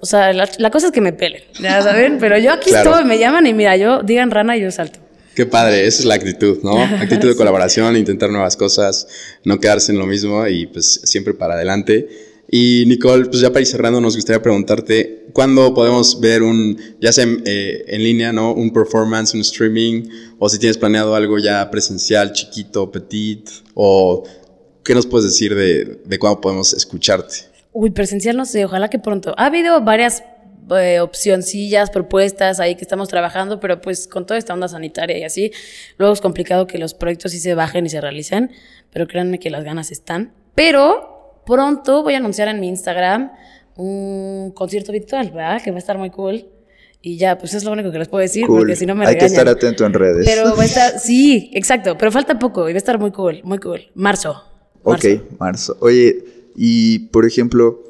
O 0.00 0.04
sea, 0.06 0.34
la, 0.34 0.46
la 0.58 0.70
cosa 0.70 0.88
es 0.88 0.92
que 0.92 1.00
me 1.00 1.14
pelen, 1.14 1.44
ya 1.62 1.80
saben, 1.80 2.18
pero 2.18 2.36
yo 2.36 2.52
aquí 2.52 2.68
Claro. 2.68 2.90
estoy, 2.90 3.04
me 3.06 3.18
llaman 3.18 3.46
y 3.46 3.54
mira, 3.54 3.74
yo 3.78 4.02
digan 4.02 4.30
rana 4.30 4.54
y 4.56 4.60
yo 4.60 4.70
salto. 4.70 4.98
Qué 5.34 5.46
padre, 5.46 5.86
esa 5.86 6.00
es 6.00 6.04
la 6.04 6.14
actitud, 6.14 6.58
¿no? 6.62 6.82
Actitud 6.82 7.28
de 7.28 7.36
colaboración, 7.36 7.96
intentar 7.96 8.30
nuevas 8.30 8.56
cosas, 8.56 9.06
no 9.44 9.58
quedarse 9.58 9.92
en 9.92 9.98
lo 9.98 10.06
mismo 10.06 10.46
y 10.46 10.66
pues 10.66 11.00
siempre 11.04 11.34
para 11.34 11.54
adelante. 11.54 12.08
Y 12.50 12.84
Nicole, 12.86 13.24
pues 13.26 13.40
ya 13.40 13.48
para 13.48 13.60
ir 13.62 13.66
cerrando, 13.66 13.98
nos 14.00 14.14
gustaría 14.14 14.42
preguntarte, 14.42 15.28
¿cuándo 15.32 15.72
podemos 15.72 16.20
ver 16.20 16.42
un, 16.42 16.78
ya 17.00 17.10
sea 17.10 17.24
en, 17.24 17.42
eh, 17.46 17.84
en 17.86 18.04
línea, 18.04 18.30
¿no? 18.30 18.52
Un 18.52 18.70
performance, 18.74 19.32
un 19.32 19.40
streaming, 19.40 20.02
o 20.38 20.50
si 20.50 20.58
tienes 20.58 20.76
planeado 20.76 21.14
algo 21.14 21.38
ya 21.38 21.70
presencial, 21.70 22.32
chiquito, 22.34 22.92
petit, 22.92 23.48
o 23.72 24.24
qué 24.84 24.94
nos 24.94 25.06
puedes 25.06 25.30
decir 25.30 25.54
de, 25.54 26.02
de 26.04 26.18
cuándo 26.18 26.42
podemos 26.42 26.74
escucharte? 26.74 27.36
Uy, 27.72 27.90
presencial 27.90 28.36
no 28.36 28.44
sé, 28.44 28.64
ojalá 28.66 28.90
que 28.90 28.98
pronto. 28.98 29.34
Ha 29.38 29.46
habido 29.46 29.80
varias 29.80 30.22
eh, 30.70 31.00
opcioncillas, 31.00 31.90
propuestas 31.90 32.60
ahí 32.60 32.74
que 32.76 32.82
estamos 32.82 33.08
trabajando, 33.08 33.60
pero 33.60 33.80
pues 33.80 34.06
con 34.06 34.26
toda 34.26 34.38
esta 34.38 34.54
onda 34.54 34.68
sanitaria 34.68 35.18
y 35.18 35.24
así, 35.24 35.52
luego 35.98 36.14
es 36.14 36.20
complicado 36.20 36.66
que 36.66 36.78
los 36.78 36.94
proyectos 36.94 37.32
sí 37.32 37.40
se 37.40 37.54
bajen 37.54 37.86
y 37.86 37.88
se 37.90 38.00
realicen, 38.00 38.50
pero 38.92 39.06
créanme 39.06 39.38
que 39.38 39.50
las 39.50 39.64
ganas 39.64 39.90
están. 39.90 40.32
Pero 40.54 41.42
pronto 41.46 42.02
voy 42.02 42.14
a 42.14 42.18
anunciar 42.18 42.48
en 42.48 42.60
mi 42.60 42.68
Instagram 42.68 43.32
un 43.76 44.52
concierto 44.54 44.92
virtual, 44.92 45.30
¿verdad? 45.30 45.62
Que 45.62 45.70
va 45.70 45.76
a 45.76 45.78
estar 45.80 45.98
muy 45.98 46.10
cool. 46.10 46.46
Y 47.04 47.16
ya, 47.16 47.36
pues 47.36 47.52
es 47.54 47.64
lo 47.64 47.72
único 47.72 47.90
que 47.90 47.98
les 47.98 48.06
puedo 48.06 48.22
decir, 48.22 48.46
Cool. 48.46 48.58
porque 48.60 48.76
si 48.76 48.86
no 48.86 48.94
me 48.94 49.04
Hay 49.06 49.14
que 49.14 49.22
regañan. 49.22 49.40
estar 49.40 49.48
atento 49.48 49.84
en 49.86 49.92
redes. 49.92 50.24
Pero 50.24 50.54
va 50.56 50.62
a 50.62 50.66
estar, 50.66 51.00
sí, 51.00 51.50
exacto, 51.52 51.98
pero 51.98 52.12
falta 52.12 52.38
poco 52.38 52.68
y 52.68 52.72
va 52.72 52.76
a 52.76 52.78
estar 52.78 52.98
muy 53.00 53.10
cool, 53.10 53.40
muy 53.42 53.58
cool. 53.58 53.90
Marzo. 53.94 54.40
Ok, 54.84 55.04
marzo. 55.04 55.36
marzo. 55.40 55.76
Oye, 55.80 56.24
y 56.54 57.00
por 57.08 57.26
ejemplo, 57.26 57.82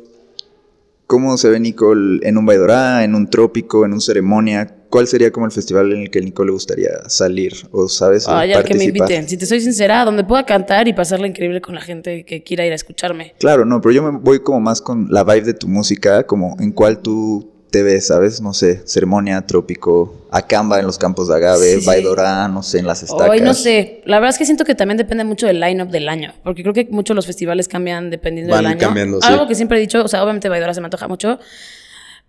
¿cómo 1.12 1.36
se 1.36 1.50
ve 1.50 1.60
Nicole 1.60 2.26
en 2.26 2.38
un 2.38 2.46
Baidorá, 2.46 3.04
en 3.04 3.14
un 3.14 3.28
trópico, 3.28 3.84
en 3.84 3.92
un 3.92 4.00
ceremonia? 4.00 4.76
¿Cuál 4.88 5.06
sería 5.06 5.30
como 5.30 5.44
el 5.44 5.52
festival 5.52 5.92
en 5.92 6.00
el 6.00 6.10
que 6.10 6.20
a 6.20 6.22
Nicole 6.22 6.46
le 6.46 6.52
gustaría 6.54 6.88
salir? 7.06 7.52
¿O 7.70 7.86
sabes? 7.86 8.26
Ay, 8.26 8.54
al 8.54 8.64
que 8.64 8.72
me 8.72 8.84
inviten. 8.84 9.28
Si 9.28 9.36
te 9.36 9.44
soy 9.44 9.60
sincera, 9.60 10.06
donde 10.06 10.24
pueda 10.24 10.46
cantar 10.46 10.88
y 10.88 10.94
pasarla 10.94 11.26
increíble 11.26 11.60
con 11.60 11.74
la 11.74 11.82
gente 11.82 12.24
que 12.24 12.42
quiera 12.42 12.64
ir 12.64 12.72
a 12.72 12.76
escucharme. 12.76 13.34
Claro, 13.38 13.66
no, 13.66 13.82
pero 13.82 13.92
yo 13.92 14.02
me 14.02 14.18
voy 14.18 14.40
como 14.40 14.60
más 14.60 14.80
con 14.80 15.08
la 15.10 15.22
vibe 15.22 15.42
de 15.42 15.52
tu 15.52 15.68
música, 15.68 16.26
como 16.26 16.56
en 16.60 16.72
cuál 16.72 17.00
tú 17.00 17.51
te 17.72 17.82
ves, 17.82 18.06
¿sabes? 18.06 18.40
No 18.40 18.54
sé, 18.54 18.82
ceremonia, 18.86 19.44
trópico, 19.46 20.14
Acamba 20.30 20.78
en 20.78 20.86
los 20.86 20.96
campos 20.98 21.26
de 21.28 21.34
agave, 21.34 21.80
Sí. 21.80 21.84
Baidorá, 21.86 22.46
no 22.48 22.62
sé, 22.62 22.78
en 22.78 22.86
las 22.86 23.02
estacas. 23.02 23.28
Hoy 23.28 23.40
no 23.40 23.52
sé. 23.54 24.02
La 24.06 24.18
verdad 24.20 24.30
es 24.30 24.38
que 24.38 24.44
siento 24.44 24.64
que 24.64 24.74
también 24.74 24.96
depende 24.96 25.24
mucho 25.24 25.46
del 25.46 25.58
line-up 25.60 25.88
del 25.90 26.08
año. 26.08 26.32
Porque 26.44 26.62
creo 26.62 26.72
que 26.72 26.86
muchos 26.90 27.16
los 27.16 27.26
festivales 27.26 27.66
cambian 27.68 28.08
dependiendo 28.10 28.52
Van 28.54 28.62
del 28.64 28.72
año. 28.72 28.78
cambiando, 28.80 29.20
sí. 29.20 29.26
Algo 29.28 29.48
que 29.48 29.54
siempre 29.56 29.78
he 29.78 29.80
dicho, 29.80 30.02
o 30.04 30.08
sea, 30.08 30.22
obviamente 30.22 30.48
Baidora 30.48 30.72
se 30.72 30.80
me 30.80 30.86
antoja 30.86 31.08
mucho. 31.08 31.38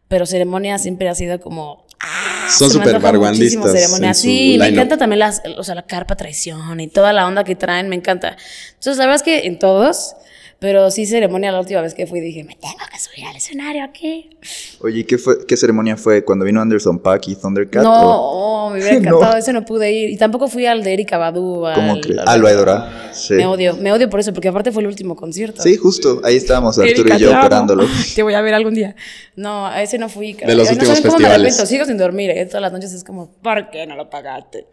Pero 0.07 0.25
ceremonia 0.25 0.77
siempre 0.79 1.07
ha 1.09 1.15
sido 1.15 1.39
como. 1.39 1.85
ah, 1.99 2.47
Son 2.49 2.69
súper 2.69 2.99
vanguardistas 2.99 3.71
ceremonia. 3.71 4.09
en 4.09 4.15
su 4.15 4.21
Sí, 4.21 4.57
me 4.59 4.67
encanta 4.67 4.97
también 4.97 5.19
las, 5.19 5.41
o 5.57 5.63
sea, 5.63 5.75
la 5.75 5.83
carpa 5.85 6.15
traición 6.15 6.79
y 6.79 6.87
toda 6.87 7.13
la 7.13 7.25
onda 7.27 7.43
que 7.43 7.55
traen, 7.55 7.89
me 7.89 7.95
encanta. 7.95 8.35
Entonces, 8.73 8.97
la 8.97 9.05
verdad 9.05 9.15
es 9.15 9.23
que 9.23 9.47
en 9.47 9.59
todos. 9.59 10.15
Pero 10.63 10.89
sí, 10.91 11.05
ceremonia 11.05 11.51
la 11.51 11.59
última 11.59 11.81
vez 11.81 11.93
que 11.93 12.07
fui 12.07 12.21
dije, 12.21 12.45
me 12.45 12.55
tengo 12.55 12.77
que 12.89 12.97
subir 12.97 13.25
al 13.25 13.35
escenario 13.35 13.83
aquí. 13.83 14.29
Oye, 14.79 14.99
¿y 14.99 15.03
¿qué, 15.03 15.17
fue, 15.17 15.45
¿qué 15.45 15.57
ceremonia 15.57 15.97
fue? 15.97 16.23
¿Cuando 16.23 16.45
vino 16.45 16.61
Anderson 16.61 16.99
Paak 16.99 17.27
y 17.27 17.35
Thundercat? 17.35 17.83
No, 17.83 17.91
o- 17.91 18.67
oh, 18.67 18.69
me 18.69 18.77
hubiera 18.79 18.93
No. 18.93 18.99
encantado, 18.99 19.35
ese 19.37 19.51
no 19.51 19.65
pude 19.65 19.91
ir. 19.91 20.09
Y 20.11 20.15
tampoco 20.15 20.47
fui 20.47 20.65
al 20.65 20.81
de 20.81 20.93
Erika 20.93 21.17
Badu. 21.17 21.65
¿Cómo 21.75 21.99
crees? 21.99 22.19
al- 22.19 22.25
Ah, 22.29 22.35
el 22.35 22.41
Baidorá. 22.43 23.09
Sí. 23.13 23.33
Me 23.33 23.45
odio, 23.45 23.75
me 23.75 23.91
odio 23.91 24.09
por 24.09 24.21
eso, 24.21 24.31
porque 24.31 24.47
aparte 24.47 24.71
fue 24.71 24.83
el 24.83 24.87
último 24.87 25.17
concierto. 25.17 25.61
Sí, 25.61 25.75
justo, 25.75 26.21
ahí 26.23 26.37
estábamos, 26.37 26.79
Arturo 26.79 26.97
Erika, 27.01 27.17
y 27.17 27.19
yo 27.19 27.31
te 27.31 27.35
operándolo. 27.37 27.85
Te 28.15 28.23
voy 28.23 28.33
a 28.33 28.39
ver 28.39 28.53
algún 28.53 28.73
día. 28.73 28.95
No, 29.35 29.67
a 29.67 29.81
ese 29.83 29.97
no 29.97 30.07
fui. 30.07 30.33
caray. 30.33 30.55
los 30.55 30.69
Ay, 30.69 30.75
últimos 30.75 30.87
no 30.89 30.95
saben 30.95 31.09
cómo 31.11 31.19
me 31.19 31.25
festivales. 31.25 31.53
arrepiento, 31.55 31.65
sigo 31.69 31.85
sin 31.85 31.97
dormir, 31.97 32.29
¿eh? 32.29 32.45
Todas 32.45 32.61
las 32.61 32.71
noches 32.71 32.93
es 32.93 33.03
como, 33.03 33.29
¿por 33.41 33.69
qué 33.69 33.85
no 33.85 33.97
lo 33.97 34.09
pagaste? 34.09 34.67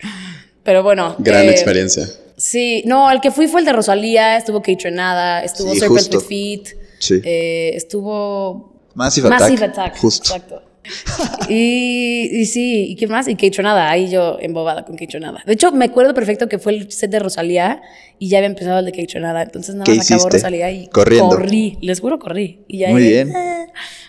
Pero 0.63 0.85
bueno. 0.85 1.17
Gran 1.19 1.47
eh, 1.47 1.51
experiencia. 1.51 2.07
Sí, 2.41 2.83
no, 2.87 3.11
el 3.11 3.21
que 3.21 3.31
fui 3.31 3.49
fue 3.49 3.61
el 3.61 3.67
de 3.67 3.73
Rosalía, 3.75 4.39
estuvo 4.39 4.61
Kate 4.63 4.79
Renada, 4.85 5.45
estuvo 5.45 5.73
Sí, 5.75 5.81
Serpent 5.81 6.15
with 6.15 6.21
Feet, 6.25 6.63
Sí. 6.99 7.21
eh, 7.23 7.73
estuvo 7.75 8.81
Massive 8.95 9.29
Attack. 9.29 9.41
Massive 9.41 9.65
Attack. 9.67 9.99
Justo. 9.99 10.35
Exacto. 10.35 10.63
y, 11.51 12.31
y 12.33 12.47
sí, 12.47 12.87
¿y 12.89 12.97
qué 12.97 13.07
más? 13.07 13.29
Y 13.29 13.35
Keichonada, 13.37 13.91
ahí 13.91 14.09
yo 14.09 14.39
embobada 14.41 14.87
con 14.87 14.97
Keichonada. 14.97 15.43
De 15.45 15.53
hecho, 15.53 15.71
me 15.73 15.85
acuerdo 15.85 16.15
perfecto 16.15 16.49
que 16.49 16.59
fue 16.59 16.73
el 16.73 16.91
set 16.91 17.11
de 17.11 17.19
Rosalía 17.19 17.83
y 18.19 18.31
ya 18.31 18.39
había 18.39 18.49
empezado 18.49 18.79
el 18.79 18.87
de 18.87 18.93
Keichonada. 18.93 19.43
Entonces 19.43 19.75
nada 19.75 19.85
¿Qué 19.85 19.97
más 19.97 20.11
acabó? 20.11 20.31
Rosalía 20.31 20.71
y 20.71 20.87
Corriendo. 20.89 21.29
corrí. 21.37 21.77
Les 21.83 22.01
juro, 22.01 22.19
corrí. 22.19 22.65
Y 22.67 22.79
ya 22.79 22.89
Muy 22.89 23.03
llegué, 23.03 23.25
bien. 23.25 23.37
"Ah". 23.37 23.67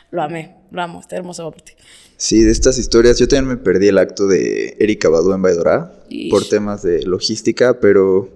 Lo 0.09 0.23
amé, 0.23 0.55
lo 0.71 0.81
amo, 0.81 1.01
está 1.01 1.17
hermoso 1.17 1.49
por 1.51 1.61
ti. 1.61 1.73
Sí, 2.23 2.43
de 2.43 2.51
estas 2.51 2.77
historias, 2.77 3.17
yo 3.17 3.27
también 3.27 3.47
me 3.47 3.57
perdí 3.57 3.87
el 3.87 3.97
acto 3.97 4.27
de 4.27 4.77
Erika 4.79 5.09
Badu 5.09 5.33
en 5.33 5.41
Baidora 5.41 5.91
Ish. 6.07 6.29
por 6.29 6.47
temas 6.47 6.83
de 6.83 7.01
logística, 7.01 7.79
pero 7.79 8.29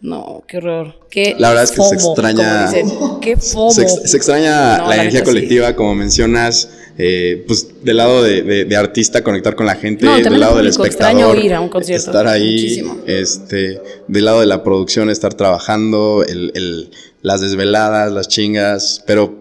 No, 0.00 0.44
qué 0.46 0.58
horror. 0.58 0.94
Qué 1.10 1.34
La 1.40 1.48
verdad 1.48 1.64
es 1.64 1.72
que 1.72 1.82
se 1.82 1.94
extraña- 1.96 2.66
dicen. 2.70 2.88
Qué 3.20 3.36
fomo. 3.36 3.72
Se, 3.72 3.82
ex- 3.82 4.10
se 4.10 4.16
extraña 4.16 4.78
No, 4.78 4.82
la, 4.84 4.88
la 4.90 4.94
energía 5.02 5.24
colectiva, 5.24 5.74
como 5.74 5.96
mencionas, 5.96 6.68
eh, 6.98 7.42
pues 7.48 7.68
del 7.84 7.96
lado 7.96 8.22
de, 8.22 8.42
de- 8.42 8.64
de 8.64 8.76
artista, 8.76 9.24
conectar 9.24 9.56
con 9.56 9.66
la 9.66 9.74
gente, 9.74 10.04
No, 10.04 10.14
del 10.16 10.38
lado 10.38 10.58
el 10.60 10.66
del 10.66 10.66
espectador. 10.70 11.36
ir 11.38 11.52
a 11.54 11.60
un 11.60 11.68
concierto, 11.68 12.10
Estar 12.10 12.28
ahí, 12.28 12.52
muchísimo. 12.52 12.98
este, 13.08 13.80
del 14.06 14.24
lado 14.24 14.38
de 14.38 14.46
la 14.46 14.62
producción, 14.62 15.10
estar 15.10 15.34
trabajando, 15.34 16.24
el- 16.28 16.52
el- 16.54 16.90
las 17.22 17.40
desveladas, 17.40 18.12
las 18.12 18.28
chingas, 18.28 19.02
pero 19.04 19.34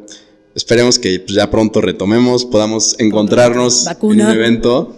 esperemos 0.56 1.00
que 1.00 1.20
pues, 1.20 1.34
ya 1.34 1.50
pronto 1.50 1.82
retomemos, 1.82 2.46
podamos 2.46 2.96
encontrarnos 3.00 3.86
Vacuna. 3.86 4.24
en 4.24 4.30
un 4.30 4.36
evento. 4.36 4.96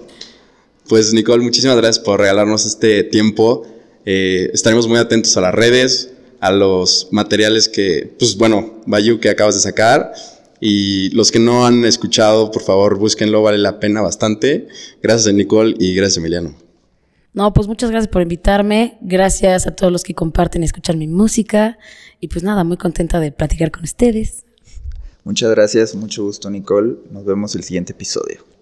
Pues 0.87 1.13
Nicole, 1.13 1.43
muchísimas 1.43 1.77
gracias 1.77 2.03
por 2.03 2.19
regalarnos 2.19 2.65
este 2.65 3.03
tiempo. 3.03 3.65
Eh, 4.05 4.49
estaremos 4.53 4.87
muy 4.87 4.97
atentos 4.97 5.35
a 5.37 5.41
las 5.41 5.53
redes, 5.53 6.11
a 6.39 6.51
los 6.51 7.07
materiales 7.11 7.69
que, 7.69 8.13
pues 8.19 8.37
bueno, 8.37 8.81
Bayou 8.85 9.19
que 9.19 9.29
acabas 9.29 9.55
de 9.55 9.61
sacar. 9.61 10.13
Y 10.59 11.09
los 11.09 11.31
que 11.31 11.39
no 11.39 11.65
han 11.65 11.83
escuchado, 11.83 12.51
por 12.51 12.61
favor, 12.61 12.97
búsquenlo, 12.97 13.41
vale 13.41 13.57
la 13.57 13.79
pena 13.79 14.01
bastante. 14.01 14.67
Gracias 15.01 15.33
Nicole 15.33 15.75
y 15.77 15.93
gracias 15.95 16.17
Emiliano. 16.17 16.55
No, 17.33 17.51
pues 17.51 17.67
muchas 17.67 17.89
gracias 17.89 18.11
por 18.11 18.21
invitarme. 18.21 18.97
Gracias 19.01 19.67
a 19.67 19.75
todos 19.75 19.91
los 19.91 20.03
que 20.03 20.13
comparten 20.13 20.61
y 20.61 20.65
escuchan 20.65 20.99
mi 20.99 21.07
música. 21.07 21.77
Y 22.19 22.27
pues 22.27 22.43
nada, 22.43 22.63
muy 22.63 22.77
contenta 22.77 23.19
de 23.19 23.31
platicar 23.31 23.71
con 23.71 23.83
ustedes. 23.83 24.45
Muchas 25.23 25.49
gracias, 25.51 25.95
mucho 25.95 26.23
gusto 26.23 26.49
Nicole, 26.49 26.95
nos 27.11 27.25
vemos 27.25 27.55
el 27.55 27.63
siguiente 27.63 27.93
episodio. 27.93 28.52